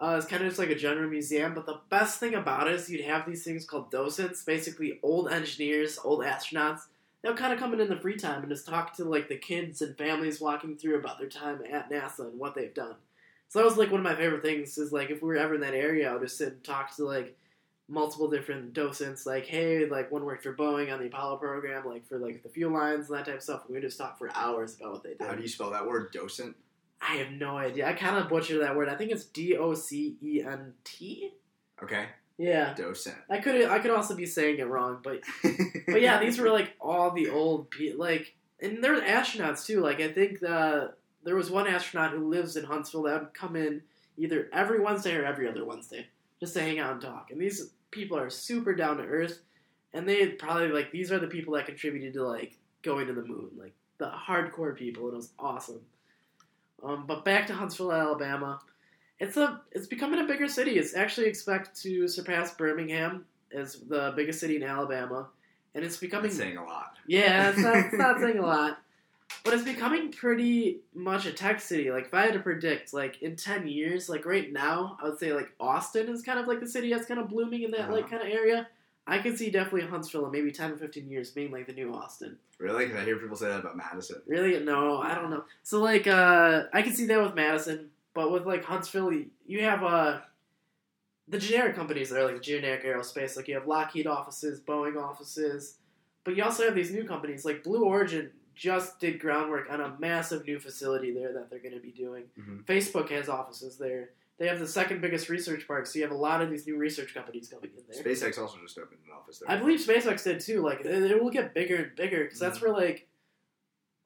Uh, 0.00 0.16
it's 0.18 0.26
kind 0.26 0.42
of 0.42 0.48
just 0.48 0.58
like 0.58 0.70
a 0.70 0.74
general 0.74 1.08
museum, 1.08 1.54
but 1.54 1.64
the 1.64 1.78
best 1.88 2.18
thing 2.18 2.34
about 2.34 2.66
it 2.66 2.74
is 2.74 2.90
you'd 2.90 3.04
have 3.04 3.24
these 3.24 3.44
things 3.44 3.64
called 3.64 3.88
docents, 3.92 4.42
basically 4.42 4.98
old 5.02 5.30
engineers, 5.30 5.96
old 6.02 6.20
astronauts. 6.24 6.80
They'll 7.22 7.36
kind 7.36 7.52
of 7.52 7.60
come 7.60 7.72
in 7.72 7.80
in 7.80 7.88
the 7.88 7.94
free 8.00 8.16
time 8.16 8.40
and 8.42 8.50
just 8.50 8.66
talk 8.66 8.96
to 8.96 9.04
like 9.04 9.28
the 9.28 9.36
kids 9.36 9.80
and 9.80 9.96
families 9.96 10.40
walking 10.40 10.76
through 10.76 10.96
about 10.98 11.20
their 11.20 11.28
time 11.28 11.60
at 11.70 11.88
NASA 11.88 12.18
and 12.28 12.36
what 12.40 12.56
they've 12.56 12.74
done. 12.74 12.96
So 13.52 13.58
that 13.58 13.66
was 13.66 13.76
like 13.76 13.90
one 13.90 14.00
of 14.00 14.04
my 14.04 14.14
favorite 14.14 14.40
things. 14.40 14.78
Is 14.78 14.92
like 14.92 15.10
if 15.10 15.20
we 15.20 15.28
were 15.28 15.36
ever 15.36 15.56
in 15.56 15.60
that 15.60 15.74
area, 15.74 16.08
I 16.08 16.14
would 16.14 16.22
just 16.22 16.38
sit 16.38 16.48
and 16.48 16.64
talk 16.64 16.96
to 16.96 17.04
like 17.04 17.36
multiple 17.86 18.30
different 18.30 18.72
docents. 18.72 19.26
Like, 19.26 19.44
hey, 19.44 19.84
like 19.84 20.10
one 20.10 20.24
worked 20.24 20.44
for 20.44 20.54
Boeing 20.54 20.90
on 20.90 21.00
the 21.00 21.08
Apollo 21.08 21.36
program, 21.36 21.84
like 21.84 22.08
for 22.08 22.16
like 22.16 22.42
the 22.42 22.48
fuel 22.48 22.72
lines 22.72 23.10
and 23.10 23.18
that 23.18 23.26
type 23.26 23.36
of 23.36 23.42
stuff. 23.42 23.64
We 23.68 23.74
would 23.74 23.82
just 23.82 23.98
talk 23.98 24.16
for 24.16 24.34
hours 24.34 24.76
about 24.76 24.92
what 24.92 25.02
they 25.02 25.10
did. 25.10 25.20
How 25.20 25.34
do 25.34 25.42
you 25.42 25.48
spell 25.48 25.70
that 25.70 25.86
word? 25.86 26.12
Docent. 26.12 26.56
I 27.02 27.16
have 27.16 27.30
no 27.32 27.58
idea. 27.58 27.86
I 27.86 27.92
kind 27.92 28.16
of 28.16 28.30
butchered 28.30 28.62
that 28.62 28.74
word. 28.74 28.88
I 28.88 28.94
think 28.94 29.10
it's 29.10 29.24
D 29.24 29.54
O 29.58 29.74
C 29.74 30.16
E 30.22 30.42
N 30.42 30.72
T. 30.84 31.34
Okay. 31.82 32.06
Yeah, 32.38 32.72
Docent. 32.72 33.16
I 33.28 33.36
could 33.36 33.66
I 33.66 33.80
could 33.80 33.90
also 33.90 34.16
be 34.16 34.24
saying 34.24 34.60
it 34.60 34.66
wrong, 34.66 35.00
but 35.04 35.20
but 35.86 36.00
yeah, 36.00 36.18
these 36.20 36.38
were 36.38 36.48
like 36.48 36.72
all 36.80 37.10
the 37.10 37.28
old 37.28 37.70
pe- 37.70 37.92
like, 37.92 38.34
and 38.62 38.82
they're 38.82 38.98
astronauts 39.02 39.66
too. 39.66 39.82
Like 39.82 40.00
I 40.00 40.10
think 40.10 40.40
the 40.40 40.94
there 41.24 41.36
was 41.36 41.50
one 41.50 41.66
astronaut 41.66 42.12
who 42.12 42.28
lives 42.28 42.56
in 42.56 42.64
Huntsville 42.64 43.02
that 43.02 43.20
would 43.20 43.34
come 43.34 43.56
in 43.56 43.82
either 44.16 44.48
every 44.52 44.80
Wednesday 44.80 45.14
or 45.14 45.24
every 45.24 45.48
other 45.48 45.64
Wednesday 45.64 46.06
just 46.40 46.54
to 46.54 46.60
hang 46.60 46.78
out 46.78 46.92
and 46.92 47.00
talk. 47.00 47.30
And 47.30 47.40
these 47.40 47.70
people 47.90 48.18
are 48.18 48.30
super 48.30 48.74
down 48.74 48.96
to 48.96 49.04
earth, 49.04 49.40
and 49.94 50.08
they 50.08 50.26
probably 50.28 50.68
like 50.68 50.90
these 50.90 51.12
are 51.12 51.18
the 51.18 51.26
people 51.28 51.54
that 51.54 51.66
contributed 51.66 52.14
to 52.14 52.26
like 52.26 52.58
going 52.82 53.06
to 53.06 53.12
the 53.12 53.22
moon, 53.24 53.50
like 53.56 53.74
the 53.98 54.10
hardcore 54.10 54.76
people. 54.76 55.04
And 55.04 55.12
it 55.14 55.16
was 55.16 55.32
awesome. 55.38 55.80
Um, 56.82 57.04
but 57.06 57.24
back 57.24 57.46
to 57.46 57.54
Huntsville, 57.54 57.92
Alabama. 57.92 58.60
It's 59.20 59.36
a 59.36 59.60
it's 59.70 59.86
becoming 59.86 60.18
a 60.18 60.24
bigger 60.24 60.48
city. 60.48 60.72
It's 60.78 60.96
actually 60.96 61.28
expected 61.28 61.74
to 61.82 62.08
surpass 62.08 62.54
Birmingham 62.54 63.24
as 63.54 63.78
the 63.88 64.12
biggest 64.16 64.40
city 64.40 64.56
in 64.56 64.64
Alabama, 64.64 65.28
and 65.76 65.84
it's 65.84 65.96
becoming 65.96 66.24
That's 66.30 66.38
saying 66.38 66.56
a 66.56 66.64
lot. 66.64 66.96
yeah, 67.06 67.50
it's 67.50 67.58
not, 67.58 67.76
it's 67.76 67.94
not 67.94 68.18
saying 68.20 68.38
a 68.38 68.46
lot. 68.46 68.78
But 69.44 69.54
it's 69.54 69.62
becoming 69.64 70.12
pretty 70.12 70.80
much 70.94 71.26
a 71.26 71.32
tech 71.32 71.60
city. 71.60 71.90
Like 71.90 72.06
if 72.06 72.14
I 72.14 72.22
had 72.22 72.34
to 72.34 72.40
predict, 72.40 72.92
like 72.92 73.20
in 73.22 73.36
ten 73.36 73.66
years, 73.66 74.08
like 74.08 74.24
right 74.26 74.52
now, 74.52 74.96
I 75.02 75.08
would 75.08 75.18
say 75.18 75.32
like 75.32 75.52
Austin 75.60 76.08
is 76.08 76.22
kind 76.22 76.38
of 76.38 76.46
like 76.46 76.60
the 76.60 76.68
city 76.68 76.92
that's 76.92 77.06
kind 77.06 77.20
of 77.20 77.28
blooming 77.28 77.62
in 77.62 77.70
that 77.72 77.90
like 77.90 78.04
Uh-huh. 78.04 78.18
kind 78.18 78.22
of 78.22 78.28
area. 78.32 78.68
I 79.06 79.18
could 79.18 79.36
see 79.36 79.50
definitely 79.50 79.88
Huntsville 79.88 80.26
in 80.26 80.32
maybe 80.32 80.52
ten 80.52 80.70
or 80.70 80.76
fifteen 80.76 81.10
years 81.10 81.30
being 81.30 81.50
like 81.50 81.66
the 81.66 81.72
new 81.72 81.92
Austin. 81.92 82.38
Really? 82.58 82.84
Because 82.86 83.00
I 83.02 83.04
hear 83.04 83.16
people 83.16 83.36
say 83.36 83.48
that 83.48 83.58
about 83.60 83.76
Madison. 83.76 84.22
Really? 84.28 84.62
No, 84.62 84.98
I 85.00 85.16
don't 85.16 85.30
know. 85.30 85.42
So 85.64 85.80
like, 85.80 86.06
uh, 86.06 86.64
I 86.72 86.82
can 86.82 86.94
see 86.94 87.06
that 87.06 87.20
with 87.20 87.34
Madison, 87.34 87.90
but 88.14 88.30
with 88.30 88.46
like 88.46 88.62
Huntsville, 88.64 89.12
you 89.44 89.62
have 89.62 89.82
uh, 89.82 90.20
the 91.26 91.38
generic 91.38 91.74
companies 91.74 92.10
that 92.10 92.20
are 92.22 92.30
like 92.32 92.40
generic 92.42 92.84
aerospace. 92.84 93.36
Like 93.36 93.48
you 93.48 93.54
have 93.54 93.66
Lockheed 93.66 94.06
offices, 94.06 94.60
Boeing 94.60 95.02
offices, 95.02 95.78
but 96.22 96.36
you 96.36 96.44
also 96.44 96.64
have 96.64 96.76
these 96.76 96.92
new 96.92 97.02
companies 97.04 97.44
like 97.44 97.64
Blue 97.64 97.84
Origin. 97.84 98.30
Just 98.54 99.00
did 99.00 99.18
groundwork 99.18 99.70
on 99.70 99.80
a 99.80 99.96
massive 99.98 100.46
new 100.46 100.58
facility 100.58 101.12
there 101.12 101.32
that 101.32 101.48
they're 101.50 101.58
going 101.58 101.74
to 101.74 101.80
be 101.80 101.90
doing. 101.90 102.24
Mhm. 102.38 102.64
Facebook 102.64 103.08
has 103.10 103.28
offices 103.28 103.78
there. 103.78 104.10
They 104.38 104.46
have 104.48 104.58
the 104.58 104.66
second 104.66 105.00
biggest 105.00 105.28
research 105.28 105.66
park, 105.68 105.86
so 105.86 105.98
you 105.98 106.04
have 106.04 106.10
a 106.12 106.16
lot 106.16 106.42
of 106.42 106.50
these 106.50 106.66
new 106.66 106.76
research 106.76 107.14
companies 107.14 107.48
coming 107.48 107.70
in 107.76 107.84
there. 107.88 108.02
SpaceX 108.02 108.38
also 108.38 108.58
just 108.60 108.76
opened 108.78 109.00
an 109.06 109.12
office 109.12 109.38
there. 109.38 109.50
I 109.50 109.56
believe 109.56 109.78
SpaceX 109.80 110.24
did 110.24 110.40
too. 110.40 110.60
Like 110.62 110.80
it, 110.84 111.22
will 111.22 111.30
get 111.30 111.54
bigger 111.54 111.76
and 111.76 111.96
bigger 111.96 112.24
because 112.24 112.38
that's 112.38 112.60
where 112.60 112.72
like 112.72 113.06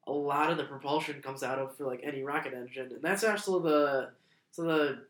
a 0.05 0.11
lot 0.11 0.51
of 0.51 0.57
the 0.57 0.63
propulsion 0.63 1.21
comes 1.21 1.43
out 1.43 1.59
of 1.59 1.75
for 1.75 1.85
like 1.85 2.01
any 2.03 2.23
rocket 2.23 2.53
engine, 2.53 2.91
and 2.93 3.01
that's 3.01 3.23
actually 3.23 3.63
the 3.69 4.11
so 4.51 4.63
the 4.63 5.05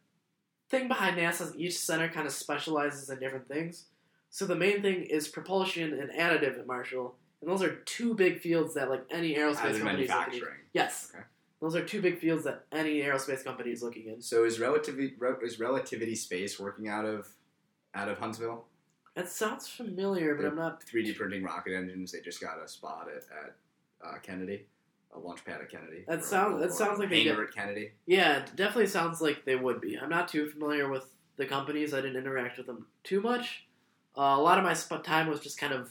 thing 0.69 0.87
behind 0.87 1.17
NASA 1.17 1.41
is 1.41 1.55
each 1.55 1.77
center 1.77 2.09
kind 2.09 2.25
of 2.27 2.33
specializes 2.33 3.09
in 3.09 3.19
different 3.19 3.47
things. 3.47 3.85
So 4.29 4.45
the 4.45 4.55
main 4.55 4.81
thing 4.81 5.03
is 5.03 5.27
propulsion 5.27 5.93
and 5.93 6.09
additive 6.11 6.59
at 6.59 6.67
Marshall, 6.67 7.15
and 7.41 7.49
those 7.49 7.61
are 7.63 7.75
two 7.85 8.13
big 8.13 8.39
fields 8.39 8.73
that 8.75 8.89
like 8.89 9.03
any 9.11 9.35
aerospace 9.35 9.65
As 9.71 9.77
company 9.79 10.03
is 10.03 10.09
looking 10.09 10.33
in. 10.41 10.49
Yes, 10.73 11.11
Okay. 11.13 11.23
those 11.61 11.75
are 11.75 11.85
two 11.85 12.01
big 12.01 12.19
fields 12.19 12.43
that 12.45 12.65
any 12.71 13.01
aerospace 13.01 13.43
company 13.43 13.71
is 13.71 13.81
looking 13.83 14.07
in. 14.07 14.21
So 14.21 14.43
is 14.45 14.59
relativity 14.59 15.15
is 15.43 15.59
relativity 15.59 16.15
space 16.15 16.59
working 16.59 16.87
out 16.87 17.05
of 17.05 17.27
out 17.93 18.09
of 18.09 18.17
Huntsville? 18.19 18.65
That 19.15 19.29
sounds 19.29 19.67
familiar, 19.67 20.35
but 20.35 20.45
I'm 20.45 20.55
not 20.55 20.83
3D 20.85 21.15
printing 21.17 21.43
rocket 21.43 21.73
engines. 21.75 22.11
They 22.11 22.21
just 22.21 22.39
got 22.39 22.61
a 22.63 22.67
spot 22.67 23.07
at, 23.09 23.23
at 23.35 23.55
uh, 24.07 24.19
Kennedy, 24.19 24.67
a 25.11 25.17
launch 25.17 25.43
pad 25.43 25.59
at 25.61 25.71
Kennedy. 25.71 26.05
That 26.07 26.23
sounds- 26.23 26.61
that 26.61 26.71
sounds 26.71 26.99
like 26.99 27.09
they 27.09 27.23
hangar 27.23 27.45
at 27.45 27.51
Kennedy. 27.53 27.93
Yeah, 28.05 28.43
it 28.43 28.55
definitely 28.55 28.85
sounds 28.87 29.19
like 29.19 29.43
they 29.45 29.55
would 29.55 29.81
be. 29.81 29.97
I'm 29.97 30.09
not 30.09 30.27
too 30.27 30.47
familiar 30.49 30.87
with 30.87 31.05
the 31.35 31.47
companies. 31.47 31.95
I 31.95 32.01
didn't 32.01 32.17
interact 32.17 32.57
with 32.59 32.67
them 32.67 32.85
too 33.03 33.19
much. 33.21 33.65
Uh, 34.15 34.35
a 34.37 34.41
lot 34.41 34.59
of 34.59 34.63
my 34.63 34.73
sp- 34.77 35.01
time 35.03 35.27
was 35.27 35.39
just 35.39 35.59
kind 35.59 35.73
of 35.73 35.89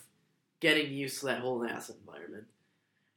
getting 0.66 0.92
used 0.92 1.20
to 1.20 1.26
that 1.26 1.40
whole 1.40 1.60
NASA 1.60 1.92
environment. 2.00 2.44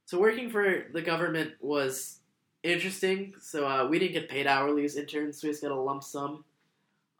So 0.06 0.20
working 0.20 0.50
for 0.50 0.86
the 0.92 1.02
government 1.02 1.52
was 1.60 2.20
interesting. 2.62 3.34
So 3.40 3.66
uh, 3.66 3.88
we 3.88 3.98
didn't 3.98 4.12
get 4.12 4.28
paid 4.28 4.46
hourly 4.46 4.84
as 4.84 4.96
interns, 4.96 5.40
so 5.40 5.48
we 5.48 5.52
just 5.52 5.62
got 5.62 5.72
a 5.72 5.74
lump 5.80 6.04
sum. 6.04 6.44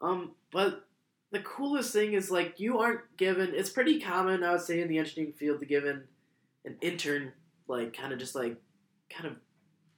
Um, 0.01 0.31
but 0.51 0.87
the 1.31 1.39
coolest 1.39 1.91
thing 1.93 2.13
is 2.13 2.31
like 2.31 2.59
you 2.59 2.79
aren't 2.79 3.01
given. 3.17 3.51
It's 3.53 3.69
pretty 3.69 3.99
common, 3.99 4.43
I 4.43 4.51
would 4.53 4.61
say, 4.61 4.81
in 4.81 4.87
the 4.87 4.97
engineering 4.99 5.33
field 5.33 5.59
to 5.59 5.65
give 5.65 5.83
an 5.85 6.03
intern 6.81 7.33
like 7.67 7.95
kind 7.95 8.13
of 8.13 8.19
just 8.19 8.35
like 8.35 8.55
kind 9.09 9.27
of 9.27 9.35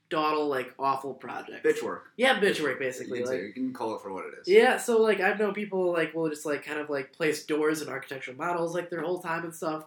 dawdle 0.09 0.47
like 0.47 0.73
awful 0.79 1.13
projects. 1.13 1.65
Bitch 1.65 1.83
work. 1.83 2.11
Yeah, 2.17 2.39
bitch 2.39 2.61
work 2.61 2.79
You 2.79 2.85
basically. 2.87 3.19
can, 3.21 3.27
Like, 3.29 3.41
you 3.41 3.53
can 3.53 3.73
call 3.73 3.95
it 3.95 4.01
for 4.01 4.11
what 4.13 4.25
it 4.25 4.33
is. 4.41 4.47
yeah, 4.47 4.77
so 4.77 5.01
like 5.01 5.19
I've 5.19 5.39
known 5.39 5.53
people 5.53 5.91
like 5.91 6.13
will 6.13 6.29
just 6.29 6.45
like 6.45 6.63
kind 6.65 6.79
of 6.79 6.89
like 6.89 7.11
place 7.13 7.45
doors 7.45 7.81
and 7.81 7.89
architectural 7.89 8.37
models 8.37 8.73
like 8.75 8.89
their 8.89 9.01
whole 9.01 9.19
time 9.19 9.43
and 9.43 9.53
stuff. 9.55 9.85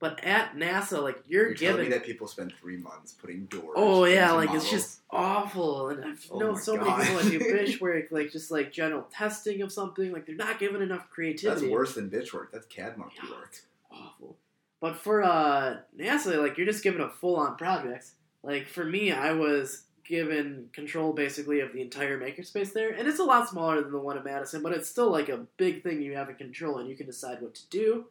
But 0.00 0.24
at 0.24 0.56
NASA, 0.56 1.02
like 1.02 1.22
you're, 1.28 1.48
You're 1.48 1.54
given. 1.54 1.82
me 1.82 1.88
that 1.90 2.04
people 2.04 2.26
spend 2.26 2.54
three 2.58 2.78
months 2.78 3.12
putting 3.12 3.44
doors. 3.44 3.74
oh 3.76 4.04
yeah, 4.06 4.32
like 4.32 4.46
models? 4.46 4.62
it's 4.64 4.72
just 4.72 5.00
awful, 5.10 5.90
and 5.90 6.02
I've 6.02 6.26
Oh 6.30 6.38
known 6.38 6.56
so 6.56 6.76
God. 6.78 6.98
many 6.98 7.04
people 7.04 7.16
that 7.22 7.30
do 7.30 7.38
bitch 7.54 7.80
work, 7.82 8.06
like 8.10 8.32
just 8.32 8.50
like 8.50 8.72
general 8.72 9.02
testing 9.12 9.60
of 9.60 9.70
something. 9.70 10.10
Like 10.10 10.24
they're 10.26 10.36
not 10.36 10.58
given 10.58 10.80
enough 10.80 11.10
creativity. 11.10 11.60
that's 11.60 11.70
worse 11.70 11.94
than 11.94 12.08
bitch 12.08 12.32
work. 12.32 12.50
That's 12.50 12.64
CAD 12.66 12.96
monkey 12.96 13.16
Yeah. 13.22 13.30
work. 13.30 13.54
awful. 13.92 14.36
But 14.80 14.96
for 14.96 15.22
uh, 15.22 15.76
NASA, 15.98 16.40
like 16.42 16.56
you're 16.56 16.66
just 16.66 16.82
given 16.82 17.02
a 17.02 17.10
full 17.10 17.36
on 17.36 17.56
project. 17.56 18.06
Like 18.42 18.66
for 18.68 18.86
me, 18.86 19.12
I 19.12 19.32
was 19.32 19.82
given 20.02 20.70
control 20.72 21.12
basically 21.12 21.60
of 21.60 21.74
the 21.74 21.82
entire 21.82 22.18
makerspace 22.18 22.72
there, 22.72 22.90
and 22.90 23.06
it's 23.06 23.18
a 23.18 23.24
lot 23.24 23.50
smaller 23.50 23.82
than 23.82 23.92
the 23.92 23.98
one 23.98 24.16
at 24.16 24.24
Madison, 24.24 24.62
but 24.62 24.72
it's 24.72 24.88
still 24.88 25.10
like 25.10 25.28
a 25.28 25.46
big 25.58 25.82
thing 25.82 26.00
you 26.00 26.16
have 26.16 26.30
in 26.30 26.36
control, 26.36 26.78
and 26.78 26.88
you 26.88 26.96
can 26.96 27.04
decide 27.06 27.42
what 27.42 27.54
to 27.54 27.68
do. 27.68 28.06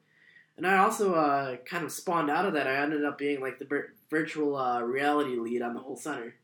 And 0.59 0.67
I 0.67 0.79
also 0.79 1.13
uh, 1.15 1.55
kind 1.65 1.85
of 1.85 1.91
spawned 1.91 2.29
out 2.29 2.45
of 2.45 2.53
that. 2.53 2.67
I 2.67 2.75
ended 2.75 3.05
up 3.05 3.17
being 3.17 3.39
like 3.39 3.59
the 3.59 3.65
vir- 3.65 3.93
virtual 4.09 4.57
uh, 4.57 4.81
reality 4.81 5.37
lead 5.37 5.61
on 5.61 5.73
the 5.73 5.79
whole 5.79 5.95
center. 5.95 6.35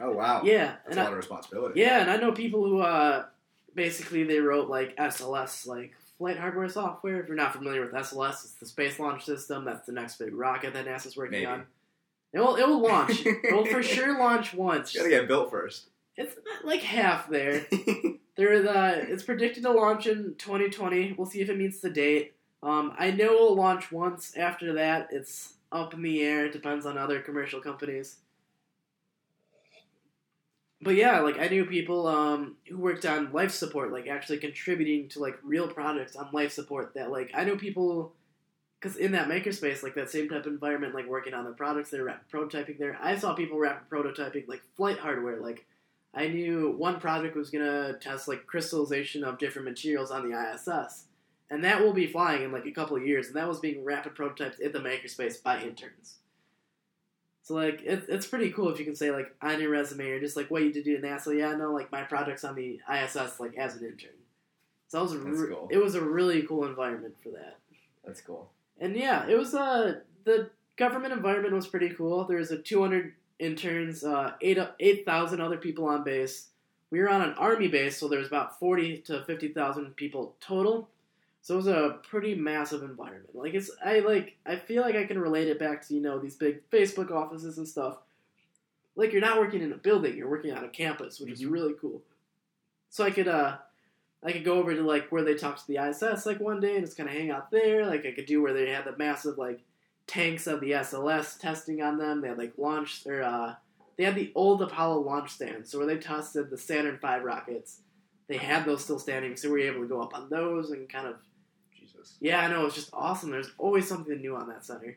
Oh 0.00 0.10
wow. 0.10 0.42
Yeah, 0.44 0.74
That's 0.84 0.88
and 0.90 0.98
a 0.98 1.00
I, 1.00 1.04
lot 1.04 1.12
of 1.12 1.18
responsibility. 1.18 1.80
yeah, 1.80 2.00
and 2.00 2.10
I 2.10 2.16
know 2.16 2.32
people 2.32 2.64
who 2.64 2.80
uh, 2.80 3.26
basically 3.74 4.24
they 4.24 4.40
wrote 4.40 4.68
like 4.68 4.96
SLS, 4.96 5.64
like 5.64 5.94
flight 6.18 6.38
hardware 6.38 6.68
software. 6.68 7.20
If 7.20 7.28
you're 7.28 7.36
not 7.36 7.52
familiar 7.52 7.82
with 7.82 7.92
SLS, 7.92 8.32
it's 8.44 8.52
the 8.54 8.66
Space 8.66 8.98
Launch 8.98 9.24
System. 9.24 9.64
That's 9.64 9.86
the 9.86 9.92
next 9.92 10.18
big 10.18 10.34
rocket 10.34 10.72
that 10.74 10.84
NASA's 10.86 11.16
working 11.16 11.38
Maybe. 11.38 11.46
on. 11.46 11.66
It 12.32 12.40
will 12.40 12.56
it 12.56 12.66
will 12.66 12.82
launch. 12.82 13.22
it 13.24 13.54
will 13.54 13.64
for 13.64 13.82
sure 13.82 14.18
launch 14.18 14.52
once. 14.54 14.92
You 14.92 15.02
gotta 15.02 15.10
get 15.10 15.28
built 15.28 15.50
first. 15.52 15.88
It's 16.16 16.34
like 16.64 16.80
half 16.80 17.28
there. 17.30 17.66
There, 18.36 18.60
the 18.60 19.10
it's 19.10 19.22
predicted 19.22 19.62
to 19.62 19.72
launch 19.72 20.06
in 20.06 20.34
2020. 20.36 21.14
We'll 21.16 21.26
see 21.26 21.40
if 21.40 21.48
it 21.48 21.56
meets 21.56 21.80
the 21.80 21.88
date. 21.88 22.34
Um, 22.66 22.94
I 22.98 23.12
know 23.12 23.34
it'll 23.34 23.54
launch 23.54 23.92
once. 23.92 24.36
After 24.36 24.72
that, 24.72 25.08
it's 25.12 25.54
up 25.70 25.94
in 25.94 26.02
the 26.02 26.20
air. 26.20 26.46
It 26.46 26.52
depends 26.52 26.84
on 26.84 26.98
other 26.98 27.20
commercial 27.20 27.60
companies. 27.60 28.16
But 30.82 30.96
yeah, 30.96 31.20
like 31.20 31.38
I 31.38 31.46
knew 31.46 31.64
people 31.64 32.08
um, 32.08 32.56
who 32.68 32.76
worked 32.76 33.06
on 33.06 33.32
life 33.32 33.52
support, 33.52 33.92
like 33.92 34.08
actually 34.08 34.38
contributing 34.38 35.08
to 35.10 35.20
like 35.20 35.38
real 35.44 35.68
projects 35.68 36.16
on 36.16 36.28
life 36.32 36.52
support. 36.52 36.94
That 36.94 37.12
like 37.12 37.30
I 37.34 37.44
know 37.44 37.56
people 37.56 38.12
because 38.80 38.96
in 38.96 39.12
that 39.12 39.28
makerspace, 39.28 39.84
like 39.84 39.94
that 39.94 40.10
same 40.10 40.28
type 40.28 40.46
of 40.46 40.52
environment, 40.52 40.92
like 40.92 41.06
working 41.06 41.34
on 41.34 41.44
the 41.44 41.52
products, 41.52 41.90
they're 41.90 42.20
prototyping 42.32 42.78
there. 42.78 42.98
I 43.00 43.16
saw 43.16 43.34
people 43.34 43.58
rapid 43.58 43.88
prototyping 43.88 44.48
like 44.48 44.62
flight 44.76 44.98
hardware, 44.98 45.40
like 45.40 45.66
I 46.12 46.26
knew 46.26 46.74
one 46.76 46.98
project 46.98 47.36
was 47.36 47.50
gonna 47.50 47.94
test 48.00 48.26
like 48.26 48.46
crystallization 48.46 49.22
of 49.22 49.38
different 49.38 49.68
materials 49.68 50.10
on 50.10 50.28
the 50.28 50.36
ISS, 50.36 51.04
and 51.50 51.64
that 51.64 51.82
will 51.82 51.92
be 51.92 52.06
flying 52.06 52.42
in 52.42 52.52
like 52.52 52.66
a 52.66 52.72
couple 52.72 52.96
of 52.96 53.06
years, 53.06 53.28
and 53.28 53.36
that 53.36 53.48
was 53.48 53.60
being 53.60 53.84
rapid 53.84 54.14
prototyped 54.14 54.60
in 54.60 54.72
the 54.72 54.80
makerspace 54.80 55.42
by 55.42 55.60
interns. 55.60 56.16
So 57.46 57.54
like 57.54 57.80
it, 57.84 58.06
it's 58.08 58.26
pretty 58.26 58.50
cool 58.50 58.70
if 58.70 58.78
you 58.80 58.84
can 58.84 58.96
say 58.96 59.12
like 59.12 59.32
on 59.40 59.60
your 59.60 59.70
resume 59.70 60.10
or 60.10 60.18
just 60.18 60.36
like 60.36 60.50
what 60.50 60.64
you 60.64 60.72
did 60.72 60.88
at 60.88 61.02
NASA. 61.02 61.38
Yeah, 61.38 61.54
no, 61.54 61.72
like 61.72 61.92
my 61.92 62.02
project's 62.02 62.42
on 62.42 62.56
the 62.56 62.80
ISS 62.92 63.38
like 63.38 63.56
as 63.56 63.76
an 63.76 63.84
intern. 63.84 64.10
So 64.88 64.98
that 64.98 65.02
was 65.04 65.16
re- 65.16 65.48
cool. 65.48 65.68
it 65.70 65.78
was 65.78 65.94
a 65.94 66.00
really 66.00 66.42
cool 66.42 66.66
environment 66.66 67.14
for 67.22 67.30
that. 67.30 67.58
That's 68.04 68.20
cool. 68.20 68.50
And 68.80 68.96
yeah, 68.96 69.28
it 69.28 69.38
was 69.38 69.54
uh 69.54 70.00
the 70.24 70.50
government 70.76 71.12
environment 71.12 71.54
was 71.54 71.68
pretty 71.68 71.90
cool. 71.90 72.24
There 72.24 72.38
was 72.38 72.50
a 72.50 72.58
200 72.58 73.14
interns, 73.38 74.02
uh, 74.02 74.32
eight 74.40 74.58
eight 74.80 75.06
thousand 75.06 75.40
other 75.40 75.56
people 75.56 75.86
on 75.86 76.02
base. 76.02 76.48
We 76.90 76.98
were 76.98 77.08
on 77.08 77.22
an 77.22 77.34
army 77.34 77.68
base, 77.68 77.96
so 77.96 78.08
there 78.08 78.18
was 78.18 78.28
about 78.28 78.58
40 78.58 78.98
to 79.02 79.22
50 79.24 79.48
thousand 79.48 79.94
people 79.94 80.34
total. 80.40 80.88
So 81.46 81.54
it 81.54 81.58
was 81.58 81.68
a 81.68 81.98
pretty 82.02 82.34
massive 82.34 82.82
environment. 82.82 83.32
Like 83.32 83.54
it's 83.54 83.70
I 83.84 84.00
like 84.00 84.36
I 84.44 84.56
feel 84.56 84.82
like 84.82 84.96
I 84.96 85.04
can 85.04 85.16
relate 85.16 85.46
it 85.46 85.60
back 85.60 85.86
to 85.86 85.94
you 85.94 86.00
know 86.00 86.18
these 86.18 86.34
big 86.34 86.68
Facebook 86.70 87.12
offices 87.12 87.56
and 87.58 87.68
stuff. 87.68 87.98
Like 88.96 89.12
you're 89.12 89.20
not 89.20 89.38
working 89.38 89.62
in 89.62 89.70
a 89.70 89.76
building, 89.76 90.16
you're 90.16 90.28
working 90.28 90.52
on 90.52 90.64
a 90.64 90.68
campus, 90.68 91.20
which 91.20 91.30
is 91.30 91.42
Mhm. 91.42 91.52
really 91.52 91.74
cool. 91.80 92.02
So 92.90 93.04
I 93.04 93.12
could 93.12 93.28
uh 93.28 93.58
I 94.24 94.32
could 94.32 94.42
go 94.44 94.54
over 94.58 94.74
to 94.74 94.82
like 94.82 95.12
where 95.12 95.22
they 95.22 95.36
talk 95.36 95.56
to 95.58 95.66
the 95.68 95.78
ISS 95.78 96.26
like 96.26 96.40
one 96.40 96.58
day 96.58 96.74
and 96.78 96.84
just 96.84 96.96
kind 96.96 97.08
of 97.08 97.14
hang 97.14 97.30
out 97.30 97.52
there. 97.52 97.86
Like 97.86 98.04
I 98.04 98.10
could 98.10 98.26
do 98.26 98.42
where 98.42 98.52
they 98.52 98.68
had 98.68 98.84
the 98.84 98.96
massive 98.96 99.38
like 99.38 99.60
tanks 100.08 100.48
of 100.48 100.60
the 100.60 100.72
SLS 100.72 101.38
testing 101.38 101.80
on 101.80 101.96
them. 101.96 102.22
They 102.22 102.28
had 102.28 102.38
like 102.38 102.54
launch 102.58 103.06
or 103.06 103.22
uh, 103.22 103.54
they 103.96 104.02
had 104.02 104.16
the 104.16 104.32
old 104.34 104.62
Apollo 104.62 105.02
launch 105.02 105.30
stand, 105.30 105.68
so 105.68 105.78
where 105.78 105.86
they 105.86 105.98
tested 105.98 106.50
the 106.50 106.58
Saturn 106.58 106.98
V 107.00 107.18
rockets. 107.22 107.82
They 108.26 108.36
had 108.38 108.64
those 108.64 108.82
still 108.82 108.98
standing, 108.98 109.36
so 109.36 109.46
we 109.52 109.60
were 109.60 109.72
able 109.72 109.82
to 109.82 109.86
go 109.88 110.02
up 110.02 110.12
on 110.12 110.28
those 110.28 110.72
and 110.72 110.88
kind 110.88 111.06
of 111.06 111.14
Jesus. 112.06 112.18
yeah, 112.20 112.40
I 112.40 112.48
know 112.48 112.66
it's 112.66 112.74
just 112.74 112.90
awesome. 112.92 113.30
There's 113.30 113.50
always 113.58 113.88
something 113.88 114.20
new 114.20 114.36
on 114.36 114.48
that 114.48 114.64
center. 114.64 114.96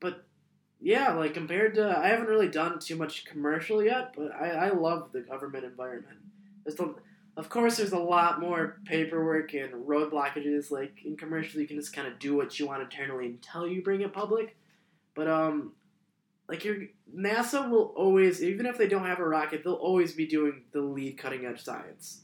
But 0.00 0.24
yeah, 0.80 1.12
like 1.12 1.34
compared 1.34 1.74
to, 1.74 1.96
I 1.96 2.08
haven't 2.08 2.26
really 2.26 2.48
done 2.48 2.78
too 2.78 2.96
much 2.96 3.24
commercial 3.24 3.82
yet, 3.82 4.14
but 4.16 4.32
I, 4.32 4.48
I 4.50 4.70
love 4.70 5.10
the 5.12 5.20
government 5.20 5.64
environment. 5.64 6.18
There's 6.64 6.76
the, 6.76 6.94
of 7.36 7.48
course, 7.48 7.76
there's 7.76 7.92
a 7.92 7.98
lot 7.98 8.40
more 8.40 8.78
paperwork 8.84 9.54
and 9.54 9.86
road 9.86 10.10
blockages. 10.10 10.70
Like 10.70 11.04
in 11.04 11.16
commercial, 11.16 11.60
you 11.60 11.68
can 11.68 11.76
just 11.76 11.94
kind 11.94 12.08
of 12.08 12.18
do 12.18 12.36
what 12.36 12.58
you 12.58 12.66
want 12.66 12.82
internally 12.82 13.26
until 13.26 13.66
you 13.66 13.82
bring 13.82 14.00
it 14.00 14.12
public. 14.12 14.56
But 15.14 15.28
um, 15.28 15.72
like 16.48 16.64
your 16.64 16.76
NASA 17.14 17.68
will 17.70 17.92
always, 17.96 18.42
even 18.42 18.66
if 18.66 18.76
they 18.76 18.88
don't 18.88 19.06
have 19.06 19.20
a 19.20 19.28
rocket, 19.28 19.62
they'll 19.64 19.74
always 19.74 20.12
be 20.12 20.26
doing 20.26 20.62
the 20.72 20.80
lead 20.80 21.18
cutting 21.18 21.46
edge 21.46 21.62
science 21.62 22.21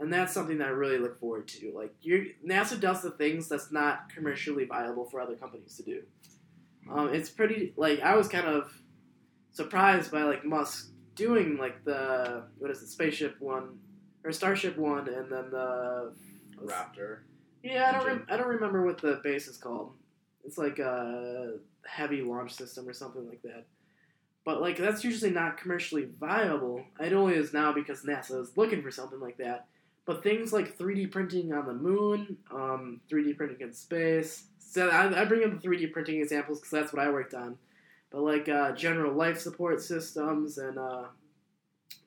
and 0.00 0.10
that's 0.10 0.32
something 0.32 0.58
that 0.58 0.68
I 0.68 0.70
really 0.70 0.98
look 0.98 1.20
forward 1.20 1.46
to. 1.48 1.72
Like 1.76 1.94
NASA 2.02 2.80
does 2.80 3.02
the 3.02 3.10
things 3.10 3.48
that's 3.48 3.70
not 3.70 4.08
commercially 4.12 4.64
viable 4.64 5.04
for 5.04 5.20
other 5.20 5.36
companies 5.36 5.76
to 5.76 5.82
do. 5.82 6.02
Um, 6.90 7.12
it's 7.12 7.28
pretty 7.28 7.74
like 7.76 8.00
I 8.00 8.16
was 8.16 8.26
kind 8.26 8.46
of 8.46 8.72
surprised 9.52 10.10
by 10.10 10.22
like 10.22 10.44
Musk 10.44 10.90
doing 11.14 11.58
like 11.58 11.84
the 11.84 12.44
what 12.58 12.70
is 12.70 12.82
it, 12.82 12.88
spaceship 12.88 13.36
one 13.40 13.78
or 14.24 14.32
Starship 14.32 14.78
one, 14.78 15.06
and 15.08 15.30
then 15.30 15.50
the 15.50 16.14
Raptor. 16.64 17.18
yeah 17.62 17.90
I 17.90 17.92
don't 17.92 18.06
rem- 18.06 18.26
I 18.30 18.36
don't 18.38 18.48
remember 18.48 18.84
what 18.84 19.00
the 19.00 19.20
base 19.22 19.48
is 19.48 19.58
called. 19.58 19.92
It's 20.44 20.56
like 20.56 20.78
a 20.78 21.58
heavy 21.86 22.22
launch 22.22 22.52
system 22.54 22.88
or 22.88 22.94
something 22.94 23.28
like 23.28 23.42
that. 23.42 23.66
But 24.46 24.62
like 24.62 24.78
that's 24.78 25.04
usually 25.04 25.30
not 25.30 25.58
commercially 25.58 26.08
viable. 26.18 26.82
It 26.98 27.12
only 27.12 27.34
is 27.34 27.52
now 27.52 27.74
because 27.74 28.02
NASA 28.02 28.40
is 28.40 28.56
looking 28.56 28.82
for 28.82 28.90
something 28.90 29.20
like 29.20 29.36
that. 29.36 29.66
But 30.06 30.22
things 30.22 30.52
like 30.52 30.76
3D 30.76 31.10
printing 31.10 31.52
on 31.52 31.66
the 31.66 31.74
moon, 31.74 32.38
um, 32.50 33.00
3D 33.10 33.36
printing 33.36 33.60
in 33.60 33.72
space. 33.72 34.44
So 34.58 34.88
I, 34.88 35.20
I 35.20 35.24
bring 35.24 35.44
up 35.44 35.60
the 35.60 35.68
3D 35.68 35.92
printing 35.92 36.20
examples 36.20 36.58
because 36.58 36.70
that's 36.70 36.92
what 36.92 37.04
I 37.04 37.10
worked 37.10 37.34
on. 37.34 37.56
But 38.10 38.22
like 38.22 38.48
uh, 38.48 38.72
general 38.72 39.14
life 39.14 39.38
support 39.38 39.80
systems 39.80 40.58
and 40.58 40.78
uh, 40.78 41.04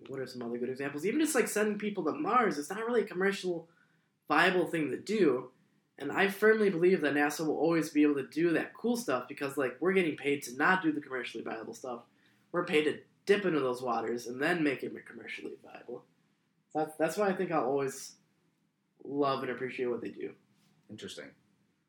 what 0.08 0.20
are 0.20 0.28
some 0.28 0.42
other 0.42 0.58
good 0.58 0.70
examples? 0.70 1.06
Even 1.06 1.20
just 1.20 1.36
like 1.36 1.48
sending 1.48 1.78
people 1.78 2.04
to 2.06 2.12
Mars, 2.12 2.58
it's 2.58 2.70
not 2.70 2.86
really 2.86 3.02
a 3.02 3.06
commercial 3.06 3.68
viable 4.28 4.68
thing 4.68 4.92
to 4.92 4.98
do. 4.98 5.50
And 6.00 6.12
I 6.12 6.28
firmly 6.28 6.70
believe 6.70 7.02
that 7.02 7.14
NASA 7.14 7.46
will 7.46 7.58
always 7.58 7.90
be 7.90 8.04
able 8.04 8.16
to 8.16 8.28
do 8.28 8.52
that 8.54 8.74
cool 8.74 8.98
stuff 8.98 9.28
because 9.28 9.58
like 9.58 9.78
we're 9.80 9.94
getting 9.94 10.18
paid 10.18 10.44
to 10.44 10.58
not 10.58 10.82
do 10.82 10.92
the 10.92 11.02
commercially 11.02 11.44
viable 11.44 11.74
stuff. 11.74 12.02
We're 12.52 12.66
paid 12.66 12.86
to 12.86 13.00
dip 13.26 13.46
into 13.46 13.60
those 13.60 13.82
waters 13.82 14.28
and 14.28 14.42
then 14.42 14.64
make 14.64 14.84
it 14.84 14.94
commercially 15.06 15.54
viable. 15.64 16.04
That's 16.74 16.96
that's 16.98 17.18
why 17.18 17.30
I 17.30 17.34
think 17.34 17.52
I'll 17.52 17.66
always 17.66 18.16
love 19.04 19.44
and 19.44 19.52
appreciate 19.52 19.88
what 19.88 20.02
they 20.02 20.10
do. 20.10 20.32
Interesting. 20.90 21.30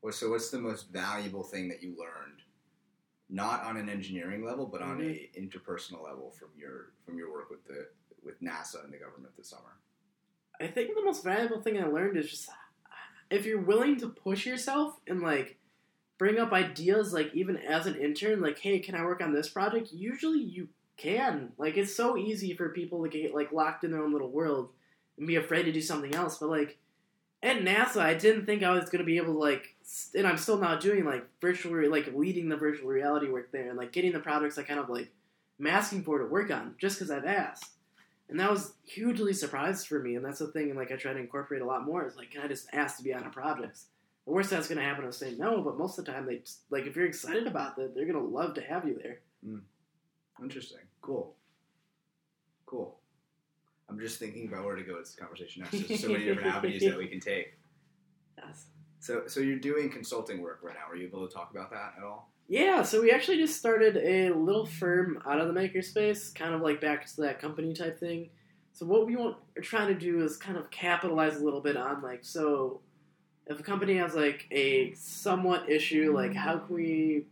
Well, 0.02 0.12
so 0.12 0.30
what's 0.30 0.50
the 0.50 0.58
most 0.58 0.92
valuable 0.92 1.42
thing 1.42 1.68
that 1.68 1.82
you 1.82 1.96
learned, 1.98 2.42
not 3.30 3.64
on 3.64 3.76
an 3.76 3.88
engineering 3.88 4.44
level, 4.44 4.66
but 4.66 4.82
on 4.82 4.98
mm-hmm. 4.98 5.10
a 5.10 5.40
interpersonal 5.40 6.04
level 6.04 6.30
from 6.38 6.48
your 6.58 6.92
from 7.04 7.16
your 7.16 7.32
work 7.32 7.50
with 7.50 7.64
the 7.66 7.88
with 8.22 8.42
NASA 8.42 8.84
and 8.84 8.92
the 8.92 8.98
government 8.98 9.36
this 9.36 9.50
summer? 9.50 9.78
I 10.60 10.66
think 10.68 10.94
the 10.94 11.04
most 11.04 11.24
valuable 11.24 11.60
thing 11.60 11.78
I 11.78 11.86
learned 11.86 12.16
is 12.16 12.30
just 12.30 12.50
if 13.30 13.46
you're 13.46 13.60
willing 13.60 13.98
to 14.00 14.08
push 14.08 14.46
yourself 14.46 14.96
and 15.06 15.20
like 15.20 15.58
bring 16.18 16.38
up 16.38 16.52
ideas, 16.52 17.12
like 17.12 17.34
even 17.34 17.56
as 17.56 17.86
an 17.86 17.96
intern, 17.96 18.40
like, 18.40 18.58
hey, 18.58 18.78
can 18.78 18.94
I 18.94 19.04
work 19.04 19.20
on 19.20 19.32
this 19.32 19.48
project? 19.48 19.90
Usually 19.92 20.40
you 20.40 20.68
can. 20.96 21.52
Like, 21.58 21.76
it's 21.76 21.94
so 21.94 22.16
easy 22.16 22.54
for 22.54 22.68
people 22.68 23.02
to 23.02 23.08
get 23.08 23.34
like 23.34 23.52
locked 23.52 23.84
in 23.84 23.90
their 23.90 24.02
own 24.02 24.12
little 24.12 24.30
world 24.30 24.70
and 25.18 25.26
be 25.26 25.36
afraid 25.36 25.64
to 25.64 25.72
do 25.72 25.80
something 25.80 26.14
else. 26.14 26.38
But 26.38 26.50
like 26.50 26.78
at 27.42 27.58
NASA, 27.58 28.00
I 28.00 28.14
didn't 28.14 28.46
think 28.46 28.62
I 28.62 28.72
was 28.72 28.88
gonna 28.88 29.04
be 29.04 29.18
able 29.18 29.34
to 29.34 29.38
like, 29.38 29.74
and 30.14 30.26
I'm 30.26 30.38
still 30.38 30.58
not 30.58 30.80
doing 30.80 31.04
like 31.04 31.26
virtual, 31.40 31.72
re- 31.72 31.88
like 31.88 32.14
leading 32.14 32.48
the 32.48 32.56
virtual 32.56 32.88
reality 32.88 33.28
work 33.28 33.52
there 33.52 33.68
and 33.68 33.78
like 33.78 33.92
getting 33.92 34.12
the 34.12 34.20
projects 34.20 34.58
I 34.58 34.62
kind 34.62 34.80
of 34.80 34.88
like 34.88 35.12
am 35.60 35.66
asking 35.66 36.04
for 36.04 36.18
to 36.18 36.26
work 36.26 36.50
on 36.50 36.74
just 36.78 36.98
because 36.98 37.10
I've 37.10 37.26
asked. 37.26 37.70
And 38.30 38.40
that 38.40 38.50
was 38.50 38.72
hugely 38.84 39.34
surprised 39.34 39.86
for 39.86 39.98
me, 39.98 40.16
and 40.16 40.24
that's 40.24 40.38
the 40.38 40.48
thing. 40.48 40.70
And 40.70 40.78
like 40.78 40.90
I 40.90 40.96
try 40.96 41.12
to 41.12 41.18
incorporate 41.18 41.60
a 41.60 41.66
lot 41.66 41.84
more. 41.84 42.06
Is 42.06 42.16
like, 42.16 42.30
can 42.30 42.40
I 42.40 42.48
just 42.48 42.66
ask 42.72 42.96
to 42.96 43.02
be 43.02 43.12
on 43.12 43.22
a 43.22 43.30
project? 43.30 43.80
The 44.24 44.32
worst 44.32 44.48
that's 44.48 44.66
going 44.66 44.78
to 44.78 44.84
happen 44.84 45.04
is 45.04 45.18
say 45.18 45.34
no, 45.38 45.60
but 45.60 45.76
most 45.76 45.98
of 45.98 46.06
the 46.06 46.12
time 46.12 46.24
they 46.24 46.40
like 46.70 46.86
if 46.86 46.96
you're 46.96 47.06
excited 47.06 47.46
about 47.46 47.76
that, 47.76 47.94
they're 47.94 48.06
going 48.06 48.18
to 48.18 48.24
love 48.24 48.54
to 48.54 48.62
have 48.62 48.88
you 48.88 48.98
there. 49.00 49.20
Mm. 49.46 49.60
Interesting. 50.42 50.78
Cool. 51.00 51.34
Cool. 52.66 52.98
I'm 53.88 53.98
just 54.00 54.18
thinking 54.18 54.48
about 54.48 54.64
where 54.64 54.76
to 54.76 54.82
go 54.82 54.94
with 54.94 55.04
this 55.04 55.14
conversation 55.14 55.62
next. 55.62 55.88
There's 55.88 56.00
so 56.00 56.08
many 56.08 56.24
different 56.24 56.54
avenues 56.54 56.82
that 56.82 56.96
we 56.96 57.06
can 57.06 57.20
take. 57.32 57.54
Yes. 58.38 58.66
So, 59.00 59.24
so 59.26 59.40
you're 59.40 59.58
doing 59.58 59.90
consulting 59.90 60.40
work 60.40 60.60
right 60.62 60.74
now. 60.74 60.90
Are 60.90 60.96
you 60.96 61.06
able 61.06 61.26
to 61.26 61.32
talk 61.32 61.50
about 61.50 61.70
that 61.70 61.94
at 61.98 62.04
all? 62.04 62.30
Yeah, 62.48 62.82
so 62.82 63.00
we 63.00 63.10
actually 63.10 63.38
just 63.38 63.58
started 63.58 63.96
a 63.96 64.34
little 64.34 64.66
firm 64.66 65.22
out 65.26 65.40
of 65.40 65.52
the 65.52 65.54
makerspace, 65.54 66.34
kind 66.34 66.54
of 66.54 66.60
like 66.60 66.80
back 66.80 67.06
to 67.06 67.22
that 67.22 67.40
company 67.40 67.72
type 67.72 67.98
thing. 67.98 68.30
So 68.72 68.84
what 68.86 69.06
we 69.06 69.16
want 69.16 69.36
are 69.56 69.62
trying 69.62 69.88
to 69.88 69.94
do 69.94 70.22
is 70.22 70.36
kind 70.36 70.58
of 70.58 70.70
capitalize 70.70 71.36
a 71.36 71.44
little 71.44 71.60
bit 71.60 71.76
on 71.76 72.02
like 72.02 72.24
so 72.24 72.80
if 73.46 73.60
a 73.60 73.62
company 73.62 73.96
has 73.96 74.14
like 74.14 74.46
a 74.50 74.92
somewhat 74.94 75.70
issue, 75.70 76.12
like 76.14 76.34
how 76.34 76.58
can 76.58 76.74
we 76.74 77.26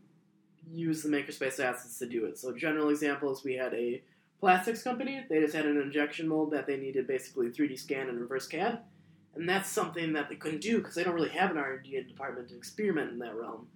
use 0.71 1.03
the 1.03 1.09
makerspace 1.09 1.61
assets 1.61 1.99
to 1.99 2.07
do 2.07 2.25
it? 2.27 2.39
So 2.39 2.53
general 2.57 2.91
examples, 2.91 3.45
we 3.45 3.55
had 3.55 3.75
a 3.75 4.03
plastics 4.41 4.83
company. 4.83 5.25
They 5.29 5.41
just 5.41 5.55
had 5.55 5.67
an 5.67 5.81
injection 5.81 6.29
mold 6.29 6.51
that 6.53 6.67
they 6.67 6.77
needed 6.77 7.07
basically 7.07 7.49
3D 7.49 7.79
scan 7.79 8.09
and 8.09 8.21
reverse 8.21 8.47
CAD, 8.47 8.81
and 9.35 9.49
that's 9.49 9.69
something 9.69 10.13
that 10.15 10.29
they 10.29 10.37
couldn't 10.37 10.61
do 10.61 10.79
because 10.79 10.95
they 10.95 11.05
don't 11.05 11.15
really 11.15 11.31
have 11.31 11.51
an 11.53 11.59
R&D 11.59 12.03
department 12.09 12.49
to 12.49 12.57
experiment 12.57 13.13
in 13.13 13.19
that 13.21 13.37
realm. 13.37 13.69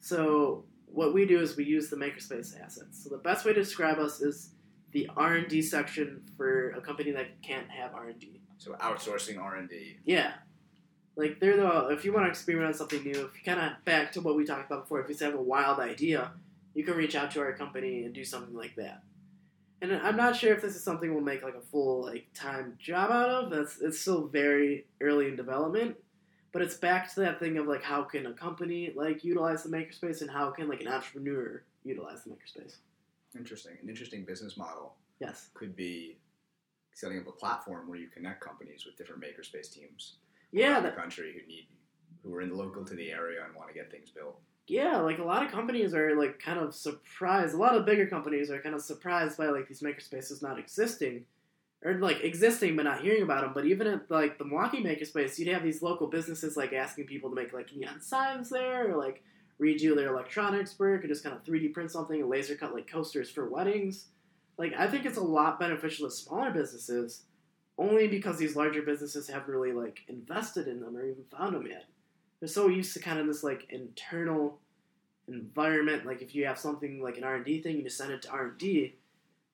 So 0.00 0.64
what 0.86 1.12
we 1.12 1.26
do 1.26 1.40
is 1.40 1.56
we 1.56 1.64
use 1.64 1.90
the 1.90 1.96
makerspace 1.96 2.58
assets. 2.60 3.04
So 3.04 3.10
the 3.10 3.18
best 3.18 3.44
way 3.44 3.52
to 3.52 3.60
describe 3.60 3.98
us 3.98 4.20
is 4.20 4.50
the 4.92 5.10
R&D 5.16 5.62
section 5.62 6.22
for 6.36 6.70
a 6.70 6.80
company 6.80 7.10
that 7.12 7.42
can't 7.42 7.68
have 7.68 7.94
R&D. 7.94 8.40
So 8.58 8.72
outsourcing 8.72 9.38
R 9.38 9.56
and 9.56 9.68
D. 9.68 9.98
Yeah. 10.04 10.32
Like 11.16 11.40
they're 11.40 11.56
the 11.56 11.88
if 11.88 12.04
you 12.04 12.12
want 12.12 12.26
to 12.26 12.30
experiment 12.30 12.68
on 12.68 12.74
something 12.74 13.02
new, 13.02 13.10
if 13.26 13.34
you 13.34 13.42
kind 13.44 13.58
of 13.58 13.82
back 13.84 14.12
to 14.12 14.20
what 14.20 14.36
we 14.36 14.44
talked 14.44 14.70
about 14.70 14.84
before, 14.84 15.00
if 15.00 15.08
you 15.08 15.26
have 15.26 15.34
a 15.34 15.42
wild 15.42 15.80
idea, 15.80 16.32
you 16.74 16.84
can 16.84 16.94
reach 16.94 17.16
out 17.16 17.30
to 17.32 17.40
our 17.40 17.52
company 17.54 18.04
and 18.04 18.14
do 18.14 18.22
something 18.24 18.54
like 18.54 18.76
that. 18.76 19.02
And 19.80 19.92
I'm 19.92 20.16
not 20.16 20.36
sure 20.36 20.52
if 20.52 20.62
this 20.62 20.76
is 20.76 20.84
something 20.84 21.12
we'll 21.12 21.22
make 21.22 21.42
like 21.42 21.54
a 21.54 21.60
full 21.60 22.02
like 22.04 22.26
time 22.34 22.76
job 22.78 23.10
out 23.10 23.30
of. 23.30 23.50
That's 23.50 23.80
it's 23.80 23.98
still 23.98 24.26
very 24.26 24.86
early 25.00 25.28
in 25.28 25.36
development, 25.36 25.96
but 26.52 26.60
it's 26.60 26.74
back 26.74 27.12
to 27.14 27.20
that 27.20 27.40
thing 27.40 27.56
of 27.56 27.66
like 27.66 27.82
how 27.82 28.02
can 28.02 28.26
a 28.26 28.32
company 28.32 28.92
like 28.94 29.24
utilize 29.24 29.62
the 29.62 29.70
makerspace 29.70 30.20
and 30.20 30.30
how 30.30 30.50
can 30.50 30.68
like 30.68 30.82
an 30.82 30.88
entrepreneur 30.88 31.62
utilize 31.82 32.24
the 32.24 32.30
makerspace. 32.30 32.76
Interesting. 33.34 33.76
An 33.82 33.88
interesting 33.88 34.24
business 34.24 34.56
model 34.56 34.94
Yes. 35.18 35.48
could 35.54 35.74
be 35.74 36.18
setting 36.92 37.18
up 37.18 37.26
a 37.26 37.32
platform 37.32 37.88
where 37.88 37.98
you 37.98 38.08
connect 38.08 38.42
companies 38.42 38.84
with 38.84 38.96
different 38.96 39.22
makerspace 39.22 39.72
teams 39.72 40.16
Yeah, 40.56 40.80
the 40.80 40.90
country 40.90 41.32
who 41.34 41.46
need 41.46 41.68
who 42.22 42.34
are 42.34 42.40
in 42.40 42.48
the 42.48 42.56
local 42.56 42.84
to 42.84 42.94
the 42.94 43.10
area 43.12 43.44
and 43.44 43.54
want 43.54 43.68
to 43.68 43.74
get 43.74 43.90
things 43.90 44.10
built. 44.10 44.40
yeah, 44.66 44.96
like 44.98 45.18
a 45.18 45.24
lot 45.24 45.44
of 45.44 45.52
companies 45.52 45.94
are 45.94 46.16
like 46.18 46.40
kind 46.40 46.58
of 46.58 46.74
surprised. 46.74 47.54
A 47.54 47.58
lot 47.58 47.76
of 47.76 47.86
bigger 47.86 48.06
companies 48.06 48.50
are 48.50 48.60
kind 48.60 48.74
of 48.74 48.82
surprised 48.82 49.38
by 49.38 49.46
like 49.46 49.68
these 49.68 49.80
makerspaces 49.82 50.42
not 50.42 50.58
existing, 50.58 51.24
or 51.84 51.94
like 51.94 52.24
existing 52.24 52.74
but 52.74 52.84
not 52.84 53.02
hearing 53.02 53.22
about 53.22 53.42
them. 53.42 53.52
But 53.54 53.66
even 53.66 53.86
at 53.86 54.10
like 54.10 54.38
the 54.38 54.44
Milwaukee 54.44 54.82
makerspace, 54.82 55.38
you'd 55.38 55.52
have 55.52 55.62
these 55.62 55.82
local 55.82 56.08
businesses 56.08 56.56
like 56.56 56.72
asking 56.72 57.04
people 57.06 57.30
to 57.30 57.36
make 57.36 57.52
like 57.52 57.74
neon 57.76 58.00
signs 58.00 58.48
there, 58.50 58.90
or 58.90 58.96
like 58.96 59.22
redo 59.60 59.94
their 59.94 60.08
electronics 60.08 60.78
work, 60.78 61.04
or 61.04 61.08
just 61.08 61.22
kind 61.22 61.36
of 61.36 61.44
3D 61.44 61.72
print 61.72 61.90
something 61.92 62.20
and 62.20 62.28
laser 62.30 62.56
cut 62.56 62.74
like 62.74 62.90
coasters 62.90 63.30
for 63.30 63.48
weddings. 63.48 64.06
Like 64.58 64.72
I 64.76 64.88
think 64.88 65.04
it's 65.06 65.18
a 65.18 65.22
lot 65.22 65.60
beneficial 65.60 66.08
to 66.08 66.14
smaller 66.14 66.50
businesses, 66.50 67.22
only 67.78 68.08
because 68.08 68.38
these 68.38 68.56
larger 68.56 68.82
businesses 68.82 69.28
haven't 69.28 69.52
really 69.52 69.72
like 69.72 70.00
invested 70.08 70.66
in 70.66 70.80
them 70.80 70.96
or 70.96 71.04
even 71.04 71.24
found 71.30 71.54
them 71.54 71.66
yet. 71.66 71.84
They're 72.40 72.48
so 72.48 72.68
used 72.68 72.92
to 72.94 73.00
kind 73.00 73.18
of 73.18 73.26
this 73.26 73.42
like 73.42 73.66
internal 73.70 74.58
environment. 75.28 76.06
Like 76.06 76.22
if 76.22 76.34
you 76.34 76.46
have 76.46 76.58
something 76.58 77.02
like 77.02 77.18
an 77.18 77.24
R 77.24 77.36
and 77.36 77.44
D 77.44 77.60
thing, 77.60 77.76
you 77.76 77.82
just 77.82 77.98
send 77.98 78.12
it 78.12 78.22
to 78.22 78.30
R 78.30 78.48
and 78.48 78.58
D. 78.58 78.96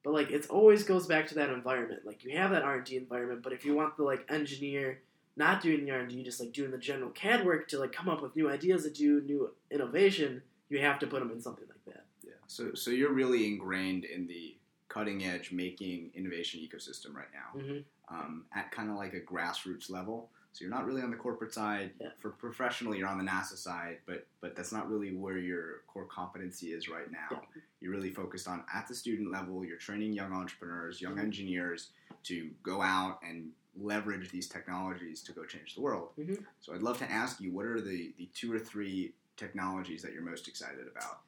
But 0.05 0.15
like 0.15 0.31
it 0.31 0.49
always 0.51 0.85
goes 0.85 1.07
back 1.07 1.29
to 1.29 1.35
that 1.37 1.51
environment. 1.51 2.03
Like 2.05 2.25
you 2.25 2.37
have 2.37 2.51
that 2.51 2.63
R 2.63 2.77
and 2.77 2.85
D 2.85 2.97
environment, 2.97 3.43
but 3.43 3.53
if 3.53 3.65
you 3.65 3.75
want 3.75 3.97
the 3.97 4.05
like 4.05 4.25
engineer 4.29 5.01
not 5.37 5.63
doing 5.63 5.85
the 5.85 5.91
R 5.91 6.01
and 6.01 6.11
D, 6.11 6.23
just 6.23 6.41
like 6.41 6.53
doing 6.53 6.71
the 6.71 6.79
general 6.79 7.11
CAD 7.11 7.45
work 7.45 7.69
to 7.69 7.79
like 7.79 7.93
come 7.93 8.09
up 8.09 8.23
with 8.23 8.37
new 8.37 8.51
ideas 8.51 8.85
to 8.85 8.91
do 8.91 9.21
new 9.23 9.51
innovation, 9.71 10.43
you 10.69 10.81
have 10.81 10.99
to 11.01 11.07
put 11.07 11.21
them 11.21 11.31
in 11.31 11.41
something 11.41 11.67
like 11.69 11.95
that. 11.95 12.05
Yeah. 12.23 12.33
So 12.47 12.75
so 12.75 12.91
you're 12.91 13.13
really 13.13 13.47
ingrained 13.47 14.05
in 14.05 14.27
the 14.27 14.57
cutting 14.93 15.25
edge 15.25 15.53
making 15.53 16.11
innovation 16.15 16.61
ecosystem 16.61 17.15
right 17.15 17.33
now. 17.33 17.61
Mm-hmm. 17.61 17.79
um, 18.15 18.45
at 18.55 18.71
kind 18.71 18.91
of 18.91 18.97
like 18.97 19.15
a 19.15 19.21
grassroots 19.21 19.89
level. 19.91 20.29
So 20.53 20.59
you're 20.65 20.71
not 20.75 20.85
really 20.85 21.01
on 21.01 21.11
the 21.11 21.17
corporate 21.17 21.55
side. 21.55 21.93
Yeah. 21.99 22.09
For 22.21 22.29
professional, 22.31 22.95
you're 22.95 23.09
on 23.09 23.17
the 23.17 23.25
NASA 23.25 23.57
side, 23.57 23.99
but 24.05 24.27
but 24.43 24.55
that's 24.55 24.71
not 24.73 24.91
really 24.91 25.15
where 25.15 25.39
your 25.39 25.81
core 25.87 26.05
competency 26.05 26.73
is 26.73 26.91
right 26.91 27.11
now. 27.11 27.29
Yeah. 27.31 27.39
You're 27.81 27.93
really 27.93 28.11
focused 28.11 28.47
on 28.49 28.65
at 28.75 28.87
the 28.87 28.95
student 28.95 29.33
level. 29.33 29.65
You're 29.65 29.79
training 29.79 30.13
young 30.13 30.33
entrepreneurs, 30.33 31.01
young 31.01 31.17
Mhm. 31.17 31.21
engineers 31.29 31.91
to 32.25 32.51
go 32.63 32.83
out 32.83 33.19
and 33.27 33.53
leverage 33.81 34.29
these 34.31 34.47
technologies 34.47 35.23
to 35.23 35.33
go 35.33 35.47
change 35.47 35.75
the 35.75 35.81
world. 35.81 36.11
Mhm. 36.19 36.45
So 36.61 36.75
I'd 36.75 36.83
love 36.83 36.99
to 36.99 37.11
ask 37.11 37.41
you, 37.41 37.51
what 37.51 37.65
are 37.65 37.81
the 37.81 38.13
the 38.19 38.27
two 38.35 38.53
or 38.53 38.59
three 38.59 39.15
technologies 39.39 40.03
that 40.03 40.13
you're 40.13 40.23
most 40.35 40.49
excited 40.49 40.87
about? 40.87 41.23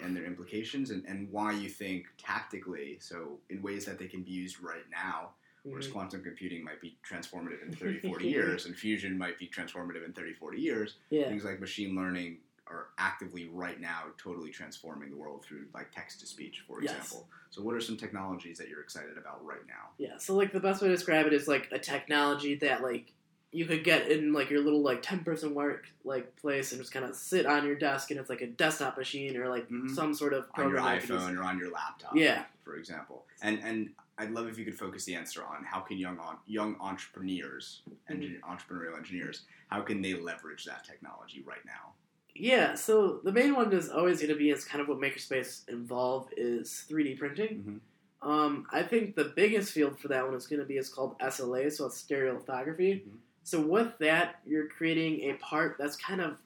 And 0.00 0.16
their 0.16 0.24
implications 0.24 0.90
and, 0.90 1.04
and 1.06 1.30
why 1.30 1.52
you 1.52 1.68
think 1.68 2.06
tactically, 2.18 2.98
so 3.00 3.38
in 3.48 3.62
ways 3.62 3.84
that 3.86 3.98
they 3.98 4.06
can 4.06 4.22
be 4.22 4.30
used 4.30 4.60
right 4.60 4.88
now, 4.90 5.30
whereas 5.64 5.88
Mhm. 5.88 5.92
quantum 5.92 6.22
computing 6.22 6.64
might 6.64 6.80
be 6.80 6.98
transformative 7.02 7.62
in 7.62 7.72
30, 7.72 8.00
40 8.00 8.26
years, 8.36 8.66
and 8.66 8.76
fusion 8.76 9.16
might 9.16 9.38
be 9.38 9.46
transformative 9.48 10.04
in 10.04 10.12
30, 10.12 10.34
40 10.34 10.58
years, 10.60 10.96
Yeah. 11.10 11.28
things 11.28 11.44
like 11.44 11.60
machine 11.60 11.94
learning 11.96 12.40
are 12.66 12.88
actively 12.98 13.48
right 13.48 13.80
now 13.80 14.04
totally 14.16 14.50
transforming 14.50 15.10
the 15.10 15.16
world 15.16 15.44
through 15.44 15.66
like 15.74 15.90
text 15.90 16.20
to 16.20 16.26
speech, 16.26 16.60
for 16.66 16.82
Yes. 16.82 16.92
example. 16.92 17.28
So 17.50 17.62
what 17.62 17.74
are 17.74 17.80
some 17.80 17.96
technologies 17.96 18.58
that 18.58 18.68
you're 18.68 18.80
excited 18.82 19.18
about 19.18 19.44
right 19.44 19.66
now? 19.66 19.90
Yeah, 19.98 20.16
so 20.18 20.36
like 20.36 20.52
the 20.52 20.60
best 20.60 20.80
way 20.80 20.88
to 20.88 20.94
describe 20.94 21.26
it 21.26 21.32
is 21.32 21.48
like 21.48 21.68
a 21.72 21.78
technology 21.78 22.54
that 22.56 22.82
like 22.82 23.12
you 23.52 23.66
could 23.66 23.82
get 23.82 24.08
in 24.10 24.32
like 24.32 24.48
your 24.50 24.60
little 24.60 24.80
like 24.82 25.02
ten 25.02 25.20
person 25.24 25.54
work 25.54 25.86
like 26.04 26.36
place 26.36 26.70
and 26.72 26.80
just 26.80 26.92
kind 26.92 27.04
of 27.04 27.16
sit 27.16 27.46
on 27.46 27.66
your 27.66 27.74
desk 27.74 28.10
and 28.12 28.20
it's 28.20 28.30
like 28.30 28.40
a 28.42 28.46
desktop 28.46 28.96
machine 28.96 29.36
or 29.36 29.48
like 29.48 29.68
Mhm. 29.68 29.90
some 29.90 30.14
sort 30.14 30.32
of 30.32 30.44
on 30.54 30.70
your 30.70 30.78
program 30.78 30.84
that 30.84 30.94
you 31.02 31.06
can 31.08 31.16
use. 31.16 31.24
iPhone 31.24 31.38
or 31.38 31.42
on 31.44 31.58
your 31.58 31.70
laptop. 31.70 32.14
Yeah. 32.14 32.44
for 32.64 32.76
example. 32.76 33.26
And 33.42 33.58
and 33.64 33.90
I'd 34.18 34.30
love 34.30 34.46
if 34.48 34.56
you 34.58 34.64
could 34.64 34.78
focus 34.78 35.04
the 35.04 35.14
answer 35.16 35.42
on 35.42 35.64
how 35.64 35.80
can 35.80 35.96
young 35.98 36.18
on, 36.18 36.36
young 36.46 36.76
entrepreneurs, 36.80 37.82
Mm-hmm. 38.08 38.48
entrepreneurial 38.48 38.96
engineers, 38.96 39.42
how 39.68 39.80
can 39.82 40.02
they 40.02 40.14
leverage 40.14 40.64
that 40.66 40.84
technology 40.84 41.42
right 41.46 41.64
now? 41.64 41.94
Yeah, 42.34 42.74
so 42.74 43.20
the 43.24 43.32
main 43.32 43.54
one 43.56 43.72
is 43.72 43.88
always 43.88 44.18
going 44.20 44.30
to 44.32 44.36
be 44.38 44.50
is 44.50 44.64
kind 44.64 44.80
of 44.80 44.88
what 44.88 44.98
Makerspace 44.98 45.68
involve 45.68 46.28
is 46.36 46.84
3D 46.88 47.18
printing. 47.18 47.80
Mhm. 48.22 48.28
Um, 48.28 48.66
I 48.70 48.82
think 48.82 49.16
the 49.16 49.24
biggest 49.24 49.72
field 49.72 49.98
for 49.98 50.08
that 50.08 50.24
one 50.26 50.34
is 50.36 50.46
going 50.46 50.60
to 50.60 50.66
be 50.66 50.76
is 50.76 50.88
called 50.88 51.16
SLA, 51.20 51.70
so 51.70 51.86
it's 51.86 52.00
stereolithography. 52.02 53.02
Mhm. 53.02 53.18
So 53.50 53.60
with 53.60 53.98
that, 53.98 54.36
you're 54.46 54.68
creating 54.68 55.28
a 55.28 55.32
part 55.34 55.74
that's 55.76 55.96
kind 55.96 56.20
of 56.20 56.36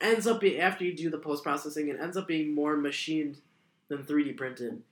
ends 0.00 0.26
up 0.26 0.40
being 0.40 0.60
after 0.60 0.84
you 0.84 0.92
do 0.92 1.08
the 1.08 1.18
post 1.18 1.44
processing, 1.44 1.88
it 1.88 2.00
ends 2.00 2.16
up 2.16 2.26
being 2.26 2.52
more 2.52 2.76
machined 2.76 3.36
than 3.86 4.02
3D 4.02 4.36
printed. 4.36 4.70
And 4.70 4.82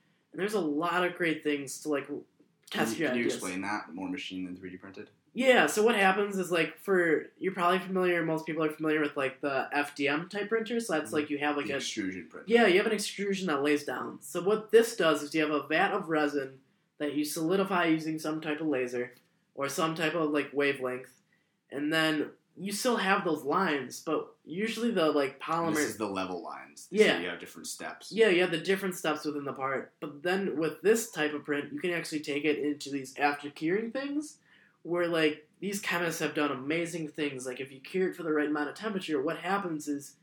there's 0.41 0.53
a 0.53 0.61
lot 0.61 1.03
of 1.03 1.15
great 1.15 1.43
things 1.43 1.79
to 1.81 1.89
like 1.89 2.07
Can 2.07 2.23
test 2.71 2.93
you, 2.97 3.01
your 3.01 3.09
can 3.09 3.17
you 3.17 3.23
ideas. 3.25 3.35
explain 3.35 3.61
that 3.63 3.93
more 3.93 4.07
machine 4.07 4.45
than 4.45 4.55
3D 4.55 4.79
printed? 4.79 5.09
Yeah, 5.33 5.67
so 5.67 5.83
what 5.83 5.97
happens 5.97 6.37
is 6.37 6.49
like 6.49 6.79
for 6.79 7.25
you're 7.37 7.53
probably 7.53 7.79
familiar, 7.79 8.23
most 8.23 8.45
people 8.45 8.63
are 8.63 8.69
familiar 8.69 9.01
with 9.01 9.17
like 9.17 9.41
the 9.41 9.67
FDM 9.75 10.29
type 10.29 10.47
printers. 10.47 10.87
So 10.87 10.93
that's 10.93 11.07
mm-hmm. 11.07 11.15
like 11.15 11.29
you 11.29 11.37
have 11.39 11.57
like 11.57 11.67
the 11.67 11.73
a 11.73 11.77
extrusion 11.77 12.27
printer. 12.29 12.45
yeah, 12.47 12.65
you 12.65 12.77
have 12.77 12.87
an 12.87 12.93
extrusion 12.93 13.47
that 13.47 13.61
lays 13.61 13.83
down. 13.83 14.19
So 14.21 14.41
what 14.41 14.71
this 14.71 14.95
does 14.95 15.21
is 15.21 15.35
you 15.35 15.41
have 15.41 15.51
a 15.51 15.67
vat 15.67 15.91
of 15.91 16.07
resin 16.07 16.59
that 16.97 17.13
you 17.13 17.25
solidify 17.25 17.87
using 17.87 18.19
some 18.19 18.39
type 18.39 18.61
of 18.61 18.67
laser 18.67 19.11
or 19.55 19.67
some 19.67 19.95
type 19.95 20.15
of 20.15 20.31
like 20.31 20.49
wavelength, 20.53 21.11
and 21.75 21.91
then 21.91 22.29
you 22.57 22.71
still 22.71 22.95
have 22.95 23.25
those 23.25 23.43
lines, 23.43 23.99
but 23.99 24.33
usually 24.45 24.91
the 24.91 25.11
like 25.11 25.39
polymer. 25.39 25.75
This 25.75 25.89
is 25.89 25.97
the 25.97 26.07
level 26.07 26.41
lines. 26.41 26.87
Yeah. 26.89 27.17
So 27.17 27.23
you 27.23 27.29
have 27.29 27.39
different 27.39 27.67
steps. 27.67 28.11
yeah, 28.11 28.29
you 28.29 28.41
have 28.41 28.51
the 28.51 28.57
different 28.57 28.95
steps 28.95 29.25
within 29.25 29.43
the 29.43 29.53
part, 29.53 29.93
but 29.99 30.23
then 30.23 30.57
with 30.57 30.81
this 30.81 31.11
type 31.11 31.33
of 31.33 31.43
print, 31.43 31.73
you 31.73 31.79
can 31.79 31.91
actually 31.91 32.21
take 32.21 32.45
it 32.45 32.59
into 32.59 32.89
these 32.89 33.15
after 33.17 33.49
curing 33.49 33.91
things, 33.91 34.37
where 34.83 35.07
like 35.07 35.47
these 35.59 35.79
chemists 35.79 36.21
have 36.21 36.33
done 36.33 36.51
amazing 36.51 37.09
things. 37.09 37.45
Like 37.45 37.59
if 37.59 37.71
you 37.71 37.79
cure 37.79 38.09
it 38.09 38.15
for 38.15 38.23
the 38.23 38.31
right 38.31 38.47
amount 38.47 38.69
of 38.69 38.75
temperature, 38.75 39.21
what 39.21 39.37
happens 39.37 39.87
is 39.87 40.15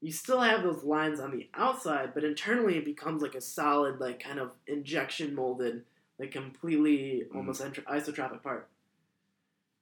you 0.00 0.12
still 0.12 0.40
have 0.40 0.62
those 0.62 0.84
lines 0.84 1.20
on 1.20 1.30
the 1.30 1.48
outside, 1.54 2.12
but 2.14 2.22
internally 2.22 2.76
it 2.76 2.84
becomes 2.84 3.22
like 3.22 3.34
a 3.34 3.40
solid, 3.40 3.98
like 3.98 4.20
kind 4.20 4.38
of 4.38 4.52
injection 4.66 5.34
molded, 5.34 5.84
like 6.18 6.32
completely 6.32 7.22
mm-hmm. 7.24 7.36
almost 7.36 7.62
entro- 7.62 7.84
isotropic 7.84 8.42
part. 8.42 8.68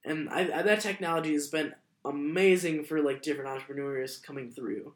And 0.07 0.29
I, 0.29 0.59
I, 0.59 0.61
that 0.61 0.79
technology 0.79 1.33
has 1.33 1.47
been 1.47 1.73
amazing 2.05 2.85
for 2.85 3.01
like 3.01 3.21
different 3.21 3.49
entrepreneurs 3.49 4.17
coming 4.17 4.51
through. 4.51 4.93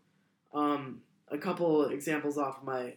Um, 0.54 1.02
a 1.30 1.38
couple 1.38 1.86
examples 1.86 2.38
off 2.38 2.60
of 2.60 2.64
my 2.64 2.96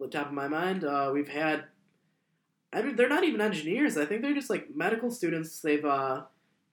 the 0.00 0.08
top 0.08 0.28
of 0.28 0.32
my 0.32 0.48
mind. 0.48 0.84
Uh, 0.84 1.10
we've 1.12 1.28
had. 1.28 1.64
I 2.72 2.82
mean, 2.82 2.96
they're 2.96 3.08
not 3.08 3.24
even 3.24 3.40
engineers. 3.40 3.98
I 3.98 4.06
think 4.06 4.22
they're 4.22 4.34
just 4.34 4.48
like 4.48 4.74
medical 4.74 5.10
students. 5.10 5.60
They've 5.60 5.84
uh, 5.84 6.22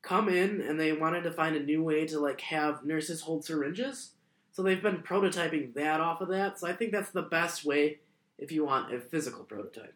come 0.02 0.30
in 0.30 0.62
and 0.62 0.80
they 0.80 0.94
wanted 0.94 1.24
to 1.24 1.32
find 1.32 1.56
a 1.56 1.64
new 1.64 1.84
way 1.84 2.08
to 2.08 2.20
like 2.20 2.42
have 2.42 2.86
nurses 2.86 3.22
hold 3.22 3.44
syringes. 3.44 4.12
So 4.52 4.64
they've 4.64 4.82
been 4.82 4.98
prototyping 4.98 5.74
that 5.76 6.00
off 6.02 6.22
of 6.22 6.30
that. 6.30 6.60
So 6.60 6.68
I 6.68 6.74
think 6.74 6.92
that's 6.92 7.12
the 7.12 7.22
best 7.22 7.66
way 7.66 8.00
if 8.38 8.52
you 8.52 8.66
want 8.66 8.94
a 8.94 9.00
physical 9.00 9.44
prototype. 9.44 9.94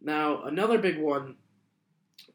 Now 0.00 0.42
another 0.42 0.78
big 0.78 0.98
one. 0.98 1.36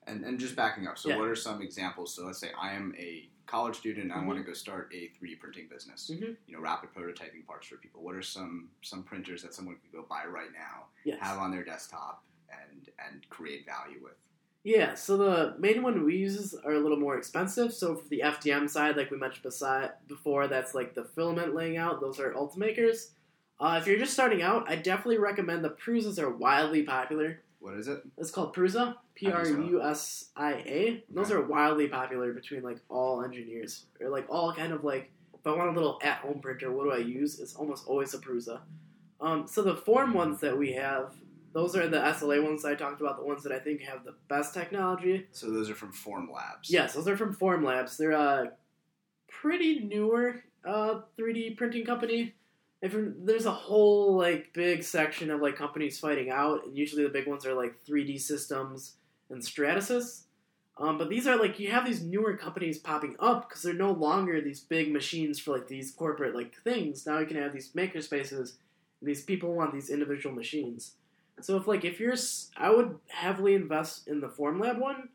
And, 0.07 0.23
and 0.25 0.39
just 0.39 0.55
backing 0.55 0.87
up, 0.87 0.97
so 0.97 1.09
Yeah. 1.09 1.17
what 1.17 1.27
are 1.27 1.35
some 1.35 1.61
examples? 1.61 2.13
So 2.15 2.25
let's 2.25 2.39
say 2.39 2.51
I 2.59 2.73
am 2.73 2.93
a 2.97 3.29
college 3.45 3.75
student 3.77 4.11
and 4.11 4.13
I 4.13 4.25
want 4.25 4.37
to 4.39 4.43
go 4.43 4.53
start 4.53 4.89
a 4.93 5.09
3D 5.17 5.35
printing 5.39 5.67
business. 5.67 6.09
Mhm. 6.13 6.35
You 6.47 6.55
know, 6.55 6.59
rapid 6.61 6.93
prototyping 6.93 7.45
parts 7.45 7.67
for 7.67 7.77
people. 7.77 8.01
What 8.03 8.15
are 8.15 8.21
some 8.21 8.69
some 8.81 9.03
printers 9.03 9.43
that 9.43 9.53
someone 9.53 9.75
could 9.77 9.91
go 9.91 10.03
buy 10.09 10.25
right 10.25 10.51
now, 10.53 10.87
Yes. 11.03 11.19
have 11.21 11.37
on 11.39 11.51
their 11.51 11.63
desktop, 11.63 12.23
and 12.49 12.89
and 12.99 13.27
create 13.29 13.65
value 13.65 14.01
with? 14.03 14.13
Yeah, 14.65 14.93
so 14.95 15.17
the 15.17 15.55
main 15.59 15.83
one 15.83 16.05
we 16.05 16.15
use 16.15 16.53
are 16.53 16.71
a 16.73 16.79
little 16.79 16.97
more 16.99 17.17
expensive. 17.17 17.73
So 17.73 17.95
for 17.97 18.07
the 18.07 18.21
FDM 18.23 18.67
side, 18.69 18.95
like 18.95 19.11
we 19.11 19.17
mentioned 19.17 19.43
beside 19.43 19.91
before, 20.07 20.47
that's 20.47 20.73
like 20.73 20.93
the 20.95 21.03
filament 21.03 21.53
laying 21.53 21.75
out. 21.77 21.99
Those 21.99 22.19
are 22.19 22.31
Ultimakers. 22.33 23.11
Uh, 23.59 23.77
if 23.79 23.87
you're 23.87 23.99
just 23.99 24.13
starting 24.13 24.41
out, 24.41 24.69
I 24.69 24.75
definitely 24.77 25.17
recommend 25.19 25.63
the 25.65 25.69
Prusas 25.69 26.17
are 26.17 26.29
wildly 26.29 26.83
popular. 26.83 27.41
What 27.63 27.75
is 27.75 27.87
it? 27.87 28.01
It's 28.17 28.29
called 28.29 28.53
Prusa, 28.53 28.95
P 29.15 29.31
R 29.31 29.47
U 29.47 29.81
S 29.81 30.31
I 30.35 30.51
A. 30.51 31.03
Those 31.09 31.31
are 31.31 31.41
wildly 31.41 31.87
popular 31.87 32.33
between 32.33 32.61
like 32.61 32.79
all 32.89 33.23
engineers, 33.23 33.85
or 34.01 34.09
like 34.09 34.25
all 34.29 34.53
kind 34.53 34.73
of 34.73 34.83
like. 34.83 35.11
If 35.33 35.47
I 35.47 35.55
want 35.55 35.69
a 35.69 35.73
little 35.73 35.97
at-home 36.03 36.39
printer, 36.41 36.71
what 36.73 36.83
do 36.83 36.91
I 36.91 36.97
use? 36.97 37.39
It's 37.39 37.55
almost 37.55 37.87
always 37.87 38.13
a 38.13 38.17
Prusa. 38.17 38.59
Um, 39.21 39.47
so 39.47 39.61
the 39.61 39.75
form 39.77 40.13
ones 40.13 40.41
that 40.41 40.57
we 40.57 40.73
have, 40.73 41.15
those 41.53 41.75
are 41.75 41.87
the 41.87 41.99
SLA 41.99 42.43
ones 42.43 42.65
I 42.65 42.75
talked 42.75 42.99
about. 42.99 43.17
The 43.17 43.25
ones 43.25 43.43
that 43.43 43.53
I 43.53 43.59
think 43.59 43.81
have 43.81 44.03
the 44.03 44.15
best 44.27 44.53
technology. 44.53 45.27
So 45.31 45.49
those 45.49 45.69
are 45.69 45.75
from 45.75 45.93
Form 45.93 46.29
Labs. 46.33 46.69
Yes, 46.69 46.93
those 46.93 47.07
are 47.07 47.15
from 47.15 47.33
Form 47.33 47.63
Labs. 47.63 47.95
They're 47.95 48.11
a 48.11 48.51
pretty 49.29 49.79
newer 49.79 50.43
uh, 50.65 51.01
3D 51.17 51.55
printing 51.55 51.85
company. 51.85 52.35
There's 52.83 53.45
a 53.45 53.51
whole 53.51 54.17
like 54.17 54.53
big 54.53 54.83
section 54.83 55.31
of 55.31 55.41
like 55.41 55.55
companies 55.55 55.99
fighting 55.99 56.29
out, 56.29 56.65
and 56.65 56.77
usually 56.77 57.03
the 57.03 57.09
big 57.09 57.27
ones 57.27 57.45
are 57.45 57.53
like 57.53 57.83
3D 57.85 58.19
Systems 58.19 58.95
and 59.29 59.41
Stratasys. 59.41 60.23
Um, 60.77 60.97
but 60.97 61.07
these 61.07 61.27
are 61.27 61.37
like 61.37 61.59
you 61.59 61.71
have 61.71 61.85
these 61.85 62.03
newer 62.03 62.35
companies 62.35 62.79
popping 62.79 63.15
up 63.19 63.47
because 63.47 63.61
they're 63.61 63.73
no 63.73 63.91
longer 63.91 64.41
these 64.41 64.59
big 64.59 64.91
machines 64.91 65.39
for 65.39 65.51
like 65.51 65.67
these 65.67 65.91
corporate 65.91 66.35
like 66.35 66.55
things. 66.63 67.05
Now 67.05 67.19
you 67.19 67.25
can 67.25 67.37
have 67.37 67.53
these 67.53 67.73
maker 67.73 68.01
spaces, 68.01 68.57
and 68.99 69.07
these 69.07 69.23
people 69.23 69.53
want 69.53 69.73
these 69.73 69.89
individual 69.89 70.35
machines. 70.35 70.95
So 71.41 71.57
if 71.57 71.67
like 71.67 71.85
if 71.85 71.99
you're, 71.99 72.15
I 72.57 72.69
would 72.69 72.97
heavily 73.07 73.55
invest 73.55 74.07
in 74.07 74.19
the 74.19 74.27
Formlab 74.27 74.79
one. 74.79 75.09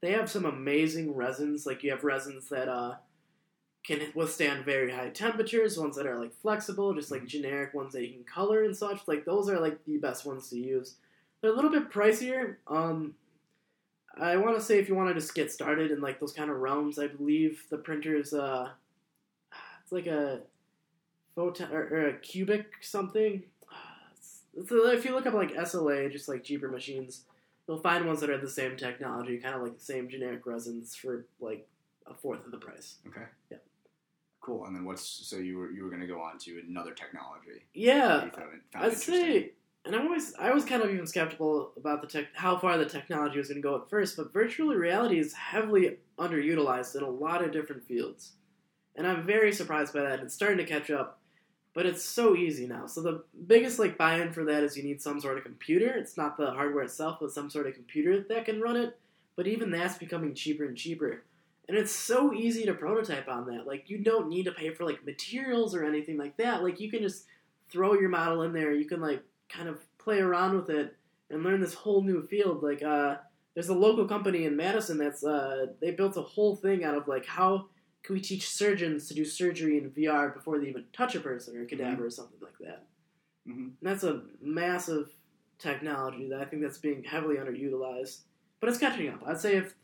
They 0.00 0.12
have 0.12 0.30
some 0.30 0.44
amazing 0.44 1.14
resins. 1.14 1.64
Like 1.64 1.82
you 1.82 1.90
have 1.90 2.04
resins 2.04 2.50
that 2.50 2.68
uh, 2.68 2.96
can 3.84 4.00
withstand 4.14 4.64
very 4.64 4.90
high 4.90 5.10
temperatures. 5.10 5.78
Ones 5.78 5.96
that 5.96 6.06
are 6.06 6.18
like 6.18 6.34
flexible, 6.40 6.94
just 6.94 7.10
like 7.10 7.26
generic 7.26 7.74
ones 7.74 7.92
that 7.92 8.06
you 8.06 8.12
can 8.14 8.24
color 8.24 8.64
and 8.64 8.76
such. 8.76 9.06
Like 9.06 9.24
those 9.24 9.48
are 9.48 9.60
like 9.60 9.84
the 9.84 9.98
best 9.98 10.26
ones 10.26 10.48
to 10.50 10.58
use. 10.58 10.96
They're 11.40 11.52
a 11.52 11.54
little 11.54 11.70
bit 11.70 11.90
pricier. 11.90 12.56
Um, 12.66 13.14
I 14.16 14.36
want 14.36 14.56
to 14.56 14.62
say 14.62 14.78
if 14.78 14.88
you 14.88 14.94
want 14.94 15.08
to 15.08 15.14
just 15.14 15.34
get 15.34 15.52
started 15.52 15.90
in 15.90 16.00
like 16.00 16.20
those 16.20 16.32
kind 16.32 16.50
of 16.50 16.58
realms, 16.58 16.98
I 16.98 17.08
believe 17.08 17.64
the 17.68 17.78
printer's 17.78 18.32
uh, 18.32 18.70
it's 19.82 19.92
like 19.92 20.06
a 20.06 20.40
photon 21.34 21.72
or, 21.72 21.82
or 21.82 22.08
a 22.08 22.18
cubic 22.18 22.66
something. 22.80 23.42
It's 24.56 24.70
if 24.70 25.04
you 25.04 25.12
look 25.12 25.26
up 25.26 25.34
like 25.34 25.52
SLA, 25.54 26.10
just 26.10 26.28
like 26.28 26.44
cheaper 26.44 26.68
machines, 26.68 27.24
you'll 27.66 27.78
find 27.78 28.06
ones 28.06 28.20
that 28.20 28.30
are 28.30 28.38
the 28.38 28.48
same 28.48 28.76
technology, 28.76 29.38
kind 29.38 29.54
of 29.54 29.62
like 29.62 29.76
the 29.76 29.84
same 29.84 30.08
generic 30.08 30.46
resins 30.46 30.94
for 30.94 31.26
like 31.40 31.68
a 32.06 32.14
fourth 32.14 32.44
of 32.44 32.52
the 32.52 32.58
price. 32.58 32.96
Okay. 33.08 33.24
Yeah. 33.50 33.58
Cool. 34.44 34.66
And 34.66 34.76
then 34.76 34.84
what's 34.84 35.02
so 35.02 35.36
you 35.36 35.56
were 35.56 35.70
you 35.70 35.84
were 35.84 35.88
going 35.88 36.02
to 36.02 36.06
go 36.06 36.20
on 36.20 36.36
to 36.40 36.62
another 36.68 36.92
technology? 36.92 37.64
Yeah, 37.72 38.20
found, 38.20 38.32
found 38.32 38.84
I'd 38.84 38.92
say, 38.92 39.52
and 39.86 39.96
I'm 39.96 40.02
always 40.02 40.34
I 40.38 40.52
was 40.52 40.66
kind 40.66 40.82
of 40.82 40.90
even 40.90 41.06
skeptical 41.06 41.72
about 41.78 42.02
the 42.02 42.06
tech, 42.06 42.26
how 42.34 42.58
far 42.58 42.76
the 42.76 42.84
technology 42.84 43.38
was 43.38 43.48
going 43.48 43.62
to 43.62 43.66
go 43.66 43.76
at 43.76 43.88
first, 43.88 44.18
but 44.18 44.34
virtual 44.34 44.74
reality 44.74 45.18
is 45.18 45.32
heavily 45.32 45.96
underutilized 46.18 46.94
in 46.94 47.02
a 47.02 47.08
lot 47.08 47.42
of 47.42 47.52
different 47.52 47.86
fields, 47.86 48.32
and 48.94 49.06
I'm 49.06 49.24
very 49.24 49.50
surprised 49.50 49.94
by 49.94 50.02
that. 50.02 50.20
It's 50.20 50.34
starting 50.34 50.58
to 50.58 50.70
catch 50.70 50.90
up, 50.90 51.20
but 51.72 51.86
it's 51.86 52.04
so 52.04 52.36
easy 52.36 52.66
now. 52.66 52.86
So 52.86 53.00
the 53.00 53.24
biggest 53.46 53.78
like 53.78 53.96
buy-in 53.96 54.34
for 54.34 54.44
that 54.44 54.62
is 54.62 54.76
you 54.76 54.82
need 54.82 55.00
some 55.00 55.20
sort 55.22 55.38
of 55.38 55.44
computer. 55.44 55.96
It's 55.96 56.18
not 56.18 56.36
the 56.36 56.50
hardware 56.50 56.84
itself, 56.84 57.16
but 57.18 57.32
some 57.32 57.48
sort 57.48 57.66
of 57.66 57.72
computer 57.72 58.26
that 58.28 58.44
can 58.44 58.60
run 58.60 58.76
it. 58.76 58.98
But 59.36 59.46
even 59.46 59.70
that's 59.70 59.96
becoming 59.96 60.34
cheaper 60.34 60.66
and 60.66 60.76
cheaper. 60.76 61.22
And 61.68 61.78
it's 61.78 61.92
so 61.92 62.34
easy 62.34 62.66
to 62.66 62.74
prototype 62.74 63.28
on 63.28 63.46
that. 63.46 63.66
Like 63.66 63.88
you 63.88 63.98
don't 63.98 64.28
need 64.28 64.44
to 64.44 64.52
pay 64.52 64.70
for 64.74 64.84
like 64.84 65.04
materials 65.04 65.74
or 65.74 65.84
anything 65.84 66.18
like 66.18 66.36
that. 66.36 66.62
Like 66.62 66.78
you 66.80 66.90
can 66.90 67.00
just 67.00 67.24
throw 67.70 67.94
your 67.94 68.10
model 68.10 68.42
in 68.42 68.52
there. 68.52 68.72
You 68.72 68.84
can 68.84 69.00
like 69.00 69.22
kind 69.48 69.68
of 69.68 69.80
play 69.98 70.20
around 70.20 70.56
with 70.56 70.70
it 70.70 70.96
and 71.30 71.42
learn 71.42 71.60
this 71.60 71.74
whole 71.74 72.02
new 72.02 72.26
field. 72.26 72.62
Like 72.62 72.82
uh, 72.82 73.16
there's 73.54 73.70
a 73.70 73.74
local 73.74 74.06
company 74.06 74.44
in 74.44 74.56
Madison 74.56 74.98
that's 74.98 75.24
uh, 75.24 75.66
they 75.80 75.90
built 75.92 76.16
a 76.16 76.22
whole 76.22 76.56
thing 76.56 76.84
out 76.84 76.96
of 76.96 77.08
like 77.08 77.24
how 77.24 77.66
can 78.02 78.14
we 78.14 78.20
teach 78.20 78.50
surgeons 78.50 79.08
to 79.08 79.14
do 79.14 79.24
surgery 79.24 79.78
in 79.78 79.90
VR 79.90 80.34
before 80.34 80.58
they 80.58 80.68
even 80.68 80.84
touch 80.92 81.14
a 81.14 81.20
person 81.20 81.56
or 81.56 81.62
a 81.62 81.66
cadaver 81.66 82.04
or 82.04 82.10
something 82.10 82.38
like 82.42 82.58
that. 82.60 82.86
Mhm. 83.48 83.56
And 83.56 83.76
that's 83.80 84.04
a 84.04 84.22
massive 84.42 85.10
technology 85.58 86.28
that 86.28 86.40
I 86.40 86.44
think 86.44 86.60
that's 86.60 86.78
being 86.78 87.02
heavily 87.02 87.36
underutilized, 87.36 88.20
but 88.60 88.68
it's 88.68 88.78
catching 88.78 89.08
up. 89.08 89.22
I'd 89.26 89.40
say 89.40 89.56
if 89.56 89.74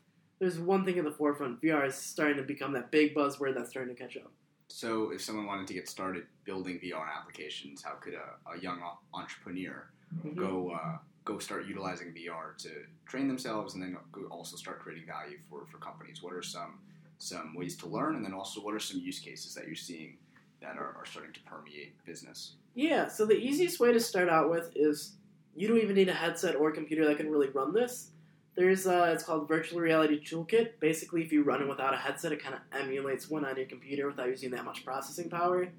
there's 0.41 0.57
one 0.57 0.83
thing 0.83 0.97
in 0.97 1.05
the 1.05 1.11
forefront, 1.11 1.61
VR 1.61 1.85
is 1.85 1.93
starting 1.95 2.35
to 2.37 2.43
become 2.43 2.73
that 2.73 2.89
big 2.89 3.13
buzzword 3.15 3.53
that's 3.53 3.69
starting 3.69 3.95
to 3.95 4.01
catch 4.01 4.17
up. 4.17 4.31
So, 4.69 5.11
if 5.11 5.21
someone 5.21 5.45
wanted 5.45 5.67
to 5.67 5.75
get 5.75 5.87
started 5.87 6.23
building 6.45 6.79
VR 6.83 7.05
applications, 7.15 7.83
how 7.83 7.91
could 7.91 8.15
a, 8.15 8.49
a 8.51 8.59
young 8.59 8.81
entrepreneur 9.13 9.87
Mhm. 10.25 10.35
go 10.35 10.71
uh, 10.71 10.97
go 11.23 11.37
start 11.37 11.67
utilizing 11.67 12.11
VR 12.13 12.57
to 12.57 12.69
train 13.05 13.27
themselves, 13.27 13.75
and 13.75 13.83
then 13.83 13.95
also 14.29 14.57
start 14.57 14.79
creating 14.79 15.05
value 15.05 15.37
for, 15.49 15.65
for 15.71 15.77
companies? 15.77 16.21
What 16.23 16.33
are 16.33 16.41
some 16.41 16.79
some 17.19 17.53
ways 17.53 17.77
to 17.77 17.87
learn, 17.87 18.15
and 18.15 18.25
then 18.25 18.33
also 18.33 18.61
what 18.61 18.73
are 18.73 18.79
some 18.79 18.99
use 18.99 19.19
cases 19.19 19.53
that 19.53 19.67
you're 19.67 19.75
seeing 19.75 20.17
that 20.59 20.75
are, 20.77 20.95
are 20.97 21.05
starting 21.05 21.33
to 21.33 21.39
permeate 21.41 21.93
business? 22.03 22.55
Yeah, 22.73 23.07
so 23.07 23.25
the 23.25 23.37
easiest 23.37 23.79
way 23.79 23.93
to 23.93 23.99
start 23.99 24.27
out 24.27 24.49
with 24.49 24.71
is 24.75 25.15
you 25.55 25.67
don't 25.67 25.77
even 25.77 25.95
need 25.95 26.09
a 26.09 26.13
headset 26.13 26.55
or 26.55 26.69
a 26.69 26.73
computer 26.73 27.05
that 27.05 27.17
can 27.17 27.29
really 27.29 27.49
run 27.49 27.73
this. 27.73 28.10
There's 28.55 28.85
uh, 28.85 29.11
it's 29.13 29.23
called 29.23 29.47
Virtual 29.47 29.79
Reality 29.79 30.21
Toolkit. 30.21 30.79
Basically, 30.79 31.21
if 31.21 31.31
you 31.31 31.43
run 31.43 31.61
it 31.61 31.69
without 31.69 31.93
a 31.93 31.97
headset, 31.97 32.31
it 32.33 32.43
kind 32.43 32.55
of 32.55 32.61
emulates 32.77 33.29
one 33.29 33.45
on 33.45 33.55
your 33.55 33.65
computer 33.65 34.07
without 34.07 34.27
using 34.27 34.51
that 34.51 34.65
much 34.65 34.83
processing 34.83 35.29
power. 35.29 35.69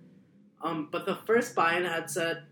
Um, 0.63 0.89
but 0.91 1.05
the 1.05 1.17
first 1.27 1.55
buy-in 1.55 1.85
headset 1.85 2.45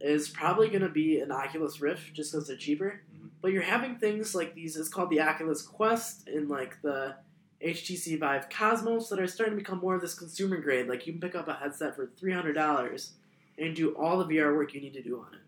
is 0.00 0.28
probably 0.28 0.68
going 0.68 0.82
to 0.82 0.88
be 0.88 1.20
an 1.20 1.30
Oculus 1.30 1.80
Rift, 1.80 2.14
just 2.14 2.32
because 2.32 2.48
they're 2.48 2.56
cheaper. 2.56 3.02
Mhm. 3.14 3.30
But 3.42 3.52
you're 3.52 3.62
having 3.62 3.96
things 3.96 4.34
like 4.34 4.54
these. 4.54 4.76
It's 4.76 4.88
called 4.88 5.10
the 5.10 5.20
Oculus 5.20 5.60
Quest 5.62 6.26
and 6.28 6.48
like 6.48 6.80
the 6.80 7.16
HTC 7.62 8.16
Vive 8.18 8.48
Cosmos 8.48 9.10
that 9.10 9.20
are 9.20 9.26
starting 9.26 9.56
to 9.56 9.62
become 9.62 9.78
more 9.78 9.94
of 9.94 10.00
this 10.00 10.14
consumer 10.14 10.56
grade. 10.56 10.88
Like 10.88 11.06
you 11.06 11.12
can 11.12 11.20
pick 11.20 11.34
up 11.34 11.48
a 11.48 11.54
headset 11.54 11.96
for 11.96 12.10
three 12.18 12.32
hundred 12.32 12.54
dollars 12.54 13.12
and 13.58 13.76
do 13.76 13.94
all 13.94 14.18
the 14.18 14.24
VR 14.24 14.54
work 14.56 14.72
you 14.72 14.80
need 14.80 14.94
to 14.94 15.02
do 15.02 15.18
on 15.20 15.34
it. 15.34 15.40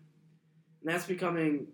And 0.81 0.93
that's 0.93 1.05
becoming 1.05 1.67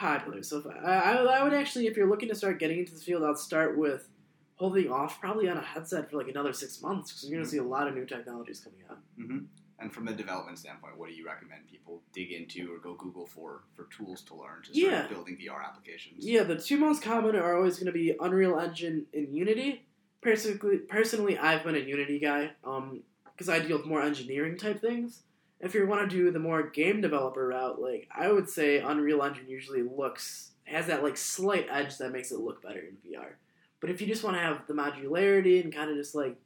popular. 0.00 0.42
So 0.42 0.58
if 0.58 0.66
I, 0.66 1.16
I, 1.18 1.44
would 1.44 1.52
actually, 1.52 1.86
if 1.86 1.96
you're 1.96 2.08
looking 2.08 2.28
to 2.30 2.34
start 2.34 2.58
getting 2.58 2.78
into 2.78 2.92
this 2.92 3.02
field, 3.04 3.22
I'd 3.22 3.36
start 3.36 3.76
with 3.76 4.08
holding 4.56 4.90
off 4.90 5.20
probably 5.20 5.48
on 5.48 5.56
a 5.56 5.62
headset 5.62 6.10
for 6.10 6.16
like 6.16 6.28
another 6.28 6.52
six 6.52 6.80
months 6.82 7.12
because 7.12 7.28
you're 7.28 7.38
going 7.38 7.44
to 7.44 7.50
see 7.50 7.58
a 7.58 7.62
lot 7.62 7.86
of 7.86 7.94
new 7.94 8.06
technologies 8.06 8.60
coming 8.60 8.80
out. 8.90 8.98
hmm 9.16 9.38
And 9.78 9.92
from 9.92 10.08
a 10.08 10.12
development 10.12 10.58
standpoint, 10.58 10.98
what 10.98 11.08
do 11.10 11.14
you 11.14 11.26
recommend 11.26 11.68
people 11.70 12.02
dig 12.12 12.32
into 12.32 12.72
or 12.72 12.78
go 12.78 12.94
Google 12.94 13.26
for 13.26 13.62
for 13.74 13.88
tools 13.96 14.22
to 14.22 14.34
learn 14.34 14.62
to 14.64 14.74
start 14.74 14.92
Yeah. 14.92 15.06
building 15.06 15.36
VR 15.36 15.62
applications? 15.62 16.26
Yeah, 16.26 16.42
the 16.44 16.56
two 16.56 16.78
most 16.78 17.02
common 17.02 17.36
are 17.36 17.56
always 17.56 17.76
going 17.76 17.86
to 17.86 17.92
be 17.92 18.14
Unreal 18.20 18.58
Engine 18.58 19.06
and 19.14 19.34
Unity. 19.34 19.86
Personally, 20.22 20.78
personally, 20.78 21.38
I've 21.38 21.64
been 21.64 21.76
a 21.76 21.78
Unity 21.78 22.18
guy 22.18 22.50
because 23.34 23.48
I 23.48 23.58
deal 23.60 23.78
with 23.78 23.86
more 23.86 24.02
engineering 24.02 24.58
type 24.58 24.80
things. 24.80 25.22
If 25.60 25.74
you 25.74 25.86
want 25.86 26.08
to 26.08 26.16
do 26.16 26.30
the 26.30 26.38
more 26.38 26.62
game 26.62 27.00
developer 27.00 27.48
route, 27.48 27.80
like 27.80 28.08
I 28.14 28.32
would 28.32 28.48
say, 28.48 28.78
Unreal 28.78 29.22
Engine 29.22 29.48
usually 29.48 29.82
looks 29.82 30.50
has 30.64 30.86
that 30.86 31.02
like 31.02 31.16
slight 31.16 31.66
edge 31.70 31.98
that 31.98 32.12
makes 32.12 32.30
it 32.30 32.38
look 32.38 32.62
better 32.62 32.80
in 32.80 32.96
VR. 33.06 33.32
But 33.80 33.90
if 33.90 34.00
you 34.00 34.06
just 34.06 34.22
want 34.22 34.36
to 34.36 34.42
have 34.42 34.66
the 34.66 34.74
modularity 34.74 35.62
and 35.62 35.74
kind 35.74 35.90
of 35.90 35.96
just 35.96 36.14
like 36.14 36.36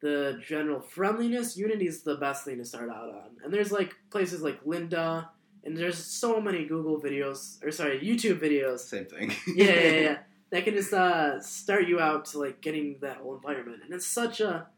the 0.00 0.40
general 0.46 0.80
friendliness, 0.80 1.56
Unity 1.56 1.86
is 1.86 2.02
the 2.02 2.16
best 2.16 2.44
thing 2.44 2.58
to 2.58 2.64
start 2.64 2.90
out 2.90 3.08
on. 3.08 3.30
And 3.42 3.52
there's 3.52 3.72
like 3.72 3.94
places 4.10 4.42
like 4.42 4.62
Lynda, 4.64 5.28
and 5.64 5.76
there's 5.76 5.98
so 5.98 6.40
many 6.40 6.66
Google 6.66 7.00
videos 7.00 7.62
or 7.64 7.70
sorry 7.70 8.00
YouTube 8.00 8.38
videos 8.38 8.80
Same 8.80 9.06
thing. 9.06 9.32
yeah, 9.54 9.64
yeah, 9.66 10.00
yeah. 10.00 10.18
That 10.50 10.64
can 10.66 10.74
just 10.74 10.92
uh, 10.92 11.40
start 11.40 11.88
you 11.88 11.98
out 11.98 12.26
to 12.26 12.38
like 12.38 12.60
getting 12.60 12.98
that 13.00 13.16
whole 13.16 13.34
environment, 13.34 13.80
and 13.84 13.92
it's 13.92 14.06
such 14.06 14.40
a 14.40 14.68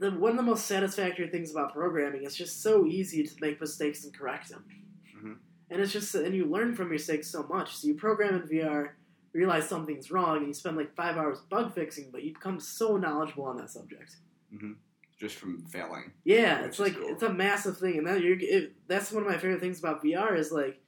the 0.00 0.10
one 0.10 0.32
of 0.32 0.36
the 0.36 0.42
most 0.42 0.66
satisfactory 0.66 1.28
things 1.28 1.50
about 1.52 1.72
programming. 1.74 2.24
is 2.24 2.34
just 2.36 2.62
so 2.62 2.86
easy 2.86 3.22
to 3.22 3.34
make 3.40 3.60
mistakes 3.60 4.04
and 4.04 4.12
correct 4.16 4.48
them, 4.48 4.64
Mhm. 5.16 5.36
and 5.70 5.80
it's 5.80 5.92
just 5.92 6.14
and 6.14 6.34
you 6.34 6.46
learn 6.46 6.74
from 6.74 6.86
your 6.86 6.94
mistakes 6.94 7.28
so 7.28 7.42
much. 7.44 7.76
So 7.76 7.86
you 7.88 7.94
program 7.94 8.34
in 8.36 8.48
VR, 8.48 8.96
realize 9.32 9.68
something's 9.68 10.10
wrong, 10.10 10.38
and 10.38 10.46
you 10.48 10.54
spend 10.54 10.76
like 10.76 10.94
five 10.96 11.16
hours 11.16 11.40
bug 11.50 11.72
fixing, 11.74 12.10
but 12.10 12.22
you 12.24 12.32
become 12.34 12.58
so 12.58 12.96
knowledgeable 12.96 13.44
on 13.44 13.56
that 13.58 13.70
subject. 13.70 14.16
Just 15.18 15.36
from 15.36 15.62
failing. 15.66 16.12
Yeah, 16.24 16.64
it's 16.64 16.78
like 16.78 16.96
cool. 16.96 17.08
it's 17.10 17.22
a 17.22 17.32
massive 17.32 17.76
thing, 17.78 17.98
and 17.98 18.06
that 18.06 18.22
you're 18.22 18.38
it, 18.40 18.72
that's 18.88 19.12
one 19.12 19.22
of 19.22 19.28
my 19.28 19.36
favorite 19.36 19.60
things 19.60 19.78
about 19.78 20.02
VR 20.02 20.34
is 20.34 20.50
like 20.50 20.80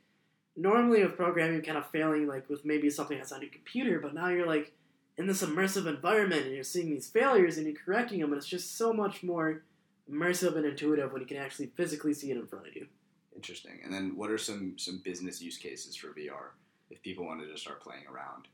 normally 0.56 1.02
with 1.02 1.16
programming 1.16 1.54
you're 1.54 1.62
kind 1.62 1.78
of 1.78 1.88
failing 1.90 2.26
like 2.26 2.48
with 2.48 2.64
maybe 2.64 2.88
something 2.90 3.18
that's 3.18 3.32
on 3.32 3.42
your 3.42 3.50
computer, 3.50 4.00
but 4.00 4.14
now 4.14 4.28
you're 4.28 4.46
like 4.46 4.72
in 5.18 5.26
this 5.26 5.42
immersive 5.42 5.86
environment 5.86 6.46
and 6.46 6.54
you're 6.54 6.64
seeing 6.64 6.90
these 6.90 7.08
failures 7.08 7.58
and 7.58 7.66
you're 7.66 7.76
correcting 7.76 8.20
them, 8.20 8.32
and 8.32 8.38
it's 8.38 8.48
just 8.48 8.76
so 8.76 8.92
much 8.92 9.22
more 9.22 9.62
immersive 10.10 10.56
and 10.56 10.64
intuitive 10.64 11.12
when 11.12 11.20
you 11.20 11.26
can 11.26 11.36
actually 11.36 11.66
physically 11.76 12.14
see 12.14 12.30
it 12.30 12.36
in 12.36 12.46
front 12.46 12.66
of 12.66 12.74
you. 12.74 12.86
Interesting. 13.34 13.80
And 13.84 13.92
then 13.92 14.16
what 14.16 14.30
are 14.30 14.38
some 14.38 14.78
some 14.78 15.00
business 15.04 15.40
use 15.40 15.56
cases 15.56 15.96
for 15.96 16.08
VR 16.08 16.50
if 16.90 17.02
people 17.02 17.24
wanted 17.24 17.48
to 17.48 17.58
start 17.58 17.82
playing 17.82 18.04
around? 18.12 18.48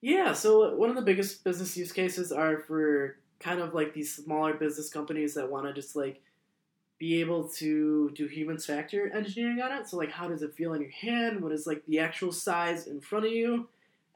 Yeah, 0.00 0.32
so 0.32 0.74
one 0.76 0.88
of 0.88 0.96
the 0.96 1.02
biggest 1.02 1.44
business 1.44 1.76
use 1.76 1.92
cases 1.92 2.32
are 2.32 2.58
for 2.58 3.16
kind 3.38 3.60
of 3.60 3.74
like 3.74 3.92
these 3.92 4.14
smaller 4.14 4.54
business 4.54 4.88
companies 4.88 5.34
that 5.34 5.50
want 5.50 5.66
to 5.66 5.72
just 5.72 5.96
like 5.96 6.22
be 6.98 7.20
able 7.20 7.48
to 7.48 8.10
do 8.14 8.26
human 8.26 8.58
factor 8.58 9.10
engineering 9.14 9.60
on 9.60 9.72
it. 9.72 9.88
So 9.88 9.96
like 9.96 10.10
how 10.10 10.28
does 10.28 10.42
it 10.42 10.54
feel 10.54 10.74
in 10.74 10.82
your 10.82 10.90
hand? 10.90 11.42
What 11.42 11.52
is 11.52 11.66
like 11.66 11.84
the 11.86 11.98
actual 11.98 12.32
size 12.32 12.86
in 12.86 13.00
front 13.00 13.26
of 13.26 13.32
you? 13.32 13.68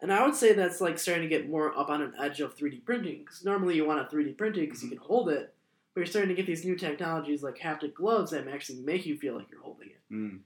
And 0.04 0.12
I 0.12 0.22
would 0.26 0.34
say 0.34 0.52
that's 0.52 0.82
like 0.82 0.98
starting 0.98 1.22
to 1.22 1.28
get 1.30 1.48
more 1.48 1.74
up 1.78 1.88
on 1.88 2.02
an 2.02 2.12
edge 2.20 2.40
of 2.40 2.54
3D 2.54 2.84
printing 2.84 3.20
because 3.20 3.42
normally 3.42 3.74
you 3.74 3.86
want 3.86 4.00
a 4.00 4.14
3D 4.14 4.36
printing 4.36 4.66
because 4.66 4.82
you 4.82 4.90
can 4.90 4.98
hold 4.98 5.30
it, 5.30 5.54
but 5.94 6.00
you're 6.00 6.06
starting 6.06 6.28
to 6.28 6.34
get 6.34 6.44
these 6.46 6.62
new 6.62 6.76
technologies 6.76 7.42
like 7.42 7.56
haptic 7.56 7.94
gloves 7.94 8.32
that 8.32 8.46
actually 8.46 8.80
make 8.80 9.06
you 9.06 9.16
feel 9.16 9.34
like 9.34 9.50
you're 9.50 9.62
holding 9.62 9.88
it 9.88 10.12
Mm. 10.12 10.40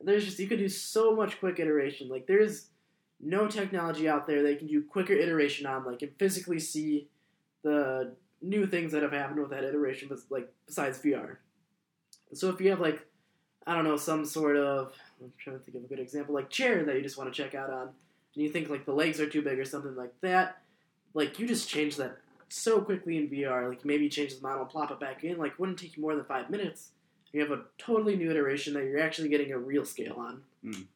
there's 0.00 0.24
just 0.24 0.38
you 0.38 0.46
can 0.46 0.58
do 0.58 0.68
so 0.68 1.16
much 1.16 1.40
quick 1.40 1.58
iteration. 1.58 2.08
Like 2.08 2.28
there's 2.28 2.68
no 3.18 3.48
technology 3.48 4.08
out 4.08 4.28
there 4.28 4.44
that 4.44 4.52
you 4.52 4.58
can 4.58 4.68
do 4.68 4.80
quicker 4.84 5.12
iteration 5.12 5.66
on, 5.66 5.84
like 5.84 6.02
and 6.02 6.12
physically 6.16 6.60
see 6.60 7.08
the 7.64 8.14
new 8.40 8.64
things 8.64 8.92
that 8.92 9.02
have 9.02 9.10
happened 9.10 9.40
with 9.40 9.50
that 9.50 9.64
iteration, 9.64 10.06
but 10.08 10.20
like 10.30 10.52
besides 10.66 11.00
VR. 11.00 11.38
So 12.32 12.48
if 12.48 12.60
you 12.60 12.70
have 12.70 12.80
like 12.80 13.04
I 13.66 13.74
don't 13.74 13.82
know 13.82 13.96
some 13.96 14.24
sort 14.24 14.56
of 14.56 14.92
I'm 15.20 15.32
trying 15.36 15.58
to 15.58 15.64
think 15.64 15.76
of 15.78 15.82
a 15.82 15.88
good 15.88 15.98
example, 15.98 16.32
like 16.32 16.48
chair 16.48 16.84
that 16.84 16.94
you 16.94 17.02
just 17.02 17.18
want 17.18 17.34
to 17.34 17.42
check 17.42 17.56
out 17.56 17.70
on, 17.70 17.88
and 18.34 18.42
you 18.44 18.50
think 18.50 18.68
like 18.70 18.84
the 18.86 18.92
legs 18.92 19.20
are 19.20 19.28
too 19.28 19.42
big 19.42 19.58
or 19.58 19.64
something 19.64 19.96
like 19.96 20.12
that, 20.20 20.62
like 21.14 21.38
you 21.38 21.46
just 21.46 21.68
change 21.68 21.96
that 21.96 22.18
so 22.48 22.80
quickly 22.80 23.16
in 23.16 23.28
VR. 23.28 23.68
Like 23.68 23.84
maybe 23.84 24.04
you 24.04 24.10
change 24.10 24.34
the 24.36 24.42
model 24.42 24.64
plop 24.64 24.90
it 24.90 25.00
back 25.00 25.24
in. 25.24 25.38
Like 25.38 25.58
wouldn't 25.58 25.78
take 25.78 25.96
you 25.96 26.02
more 26.02 26.14
than 26.14 26.24
five 26.24 26.50
minutes. 26.50 26.90
You 27.32 27.40
have 27.42 27.50
a 27.52 27.62
totally 27.78 28.16
new 28.16 28.30
iteration 28.30 28.74
that 28.74 28.84
you're 28.84 29.00
actually 29.00 29.28
getting 29.28 29.52
a 29.52 29.58
real 29.58 29.84
scale 29.84 30.16
on. 30.18 30.42
Mm. 30.64 30.86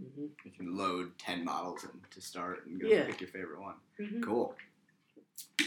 hmm 0.00 0.26
You 0.44 0.50
can 0.56 0.76
load 0.76 1.16
ten 1.18 1.44
models 1.44 1.84
in 1.84 1.90
to 2.10 2.20
start 2.20 2.66
and 2.66 2.80
go 2.80 2.88
Yeah. 2.88 3.04
pick 3.06 3.20
your 3.20 3.28
favorite 3.30 3.60
one. 3.60 3.74
hmm 3.98 4.20
Cool. 4.22 4.54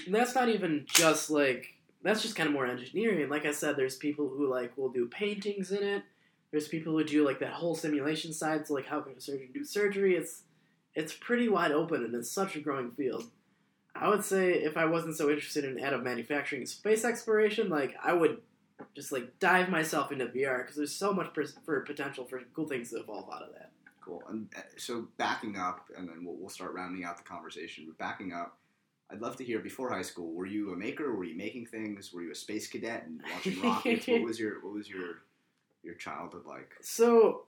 And 0.05 0.13
that's 0.15 0.35
not 0.35 0.49
even 0.49 0.85
just 0.87 1.29
like 1.29 1.73
that's 2.03 2.21
just 2.21 2.35
kind 2.35 2.47
of 2.47 2.53
more 2.53 2.65
engineering. 2.65 3.27
Like 3.29 3.45
I 3.45 3.51
said, 3.51 3.75
there's 3.75 3.95
people 3.97 4.29
who 4.29 4.49
like 4.49 4.77
will 4.77 4.89
do 4.89 5.07
paintings 5.07 5.71
in 5.71 5.83
it. 5.83 6.03
There's 6.51 6.67
people 6.67 6.93
who 6.93 7.03
do 7.03 7.25
like 7.25 7.39
that 7.39 7.51
whole 7.53 7.75
simulation 7.75 8.31
side. 8.33 8.67
So 8.67 8.73
like, 8.75 8.85
how 8.85 9.01
can 9.01 9.13
a 9.17 9.19
surgeon 9.21 9.49
do 9.53 9.63
surgery? 9.65 10.15
It's 10.15 10.43
it's 10.97 11.13
pretty 11.13 11.47
wide 11.47 11.71
open, 11.71 12.03
and 12.03 12.15
it's 12.15 12.31
such 12.31 12.55
a 12.55 12.59
growing 12.59 12.89
field. 12.89 13.29
I 13.95 14.09
would 14.09 14.25
say 14.25 14.53
if 14.53 14.77
I 14.77 14.85
wasn't 14.85 15.15
so 15.15 15.29
interested 15.29 15.63
in 15.63 15.75
additive 15.75 16.03
manufacturing 16.03 16.61
and 16.63 16.69
space 16.69 17.05
exploration, 17.05 17.69
like 17.69 17.95
I 18.03 18.13
would 18.13 18.41
just 18.95 19.11
like 19.11 19.37
dive 19.39 19.69
myself 19.69 20.11
into 20.11 20.25
VR 20.25 20.57
because 20.57 20.75
there's 20.75 20.95
so 20.95 21.13
much 21.13 21.27
for 21.63 21.81
potential 21.81 22.25
for 22.25 22.41
cool 22.55 22.67
things 22.67 22.89
to 22.89 22.97
evolve 22.99 23.29
out 23.31 23.43
of 23.43 23.53
that. 23.53 23.69
Cool. 24.01 24.23
And 24.27 24.47
uh, 24.57 24.61
so 24.77 25.07
backing 25.17 25.55
up, 25.55 25.85
and 25.95 26.09
then 26.09 26.25
we'll, 26.25 26.35
we'll 26.35 26.49
start 26.49 26.73
rounding 26.73 27.03
out 27.03 27.17
the 27.17 27.23
conversation. 27.23 27.85
But 27.87 27.99
backing 27.99 28.33
up, 28.33 28.57
I'd 29.11 29.21
love 29.21 29.35
to 29.37 29.43
hear. 29.43 29.59
Before 29.59 29.91
high 29.91 30.01
school, 30.01 30.33
were 30.33 30.47
you 30.47 30.73
a 30.73 30.75
maker? 30.75 31.15
Were 31.15 31.25
you 31.25 31.37
making 31.37 31.67
things? 31.67 32.11
Were 32.11 32.23
you 32.23 32.31
a 32.31 32.35
space 32.35 32.67
cadet 32.67 33.05
and 33.05 33.21
watching 33.31 33.61
rockets? 33.63 34.07
what 34.07 34.23
was 34.23 34.39
your 34.39 34.63
What 34.63 34.73
was 34.73 34.89
your 34.89 35.21
your 35.83 35.93
childhood 35.93 36.45
like? 36.47 36.71
So, 36.81 37.43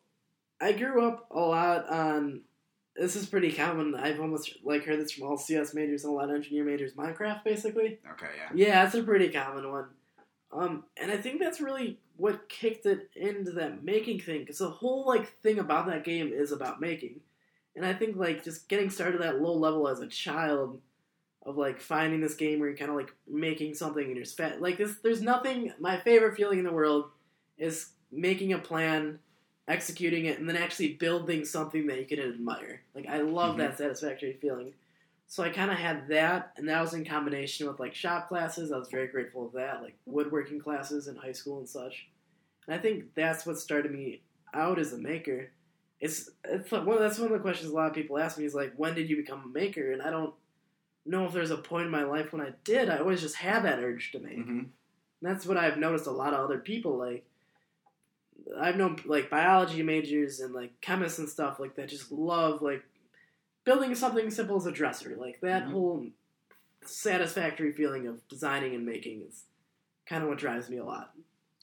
I 0.62 0.74
grew 0.74 1.08
up 1.08 1.28
a 1.32 1.39
lot 1.39 1.89
on. 1.89 2.41
This 2.96 3.16
is 3.16 3.28
pretty 3.28 3.52
common. 3.52 3.96
I've 3.96 4.20
almost 4.20 4.58
like 4.64 4.84
heard 4.84 5.00
this 5.00 5.12
from 5.12 5.28
all 5.28 5.38
CS 5.38 5.74
majors 5.74 6.04
and 6.04 6.12
a 6.12 6.16
lot 6.16 6.30
of 6.30 6.36
engineer 6.36 6.66
majors. 6.66 6.94
Minecraft, 6.94 7.44
basically. 7.44 8.00
Okay, 8.12 8.28
yeah. 8.38 8.50
Yeah, 8.54 8.84
that's 8.84 8.96
a 8.96 9.04
pretty 9.04 9.30
common 9.30 9.70
one. 9.72 9.86
Um, 10.52 10.84
and 10.98 11.12
I 11.12 11.18
think 11.18 11.40
that's 11.40 11.62
really 11.62 12.00
what 12.18 12.50
kicked 12.50 12.86
it 12.86 13.10
into 13.16 13.52
that 13.52 13.84
making 13.84 14.20
thing. 14.20 14.40
Because 14.40 14.58
the 14.58 14.70
whole 14.70 15.06
like 15.06 15.40
thing 15.42 15.60
about 15.60 15.88
that 15.88 16.04
game 16.04 16.32
is 16.34 16.52
about 16.52 16.82
making. 16.82 17.22
And 17.76 17.86
I 17.86 17.94
think 17.94 18.18
like 18.18 18.44
just 18.44 18.68
getting 18.68 18.90
started 18.90 19.22
at 19.22 19.22
that 19.22 19.42
low 19.42 19.54
level 19.54 19.88
as 19.88 20.02
a 20.02 20.08
child, 20.08 20.82
of 21.46 21.58
like 21.58 21.80
finding 21.80 22.22
this 22.22 22.36
game 22.36 22.60
where 22.60 22.70
you're 22.70 22.78
kind 22.78 22.92
of 22.92 22.98
like 22.98 23.14
making 23.28 23.74
something 23.74 24.04
and 24.04 24.16
you're 24.16 24.26
spat 24.26 24.62
like 24.62 24.78
this. 24.78 24.96
There's 25.02 25.22
nothing. 25.22 25.74
My 25.80 26.00
favorite 26.00 26.36
feeling 26.36 26.60
in 26.60 26.66
the 26.66 26.72
world 26.72 27.10
is 27.58 27.92
making 28.12 28.54
a 28.54 28.60
plan, 28.60 29.20
executing 29.70 30.26
it, 30.26 30.39
and 30.39 30.49
then 30.49 30.57
actually 30.57 30.95
building 30.95 31.45
something 31.45 31.88
that 31.88 31.99
you 31.99 32.05
can 32.05 32.20
admire. 32.20 32.82
Like 32.95 33.07
I 33.07 33.20
love 33.22 33.57
that 33.57 33.78
satisfactory 33.78 34.34
feeling. 34.41 34.74
So 35.28 35.43
I 35.43 35.49
kind 35.49 35.70
of 35.72 35.78
had 35.78 36.07
that, 36.09 36.53
and 36.57 36.67
that 36.67 36.82
was 36.82 36.95
in 36.95 37.05
combination 37.05 37.67
with 37.67 37.80
like 37.80 37.93
shop 37.95 38.28
classes. 38.28 38.72
I 38.72 38.78
was 38.78 38.89
very 38.89 39.07
grateful 39.07 39.45
of 39.45 39.53
that, 39.53 39.84
like 39.84 39.95
woodworking 40.07 40.59
classes 40.59 41.07
in 41.07 41.15
high 41.15 41.34
school 41.34 41.59
and 41.59 41.70
such. 41.70 42.07
And 42.67 42.76
I 42.76 42.80
think 42.80 43.13
that's 43.15 43.45
what 43.45 43.59
started 43.59 43.91
me 43.91 44.22
out 44.55 44.80
as 44.80 44.91
a 44.93 44.97
maker. 44.97 45.51
It's, 46.01 46.32
it's 46.45 46.72
like, 46.72 46.86
well, 46.86 46.97
that's 46.97 47.20
one 47.20 47.28
of 47.28 47.34
the 47.34 47.43
questions 47.43 47.70
a 47.72 47.76
lot 47.76 47.89
of 47.89 47.93
people 47.93 48.17
ask 48.17 48.38
me 48.39 48.45
is 48.45 48.55
like, 48.55 48.74
when 48.78 48.95
did 48.95 49.09
you 49.09 49.17
become 49.17 49.43
a 49.45 49.47
maker? 49.47 49.91
And 49.91 50.01
I 50.01 50.09
don't 50.09 50.34
know 51.05 51.26
if 51.26 51.34
there's 51.34 51.51
a 51.51 51.57
point 51.57 51.86
in 51.86 51.91
my 51.91 52.03
life 52.03 52.32
when 52.34 52.41
I 52.41 52.53
did. 52.63 52.89
I 52.89 52.97
always 52.97 53.22
just 53.22 53.36
had 53.36 53.65
that 53.65 53.80
urge 53.80 54.11
to 54.13 54.20
make. 54.20 54.36
hmm 54.36 54.59
And 54.59 54.70
that's 55.22 55.45
what 55.45 55.57
I've 55.57 55.78
noticed 55.78 56.07
a 56.07 56.11
lot 56.11 56.34
of 56.34 56.39
other 56.39 56.57
people 56.57 56.97
like. 56.97 57.26
I've 58.58 58.78
known 58.78 59.00
like 59.06 59.30
biology 59.30 59.84
majors 59.84 60.39
and 60.39 60.54
like 60.54 60.80
chemists 60.82 61.20
and 61.20 61.30
stuff 61.30 61.60
like 61.60 61.76
that 61.76 61.89
just 61.89 62.12
love 62.12 62.62
like 62.62 62.84
building 63.66 63.93
something 63.95 64.30
simple 64.32 64.58
as 64.58 64.66
a 64.66 64.72
dresser. 64.72 65.16
Like 65.16 65.41
that 65.41 65.66
Mhm. 65.66 65.72
whole 65.72 66.06
satisfactory 66.86 67.72
feeling 67.72 68.08
of 68.08 68.28
designing 68.28 68.74
and 68.76 68.86
making 68.86 69.22
is 69.28 69.45
kind 70.06 70.24
of 70.24 70.30
what 70.30 70.38
drives 70.39 70.70
me 70.70 70.78
a 70.78 70.86
lot. 70.86 71.14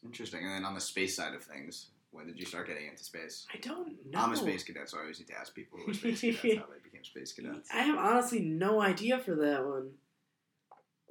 Interesting. 0.04 0.42
And 0.44 0.50
then 0.50 0.64
on 0.64 0.74
the 0.74 0.80
space 0.80 1.16
side 1.16 1.34
of 1.34 1.42
things, 1.42 1.88
when 2.12 2.26
did 2.26 2.38
you 2.38 2.46
start 2.46 2.68
getting 2.68 2.86
into 2.86 3.02
space? 3.02 3.46
I 3.52 3.58
don't 3.58 4.06
know. 4.10 4.18
I'm 4.20 4.32
a 4.32 4.36
space 4.36 4.62
cadet, 4.62 4.88
so 4.88 4.98
I 4.98 5.02
always 5.02 5.18
need 5.18 5.28
to 5.28 5.38
ask 5.38 5.54
people 5.54 5.78
who 5.80 5.92
space 5.94 6.20
cadets 6.20 6.42
how 6.58 6.66
they 6.72 6.78
became 6.82 7.04
space 7.04 7.32
cadets. 7.32 7.68
I 7.72 7.82
have 7.82 7.98
honestly 7.98 8.40
no 8.40 8.80
idea 8.80 9.18
for 9.18 9.34
that 9.34 9.66
one. 9.66 9.90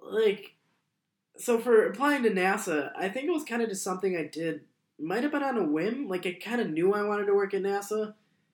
Like, 0.02 0.56
so 1.38 1.60
for 1.60 1.86
applying 1.88 2.24
to 2.24 2.30
NASA, 2.32 2.92
I 2.96 3.10
think 3.10 3.28
it 3.28 3.32
was 3.32 3.44
kind 3.44 3.62
of 3.62 3.70
just 3.70 3.84
something 3.84 4.16
I 4.16 4.24
did. 4.28 4.62
Might 4.98 5.24
have 5.24 5.32
been 5.32 5.44
on 5.44 5.58
a 5.58 5.64
whim. 5.64 6.08
Like, 6.08 6.26
I 6.26 6.34
kind 6.34 6.62
of 6.62 6.70
knew 6.70 6.94
I 6.94 7.04
wanted 7.04 7.26
to 7.26 7.34
work 7.34 7.54
at 7.54 7.62
NASA, 7.64 8.14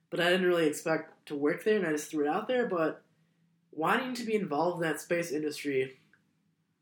but 0.09 0.19
I 0.19 0.29
didn't 0.29 0.47
really 0.47 0.67
expect 0.67 1.27
to 1.27 1.35
work 1.35 1.63
there, 1.63 1.77
and 1.77 1.85
I 1.85 1.91
just 1.91 2.09
threw 2.09 2.25
it 2.25 2.29
out 2.29 2.47
there. 2.47 2.67
But 2.67 3.03
wanting 3.71 4.13
to 4.15 4.25
be 4.25 4.35
involved 4.35 4.81
in 4.83 4.89
that 4.89 4.99
space 4.99 5.31
industry, 5.31 5.99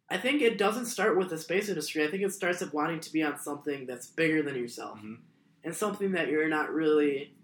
I 0.10 0.18
think 0.18 0.41
it 0.41 0.57
doesn't 0.57 0.86
start 0.86 1.18
with 1.18 1.30
the 1.30 1.38
space 1.38 1.70
industry. 1.70 2.03
I 2.03 2.10
think 2.10 2.24
it 2.24 2.34
starts 2.34 2.62
with 2.62 2.74
wanting 2.74 2.99
to 3.01 3.14
be 3.14 3.22
on 3.22 3.38
something 3.38 3.86
that's 3.86 4.07
bigger 4.07 4.41
than 4.41 4.55
yourself 4.55 4.99
Mhm. 4.99 5.20
and 5.64 5.76
something 5.76 6.14
that 6.14 6.30
you're 6.30 6.47
not 6.49 6.74
really 6.74 7.36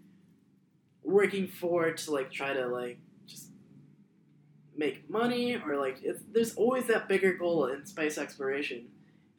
working 1.04 1.46
for 1.46 1.92
to 1.92 2.10
like 2.10 2.32
try 2.32 2.52
to 2.52 2.66
like 2.66 2.98
just 3.26 3.50
make 4.76 5.08
money 5.08 5.56
or 5.56 5.76
like 5.76 6.02
it's, 6.02 6.20
there's 6.32 6.56
always 6.56 6.86
that 6.88 7.06
bigger 7.08 7.34
goal 7.34 7.66
in 7.66 7.86
space 7.86 8.18
exploration 8.18 8.90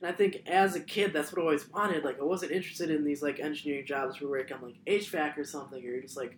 and 0.02 0.10
i 0.10 0.14
think 0.14 0.44
as 0.48 0.76
a 0.76 0.80
kid 0.80 1.14
that's 1.14 1.32
what 1.32 1.42
i 1.42 1.44
always 1.44 1.70
wanted 1.70 2.04
like 2.04 2.20
i 2.20 2.24
wasn't 2.24 2.52
interested 2.52 2.90
in 2.90 3.04
these 3.04 3.22
like 3.22 3.40
engineering 3.40 3.86
jobs 3.86 4.20
where 4.20 4.30
work 4.30 4.52
on 4.52 4.62
like 4.62 4.76
hvac 4.86 5.38
or 5.38 5.44
something 5.44 5.86
or 5.86 6.02
just 6.02 6.18
like 6.18 6.38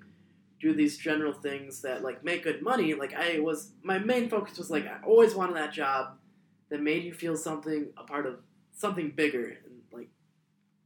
do 0.60 0.74
these 0.74 0.98
general 0.98 1.34
things 1.34 1.82
that 1.82 2.04
like 2.04 2.24
make 2.24 2.44
good 2.44 2.62
money 2.62 2.94
like 2.94 3.14
i 3.14 3.40
was 3.40 3.72
my 3.84 3.98
main 3.98 4.30
focus 4.30 4.58
was 4.58 4.70
like 4.70 4.86
i 4.86 4.98
always 5.06 5.34
wanted 5.36 5.56
that 5.56 5.74
job 5.74 6.18
that 6.70 6.82
made 6.82 7.04
you 7.04 7.14
feel 7.14 7.36
something 7.36 7.88
a 7.98 8.04
part 8.04 8.26
of 8.26 8.40
something 8.74 9.12
bigger 9.16 9.58
and 9.66 9.82
like 9.92 10.10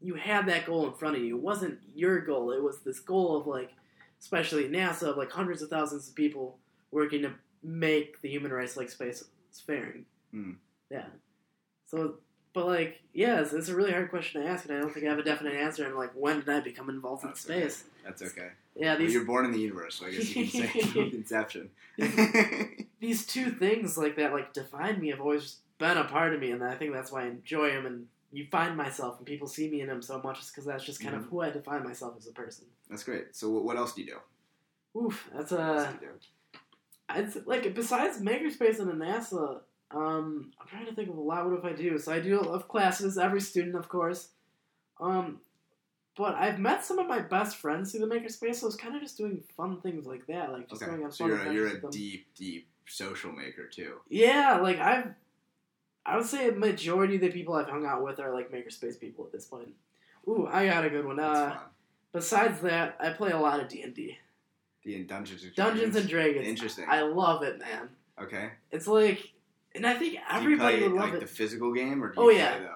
you 0.03 0.15
had 0.15 0.45
that 0.47 0.65
goal 0.65 0.85
in 0.85 0.93
front 0.93 1.15
of 1.15 1.23
you. 1.23 1.37
It 1.37 1.41
wasn't 1.41 1.79
your 1.95 2.19
goal. 2.19 2.51
It 2.51 2.61
was 2.61 2.79
this 2.81 2.99
goal 2.99 3.37
of 3.37 3.47
like, 3.47 3.71
especially 4.19 4.65
NASA, 4.65 5.03
of 5.03 5.17
like 5.17 5.31
hundreds 5.31 5.61
of 5.61 5.69
thousands 5.69 6.09
of 6.09 6.15
people 6.15 6.59
working 6.91 7.21
to 7.21 7.33
make 7.63 8.21
the 8.21 8.29
human 8.29 8.51
race 8.51 8.75
like 8.75 8.89
space 8.89 9.23
faring. 9.65 10.05
Hmm. 10.31 10.51
Yeah. 10.91 11.05
So, 11.85 12.15
but 12.53 12.65
like, 12.67 13.01
yeah, 13.13 13.41
it's, 13.41 13.53
it's 13.53 13.69
a 13.69 13.75
really 13.75 13.91
hard 13.91 14.09
question 14.09 14.41
to 14.41 14.47
ask, 14.47 14.65
and 14.65 14.75
I 14.77 14.79
don't 14.79 14.93
think 14.93 15.05
I 15.05 15.09
have 15.09 15.19
a 15.19 15.23
definite 15.23 15.55
answer. 15.55 15.85
And 15.85 15.95
like, 15.95 16.11
when 16.13 16.39
did 16.39 16.49
I 16.49 16.59
become 16.59 16.89
involved 16.89 17.23
in 17.23 17.29
That's 17.29 17.41
space? 17.41 17.83
That's 18.03 18.21
okay. 18.21 18.49
Yeah, 18.75 18.93
Well, 18.97 19.03
you're 19.03 19.25
born 19.25 19.45
in 19.45 19.51
the 19.51 19.59
universe, 19.59 19.95
so 19.95 20.05
I 20.07 20.11
guess 20.11 20.35
you 20.35 20.45
can 20.47 20.61
say 20.67 20.81
from 20.81 21.01
inception. 21.13 21.69
these 22.99 23.25
two 23.25 23.51
things 23.51 23.97
like 23.97 24.15
that 24.17 24.33
like 24.33 24.53
define 24.53 24.99
me 24.99 25.09
have 25.09 25.21
always 25.21 25.57
been 25.79 25.97
a 25.97 26.03
part 26.05 26.33
of 26.33 26.39
me, 26.39 26.51
and 26.51 26.63
I 26.63 26.75
think 26.75 26.93
that's 26.93 27.11
why 27.11 27.23
I 27.23 27.27
enjoy 27.27 27.71
them. 27.71 27.85
And 27.85 28.07
you 28.31 28.47
find 28.51 28.75
myself, 28.75 29.17
and 29.17 29.25
people 29.27 29.47
see 29.47 29.69
me 29.69 29.81
in 29.81 29.87
them 29.87 30.01
so 30.01 30.19
much, 30.23 30.39
is 30.41 30.47
because 30.47 30.65
that's 30.65 30.83
just 30.83 31.01
kind 31.01 31.13
Mm-hmm. 31.15 31.23
of 31.25 31.29
who 31.29 31.41
I 31.41 31.49
define 31.51 31.83
myself 31.83 32.15
as 32.17 32.27
a 32.27 32.31
person. 32.31 32.65
That's 32.89 33.03
great. 33.03 33.35
So 33.35 33.49
what, 33.49 33.63
what 33.63 33.77
else 33.77 33.93
do 33.93 34.01
you 34.01 34.07
do? 34.07 34.99
Oof, 34.99 35.29
that's 35.35 35.51
What 35.51 35.59
else 35.61 35.87
a. 35.87 35.97
do 35.99 36.05
you 36.05 36.11
do? 36.11 36.17
It's 37.15 37.37
like 37.45 37.75
besides 37.75 38.19
makerspace 38.21 38.79
and 38.79 38.89
the 38.89 38.93
NASA, 39.05 39.59
um, 39.93 40.51
I'm 40.59 40.67
trying 40.67 40.85
to 40.85 40.93
think 40.93 41.09
of 41.09 41.17
a 41.17 41.21
lot. 41.21 41.49
What 41.49 41.59
if 41.59 41.65
I 41.65 41.73
do? 41.73 41.97
So 41.97 42.11
I 42.11 42.19
do 42.19 42.39
of 42.39 42.67
classes. 42.67 43.17
Every 43.17 43.41
student, 43.41 43.75
of 43.75 43.87
course. 43.89 44.29
Um, 44.99 45.39
but 46.15 46.35
I've 46.35 46.59
met 46.59 46.85
some 46.85 46.99
of 46.99 47.07
my 47.07 47.19
best 47.19 47.57
friends 47.57 47.91
through 47.91 48.07
the 48.07 48.15
makerspace. 48.15 48.55
So 48.55 48.67
it's 48.67 48.75
kind 48.75 48.95
of 48.95 49.01
just 49.01 49.17
doing 49.17 49.43
fun 49.57 49.81
things 49.81 50.05
like 50.05 50.25
that, 50.27 50.51
like 50.51 50.69
just 50.69 50.81
Okay, 50.81 50.91
going 50.91 51.03
on 51.03 51.11
so 51.11 51.27
fun 51.27 51.29
you're 51.29 51.37
a, 51.37 51.41
adventures 51.41 51.81
you're 51.81 51.89
a 51.89 51.91
deep, 51.91 52.27
deep 52.35 52.67
social 52.87 53.31
maker 53.31 53.65
too. 53.67 53.95
Yeah, 54.09 54.59
like 54.61 54.79
I've, 54.79 55.13
I 56.05 56.17
would 56.17 56.25
say 56.25 56.49
a 56.49 56.51
majority 56.51 57.15
of 57.15 57.21
the 57.21 57.31
people 57.31 57.55
I've 57.55 57.69
hung 57.69 57.85
out 57.85 58.03
with 58.03 58.19
are 58.19 58.33
like 58.33 58.51
makerspace 58.51 58.99
people 58.99 59.25
at 59.25 59.31
this 59.31 59.45
point. 59.45 59.69
Ooh, 60.27 60.47
I 60.51 60.67
got 60.67 60.85
a 60.85 60.89
good 60.89 61.05
one. 61.05 61.19
Uh, 61.19 61.57
besides 62.11 62.59
that, 62.61 62.95
I 62.99 63.09
play 63.09 63.31
a 63.31 63.39
lot 63.39 63.59
of 63.59 63.67
D 63.67 63.81
and 63.81 63.93
D, 63.93 64.17
The 64.83 65.03
Dungeons 65.03 65.43
and 65.43 65.53
Dragons. 65.53 65.55
Dungeons 65.55 65.95
and 65.95 66.09
Dragons. 66.09 66.47
Interesting. 66.47 66.85
I 66.87 67.01
love 67.01 67.43
it, 67.43 67.59
man. 67.59 67.89
okay. 68.21 68.51
It's 68.71 68.87
like, 68.87 69.32
and 69.75 69.85
I 69.85 69.93
think 69.95 70.17
everybody 70.29 70.77
you 70.77 70.83
would 70.83 70.93
love 70.93 71.05
like 71.05 71.13
it. 71.15 71.19
the 71.21 71.27
physical 71.27 71.73
game, 71.73 72.03
or 72.03 72.09
do 72.13 72.21
Oh, 72.21 72.29
yeah. 72.29 72.51
play 72.57 72.67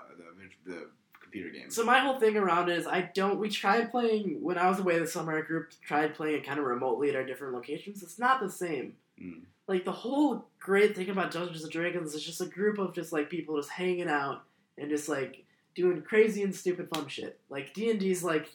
the, 0.65 0.71
the, 0.71 0.75
the 0.79 0.87
computer 1.21 1.49
game? 1.49 1.69
So 1.69 1.83
my 1.83 1.99
whole 1.99 2.19
thing 2.19 2.35
around 2.37 2.69
it 2.69 2.77
is 2.79 2.87
I 2.87 3.09
don't. 3.13 3.39
We 3.39 3.49
tried 3.49 3.91
playing 3.91 4.39
when 4.41 4.57
I 4.57 4.69
was 4.69 4.79
away 4.79 4.97
this 4.99 5.13
summer. 5.13 5.33
Our 5.33 5.43
group 5.43 5.69
tried 5.85 6.15
playing 6.15 6.35
it 6.37 6.45
kind 6.45 6.59
of 6.59 6.65
remotely 6.65 7.09
at 7.09 7.15
our 7.15 7.23
different 7.25 7.53
locations. 7.53 8.01
It's 8.03 8.19
not 8.19 8.39
the 8.41 8.49
same. 8.49 8.93
Mm. 9.21 9.41
Like 9.67 9.83
the 9.85 9.91
whole 9.91 10.47
great 10.59 10.95
thing 10.95 11.09
about 11.09 11.31
Dungeons 11.31 11.63
and 11.63 11.71
Dragons 11.71 12.13
is 12.15 12.23
just 12.23 12.39
a 12.41 12.45
group 12.45 12.77
of 12.79 12.93
just 12.95 13.11
like 13.11 13.29
people 13.29 13.57
just 13.57 13.69
hanging 13.69 14.07
out 14.07 14.43
and 14.77 14.89
just 14.89 15.09
like 15.09 15.43
doing 15.75 16.01
crazy 16.01 16.41
and 16.43 16.55
stupid 16.55 16.87
fun 16.93 17.07
shit. 17.07 17.37
Like 17.49 17.73
D 17.73 17.89
and 17.91 17.99
D's 17.99 18.23
like 18.23 18.49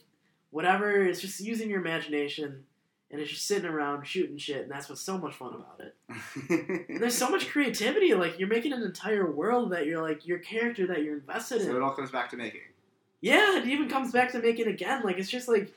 whatever. 0.51 1.05
It's 1.05 1.21
just 1.21 1.41
using 1.41 1.69
your 1.69 1.81
imagination 1.81 2.65
and 3.13 3.21
it's 3.21 3.31
just 3.31 3.47
sitting 3.47 3.69
around 3.69 4.07
shooting 4.07 4.39
shit, 4.39 4.63
and 4.63 4.71
that's 4.71 4.89
what's 4.89 5.03
so 5.03 5.19
much 5.19 5.35
fun 5.35 5.55
about 5.55 5.81
it. 5.81 6.89
There's 6.99 7.17
so 7.17 7.29
much 7.29 7.49
creativity. 7.49 8.15
Like 8.15 8.39
you're 8.39 8.49
making 8.49 8.73
an 8.73 8.83
entire 8.83 9.31
world 9.31 9.73
that 9.73 9.87
you're 9.87 10.03
like 10.03 10.27
your 10.27 10.39
character 10.39 10.87
that 10.87 11.03
you're 11.03 11.19
invested 11.19 11.61
in. 11.61 11.67
so 11.67 11.77
it 11.77 11.83
all 11.83 11.95
comes 11.95 12.11
back 12.11 12.31
to 12.31 12.37
making. 12.37 12.63
Yeah, 13.21 13.59
it 13.59 13.67
even 13.67 13.91
comes 13.91 14.13
back 14.13 14.33
to 14.33 14.41
making 14.41 14.67
again. 14.67 15.03
Like 15.05 15.19
it's 15.19 15.29
just 15.29 15.47
like, 15.47 15.73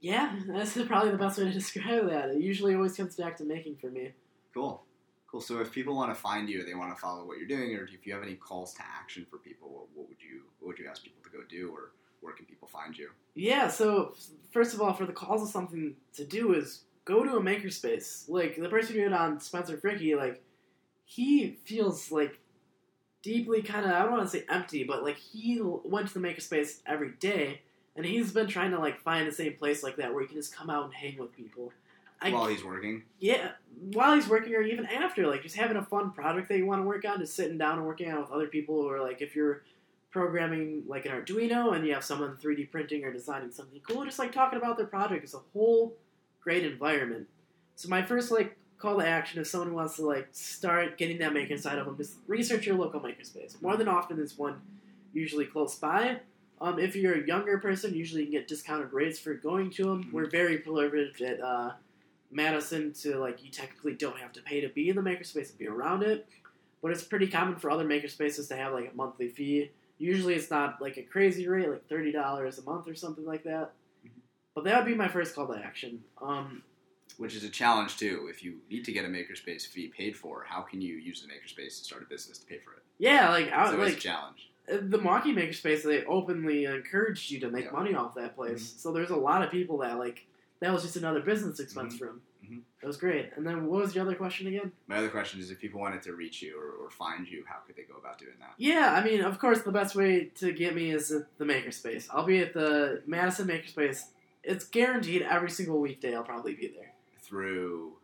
yeah, 0.00 0.36
that's 0.48 0.76
probably 0.86 1.12
the 1.12 1.18
best 1.18 1.38
way 1.38 1.44
to 1.44 1.52
describe 1.52 2.10
that. 2.10 2.30
It 2.30 2.42
usually 2.42 2.74
always 2.74 2.96
comes 2.96 3.14
back 3.14 3.36
to 3.36 3.44
making 3.44 3.76
for 3.76 3.86
me. 3.86 4.10
Cool. 4.52 4.82
Cool. 5.30 5.40
So 5.40 5.60
if 5.60 5.70
people 5.70 5.94
want 5.94 6.14
to 6.14 6.20
find 6.20 6.48
you, 6.48 6.64
they 6.64 6.74
want 6.74 6.94
to 6.94 7.00
follow 7.00 7.24
what 7.24 7.38
you're 7.38 7.48
doing, 7.48 7.76
or 7.76 7.84
if 7.84 8.06
you 8.06 8.12
have 8.12 8.22
any 8.24 8.34
calls 8.34 8.74
to 8.74 8.82
action 8.82 9.24
for 9.30 9.38
people, 9.38 9.68
what, 9.68 9.86
what 9.94 10.08
would 10.08 10.20
you 10.20 10.42
what 10.58 10.68
would 10.68 10.78
you 10.78 10.88
ask 10.88 11.02
people 11.04 11.22
to 11.22 11.30
go 11.30 11.44
do, 11.48 11.70
or 11.72 11.92
where 12.24 12.34
can 12.34 12.46
people 12.46 12.68
find 12.68 12.96
you? 12.96 13.10
Yeah. 13.34 13.68
So 13.68 14.14
first 14.50 14.74
of 14.74 14.80
all, 14.80 14.92
for 14.94 15.06
the 15.06 15.12
calls 15.12 15.42
of 15.42 15.48
something 15.48 15.94
to 16.14 16.24
do 16.24 16.54
is 16.54 16.82
go 17.04 17.22
to 17.22 17.36
a 17.36 17.40
makerspace. 17.40 18.28
Like 18.28 18.56
the 18.56 18.68
person 18.68 18.94
who 18.94 19.02
did 19.02 19.12
on 19.12 19.38
Spencer 19.40 19.76
Fricky, 19.76 20.16
like 20.16 20.42
he 21.04 21.58
feels 21.64 22.10
like 22.10 22.40
deeply 23.22 23.62
kind 23.62 23.84
of 23.84 23.92
I 23.92 24.02
don't 24.02 24.12
want 24.12 24.24
to 24.24 24.38
say 24.38 24.44
empty, 24.48 24.84
but 24.84 25.04
like 25.04 25.16
he 25.16 25.60
went 25.62 26.08
to 26.08 26.14
the 26.14 26.20
makerspace 26.20 26.80
every 26.86 27.12
day. 27.20 27.60
And 27.96 28.04
he's 28.04 28.32
been 28.32 28.48
trying 28.48 28.72
to 28.72 28.78
like 28.80 29.00
find 29.00 29.28
the 29.28 29.32
same 29.32 29.54
place 29.54 29.84
like 29.84 29.96
that 29.96 30.12
where 30.12 30.22
he 30.22 30.26
can 30.26 30.36
just 30.36 30.54
come 30.54 30.68
out 30.68 30.86
and 30.86 30.94
hang 30.94 31.16
with 31.18 31.36
people. 31.36 31.72
I 32.20 32.30
While 32.30 32.46
he's 32.46 32.64
working. 32.64 33.02
Yeah, 33.20 33.50
while 33.92 34.14
he's 34.14 34.28
working 34.28 34.54
or 34.54 34.62
even 34.62 34.86
after, 34.86 35.26
like 35.26 35.42
just 35.42 35.56
having 35.56 35.76
a 35.76 35.84
fun 35.84 36.10
project 36.10 36.48
that 36.48 36.56
you 36.56 36.66
want 36.66 36.80
to 36.80 36.86
work 36.86 37.04
on, 37.04 37.20
just 37.20 37.34
sitting 37.34 37.58
down 37.58 37.78
and 37.78 37.86
working 37.86 38.10
on 38.10 38.18
it 38.18 38.20
with 38.22 38.30
other 38.30 38.46
people, 38.46 38.76
or 38.76 39.00
like 39.00 39.20
if 39.20 39.36
you're 39.36 39.62
programming 40.14 40.84
like 40.86 41.04
an 41.06 41.12
Arduino 41.12 41.74
and 41.74 41.84
you 41.84 41.92
have 41.92 42.04
someone 42.04 42.36
3D 42.36 42.70
printing 42.70 43.04
or 43.04 43.12
designing 43.12 43.50
something 43.50 43.80
cool, 43.86 44.04
just 44.04 44.20
like 44.20 44.30
talking 44.32 44.56
about 44.56 44.76
their 44.76 44.86
project. 44.86 45.24
is 45.24 45.34
a 45.34 45.40
whole 45.52 45.92
great 46.40 46.64
environment. 46.64 47.26
So 47.74 47.88
my 47.88 48.00
first 48.00 48.30
like 48.30 48.56
call 48.78 49.00
to 49.00 49.06
action 49.06 49.40
if 49.40 49.48
someone 49.48 49.74
wants 49.74 49.96
to 49.96 50.02
like 50.06 50.28
start 50.30 50.98
getting 50.98 51.18
that 51.18 51.32
maker 51.32 51.58
side 51.58 51.78
of 51.78 51.86
them, 51.86 51.96
just 51.96 52.14
research 52.28 52.64
your 52.64 52.76
local 52.76 53.00
makerspace. 53.00 53.60
More 53.60 53.76
than 53.76 53.88
often, 53.88 54.16
there's 54.16 54.38
one 54.38 54.60
usually 55.12 55.46
close 55.46 55.74
by. 55.74 56.20
Um, 56.60 56.78
if 56.78 56.94
you're 56.94 57.14
a 57.20 57.26
younger 57.26 57.58
person, 57.58 57.92
usually 57.92 58.20
you 58.20 58.26
can 58.28 58.34
get 58.34 58.46
discounted 58.46 58.92
rates 58.92 59.18
for 59.18 59.34
going 59.34 59.70
to 59.70 59.82
them. 59.82 60.04
Mhm. 60.04 60.12
We're 60.12 60.30
very 60.30 60.58
privileged 60.58 61.22
at 61.22 61.40
uh, 61.40 61.72
Madison 62.30 62.92
to 63.02 63.16
like 63.18 63.42
you 63.44 63.50
technically 63.50 63.94
don't 63.94 64.18
have 64.18 64.32
to 64.34 64.42
pay 64.42 64.60
to 64.60 64.68
be 64.68 64.88
in 64.90 64.94
the 64.94 65.02
makerspace 65.02 65.50
and 65.50 65.58
be 65.58 65.66
around 65.66 66.04
it, 66.04 66.28
but 66.80 66.92
it's 66.92 67.02
pretty 67.02 67.26
common 67.26 67.56
for 67.56 67.68
other 67.68 67.84
makerspaces 67.84 68.46
to 68.46 68.54
have 68.54 68.72
like 68.72 68.92
a 68.92 68.96
monthly 68.96 69.28
fee. 69.28 69.70
Usually 69.98 70.34
it's 70.34 70.50
not 70.50 70.80
like 70.82 70.96
a 70.96 71.02
crazy 71.02 71.46
rate, 71.48 71.68
like 71.68 71.86
thirty 71.88 72.10
dollars 72.12 72.58
a 72.58 72.62
month 72.62 72.88
or 72.88 72.94
something 72.94 73.24
like 73.24 73.44
that. 73.44 73.72
Mhm. 74.04 74.10
But 74.54 74.64
that 74.64 74.76
would 74.76 74.88
be 74.90 74.94
my 74.96 75.08
first 75.08 75.34
call 75.34 75.46
to 75.48 75.58
action. 75.58 76.02
Um, 76.20 76.62
Which 77.16 77.34
is 77.36 77.44
a 77.44 77.48
challenge 77.48 77.96
too. 77.96 78.26
If 78.28 78.42
you 78.42 78.60
need 78.68 78.84
to 78.86 78.92
get 78.92 79.04
a 79.04 79.08
makerspace 79.08 79.66
fee 79.66 79.88
paid 79.88 80.16
for, 80.16 80.44
how 80.48 80.62
can 80.62 80.80
you 80.80 80.96
use 80.96 81.22
the 81.22 81.28
makerspace 81.28 81.78
to 81.78 81.84
start 81.84 82.02
a 82.02 82.06
business 82.06 82.38
to 82.38 82.46
pay 82.46 82.58
for 82.58 82.72
it? 82.72 82.82
yeah, 82.98 83.28
like 83.30 83.52
I 83.52 83.70
So 83.70 83.80
it's 83.82 83.96
a 83.96 84.00
challenge. 84.00 84.50
uh, 84.72 84.78
the 84.82 84.98
Monkey 84.98 85.32
Makerspace. 85.32 85.82
They 85.84 86.04
openly 86.06 86.64
encouraged 86.64 87.30
you 87.30 87.38
to 87.40 87.50
make 87.50 87.66
Yeah. 87.66 87.70
money 87.72 87.94
off 87.94 88.14
that 88.16 88.34
place. 88.34 88.72
Mhm. 88.72 88.78
So 88.78 88.92
there's 88.92 89.10
a 89.10 89.16
lot 89.16 89.42
of 89.44 89.50
people 89.50 89.78
that 89.78 89.98
like 89.98 90.26
that 90.60 90.72
was 90.72 90.82
just 90.82 90.96
another 90.96 91.20
business 91.20 91.60
expense 91.60 91.94
Mhm. 91.94 91.98
for 91.98 92.06
them. 92.06 92.22
Mhm. 92.44 92.60
That 92.80 92.86
was 92.86 92.96
great. 92.96 93.30
And 93.36 93.46
then 93.46 93.66
what 93.66 93.82
was 93.82 93.94
your 93.94 94.04
other 94.04 94.14
question 94.14 94.46
again? 94.46 94.72
My 94.86 94.98
other 94.98 95.08
question 95.08 95.40
is 95.40 95.50
if 95.50 95.58
people 95.58 95.80
wanted 95.80 96.02
to 96.02 96.12
reach 96.14 96.42
you 96.42 96.58
or, 96.60 96.84
or 96.84 96.90
find 96.90 97.26
you, 97.26 97.44
how 97.48 97.56
could 97.66 97.76
they 97.76 97.82
go 97.82 97.96
about 97.96 98.18
doing 98.18 98.34
that? 98.40 98.54
Yeah, 98.58 98.92
I 98.92 99.02
mean, 99.04 99.22
of 99.22 99.38
course, 99.38 99.62
the 99.62 99.72
best 99.72 99.94
way 99.94 100.26
to 100.36 100.52
get 100.52 100.74
me 100.74 100.90
is 100.90 101.10
at 101.10 101.38
the 101.38 101.44
Makerspace. 101.44 102.06
I'll 102.10 102.26
be 102.26 102.40
at 102.40 102.52
the 102.52 103.02
Madison 103.06 103.48
Makerspace. 103.48 104.02
It's 104.42 104.64
guaranteed 104.64 105.22
every 105.22 105.50
single 105.50 105.80
weekday. 105.80 106.14
I'll 106.14 106.22
probably 106.24 106.54
be 106.54 106.68
there. 106.68 106.92
Through 107.22 107.94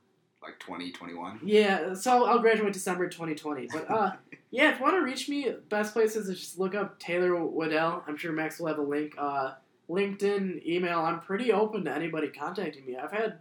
like 0.43 0.59
2021? 0.61 1.41
Yeah, 1.45 1.93
so 1.95 2.24
I'll 2.24 2.38
graduate 2.38 2.72
December 2.72 3.09
2020. 3.09 3.68
But 3.70 3.91
uh, 3.91 4.12
yeah, 4.51 4.72
if 4.72 4.78
you 4.78 4.82
want 4.84 4.97
to 4.97 5.03
reach 5.03 5.28
me, 5.28 5.51
best 5.68 5.93
places 5.93 6.28
is 6.28 6.41
just 6.41 6.59
look 6.59 6.74
up 6.74 6.99
Taylor 6.99 7.45
Waddell. 7.45 8.03
I'm 8.07 8.16
sure 8.16 8.32
Max 8.32 8.59
will 8.59 8.68
have 8.68 8.78
a 8.78 8.82
link. 8.82 9.14
Uh, 9.18 9.53
LinkedIn, 9.91 10.64
email. 10.64 11.01
I'm 11.01 11.20
pretty 11.20 11.53
open 11.53 11.84
to 11.84 11.93
anybody 11.95 12.28
contacting 12.28 12.86
me. 12.86 12.97
I've 12.97 13.12
had 13.12 13.38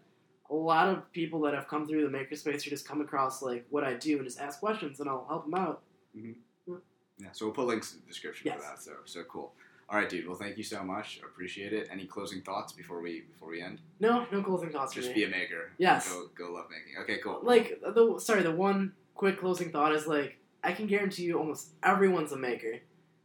a 0.49 0.55
lot 0.55 0.87
of 0.89 1.11
people 1.11 1.39
that 1.41 1.53
have 1.53 1.67
come 1.67 1.87
through 1.87 2.09
the 2.09 2.17
makerspace 2.17 2.63
who 2.63 2.69
just 2.69 2.87
come 2.87 3.01
across 3.01 3.41
like 3.41 3.65
what 3.69 3.83
I 3.83 3.93
do 3.93 4.17
and 4.17 4.25
just 4.25 4.39
ask 4.39 4.59
questions, 4.59 4.99
and 4.99 5.09
I'll 5.09 5.25
help 5.27 5.45
them 5.45 5.53
out. 5.55 5.81
Mm-hmm. 6.17 6.73
Yeah, 7.21 7.27
so 7.33 7.45
we'll 7.45 7.53
put 7.53 7.67
links 7.67 7.93
in 7.93 7.99
the 8.01 8.07
description 8.07 8.47
Yes. 8.47 8.55
for 8.55 8.61
that. 8.63 8.81
So 8.81 8.91
so 9.05 9.23
cool. 9.23 9.53
All 9.89 9.97
right, 9.97 10.07
dude. 10.07 10.27
Well, 10.27 10.37
thank 10.37 10.57
you 10.57 10.63
so 10.63 10.83
much. 10.83 11.19
Appreciate 11.23 11.73
it. 11.73 11.89
Any 11.91 12.05
closing 12.05 12.41
thoughts 12.41 12.71
before 12.73 13.01
we 13.01 13.21
before 13.21 13.49
we 13.49 13.61
end? 13.61 13.79
No, 13.99 14.25
no 14.31 14.41
closing 14.41 14.69
thoughts 14.69 14.93
for 14.93 15.01
Just 15.01 15.13
be 15.15 15.23
a 15.23 15.29
maker. 15.29 15.71
Yes. 15.77 16.07
Go 16.11 16.27
go 16.37 16.53
love 16.53 16.67
making. 16.69 17.01
Okay, 17.01 17.19
cool. 17.23 17.39
like 17.43 17.81
the 17.81 18.19
sorry, 18.19 18.43
the 18.43 18.51
one 18.51 18.93
quick 19.15 19.39
closing 19.39 19.71
thought 19.71 19.93
is 19.93 20.07
like 20.07 20.37
I 20.63 20.71
can 20.73 20.87
guarantee 20.87 21.23
you 21.23 21.37
almost 21.37 21.71
everyone's 21.83 22.31
a 22.31 22.37
maker. 22.37 22.79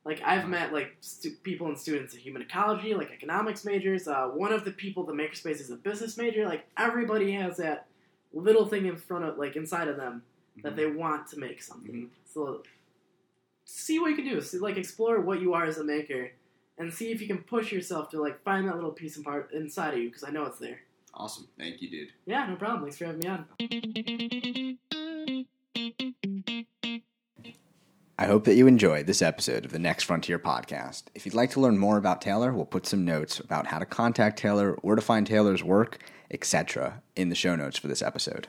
Like 0.05 0.20
I've 0.22 0.48
met 0.48 0.72
like 0.72 0.96
stu- 1.00 1.36
people 1.42 1.66
and 1.68 1.78
students 1.78 2.12
in 2.14 2.20
human 2.20 2.42
ecology, 2.42 2.92
like 2.94 3.11
economics 3.11 3.64
majors. 3.64 4.07
Uh, 4.07 4.26
one 4.28 4.52
of 4.52 4.64
the 4.64 4.70
people 4.70 5.05
the 5.05 5.12
makerspace 5.14 5.61
is 5.61 5.70
a 5.70 5.76
business 5.76 6.16
major. 6.18 6.44
Like 6.46 6.66
everybody 6.76 7.32
has 7.32 7.57
that 7.57 7.86
little 8.32 8.66
thing 8.66 8.86
in 8.86 8.96
front 8.96 9.24
of 9.24 9.38
like 9.38 9.57
inside 9.57 9.88
of 9.88 9.96
them 9.96 10.22
that 10.62 10.72
Mhm. 10.74 10.76
they 10.76 10.86
want 10.86 11.26
to 11.28 11.38
make 11.38 11.62
something. 11.62 12.11
So 12.26 12.62
see 13.64 13.98
what 13.98 14.11
you 14.11 14.16
can 14.16 14.26
do. 14.26 14.40
See, 14.42 14.59
like 14.59 14.76
explore 14.76 15.20
what 15.20 15.40
you 15.40 15.55
are 15.55 15.64
as 15.64 15.78
a 15.78 15.84
maker, 15.84 16.32
and 16.76 16.92
see 16.92 17.11
if 17.11 17.20
you 17.22 17.26
can 17.26 17.38
push 17.38 17.72
yourself 17.72 18.11
to 18.11 18.20
like 18.20 18.42
find 18.42 18.68
that 18.68 18.74
little 18.74 18.92
piece 18.92 19.16
and 19.16 19.24
part 19.24 19.52
inside 19.52 19.94
of 19.94 20.00
you 20.00 20.09
because 20.11 20.24
I 20.24 20.30
know 20.30 20.44
it's 20.44 20.59
there. 20.59 20.80
Awesome. 21.14 21.48
Thank 21.57 21.80
you, 21.80 21.88
dude. 21.88 22.09
Yeah, 22.26 22.46
no 22.46 22.57
problem. 22.57 22.82
Thanks 22.82 22.98
for 22.98 23.07
having 23.07 23.20
me 23.20 23.28
on. 23.28 23.46
I 28.16 28.26
hope 28.26 28.44
that 28.44 28.54
you 28.54 28.68
enjoyed 28.68 29.08
this 29.08 29.22
episode 29.22 29.64
of 29.64 29.72
the 29.72 29.78
Next 29.80 30.04
Frontier 30.04 30.38
podcast. 30.38 31.02
If 31.16 31.26
you'd 31.26 31.34
like 31.34 31.50
to 31.50 31.60
learn 31.60 31.78
more 31.78 31.96
about 31.96 32.20
Taylor, 32.20 32.52
we'll 32.52 32.64
put 32.64 32.86
some 32.86 33.04
notes 33.04 33.40
about 33.40 33.66
how 33.66 33.80
to 33.80 33.84
contact 33.84 34.38
Taylor, 34.38 34.78
where 34.82 34.94
to 34.94 35.02
find 35.02 35.26
Taylor's 35.26 35.64
work, 35.64 35.98
etc., 36.30 37.02
in 37.16 37.28
the 37.28 37.34
show 37.34 37.56
notes 37.56 37.76
for 37.76 37.88
this 37.88 38.02
episode. 38.02 38.46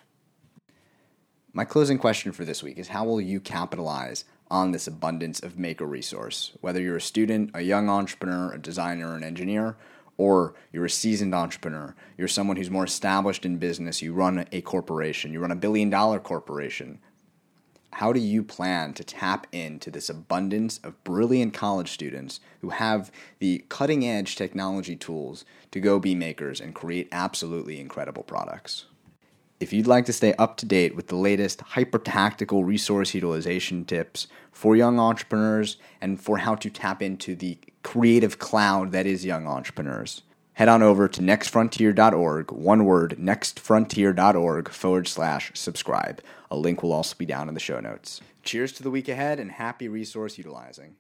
My 1.52 1.66
closing 1.66 1.98
question 1.98 2.32
for 2.32 2.46
this 2.46 2.62
week 2.62 2.78
is 2.78 2.90
how 2.90 3.06
will 3.06 3.20
you 3.20 3.40
capitalize 3.40 4.24
on 4.52 4.72
this 4.72 4.86
abundance 4.86 5.40
of 5.40 5.58
maker 5.58 5.88
resource? 5.88 6.52
Whether 6.62 6.80
you're 6.80 6.98
a 6.98 7.02
student, 7.02 7.50
a 7.56 7.62
young 7.62 7.90
entrepreneur, 7.90 8.54
a 8.54 8.60
designer, 8.60 9.16
an 9.16 9.24
engineer, 9.24 9.78
or 10.16 10.54
you're 10.72 10.86
a 10.86 10.90
seasoned 10.92 11.34
entrepreneur, 11.34 11.96
you're 12.20 12.28
someone 12.28 12.58
who's 12.58 12.70
more 12.70 12.86
established 12.86 13.48
in 13.48 13.58
business, 13.58 14.04
you 14.04 14.14
run 14.14 14.46
a 14.52 14.62
corporation, 14.62 15.34
you 15.34 15.40
run 15.40 15.50
a 15.50 15.56
billion 15.56 15.90
dollar 15.90 16.20
corporation, 16.20 17.00
how 18.00 18.12
do 18.12 18.20
you 18.20 18.44
plan 18.44 18.92
to 18.94 19.06
tap 19.06 19.48
into 19.54 19.90
this 19.90 20.10
abundance 20.10 20.82
of 20.84 21.02
brilliant 21.06 21.54
college 21.54 21.90
students 21.90 22.42
who 22.60 22.72
have 22.72 23.10
the 23.40 23.64
cutting 23.70 24.06
edge 24.06 24.36
technology 24.36 24.98
tools 24.98 25.46
to 25.72 25.80
go 25.80 25.98
be 25.98 26.14
makers 26.14 26.60
and 26.60 26.76
create 26.76 27.08
absolutely 27.14 27.80
incredible 27.80 28.24
products? 28.24 28.88
If 29.62 29.72
you'd 29.72 29.88
like 29.88 30.04
to 30.08 30.14
stay 30.14 30.34
up 30.34 30.58
to 30.58 30.66
date 30.66 30.94
with 30.94 31.08
the 31.08 31.16
latest 31.16 31.62
hyper 31.62 31.98
tactical 31.98 32.66
resource 32.66 33.14
utilization 33.14 33.86
tips 33.86 34.28
for 34.52 34.76
young 34.76 35.00
entrepreneurs 35.00 35.78
and 36.02 36.20
for 36.20 36.40
how 36.40 36.56
to 36.56 36.70
tap 36.70 37.02
into 37.02 37.34
the 37.34 37.58
creative 37.82 38.40
cloud 38.40 38.92
that 38.92 39.06
is 39.06 39.24
young 39.24 39.48
entrepreneurs, 39.48 40.24
head 40.56 40.68
on 40.68 40.84
over 40.84 41.08
to 41.08 41.22
nextfrontier.org, 41.22 42.52
one 42.52 42.84
word, 42.84 43.16
nextfrontier.org 43.18 44.70
forward 44.70 45.08
slash 45.08 45.52
subscribe. 45.54 46.22
A 46.56 46.58
link 46.58 46.82
will 46.82 46.94
also 46.94 47.18
be 47.18 47.26
down 47.26 47.50
in 47.50 47.54
the 47.54 47.60
show 47.60 47.82
notes. 47.82 48.22
Cheers 48.42 48.72
to 48.74 48.84
the 48.84 48.90
week 48.90 49.10
ahead 49.10 49.42
and 49.42 49.52
happy 49.52 49.90
resource 49.90 50.38
utilizing. 50.38 50.96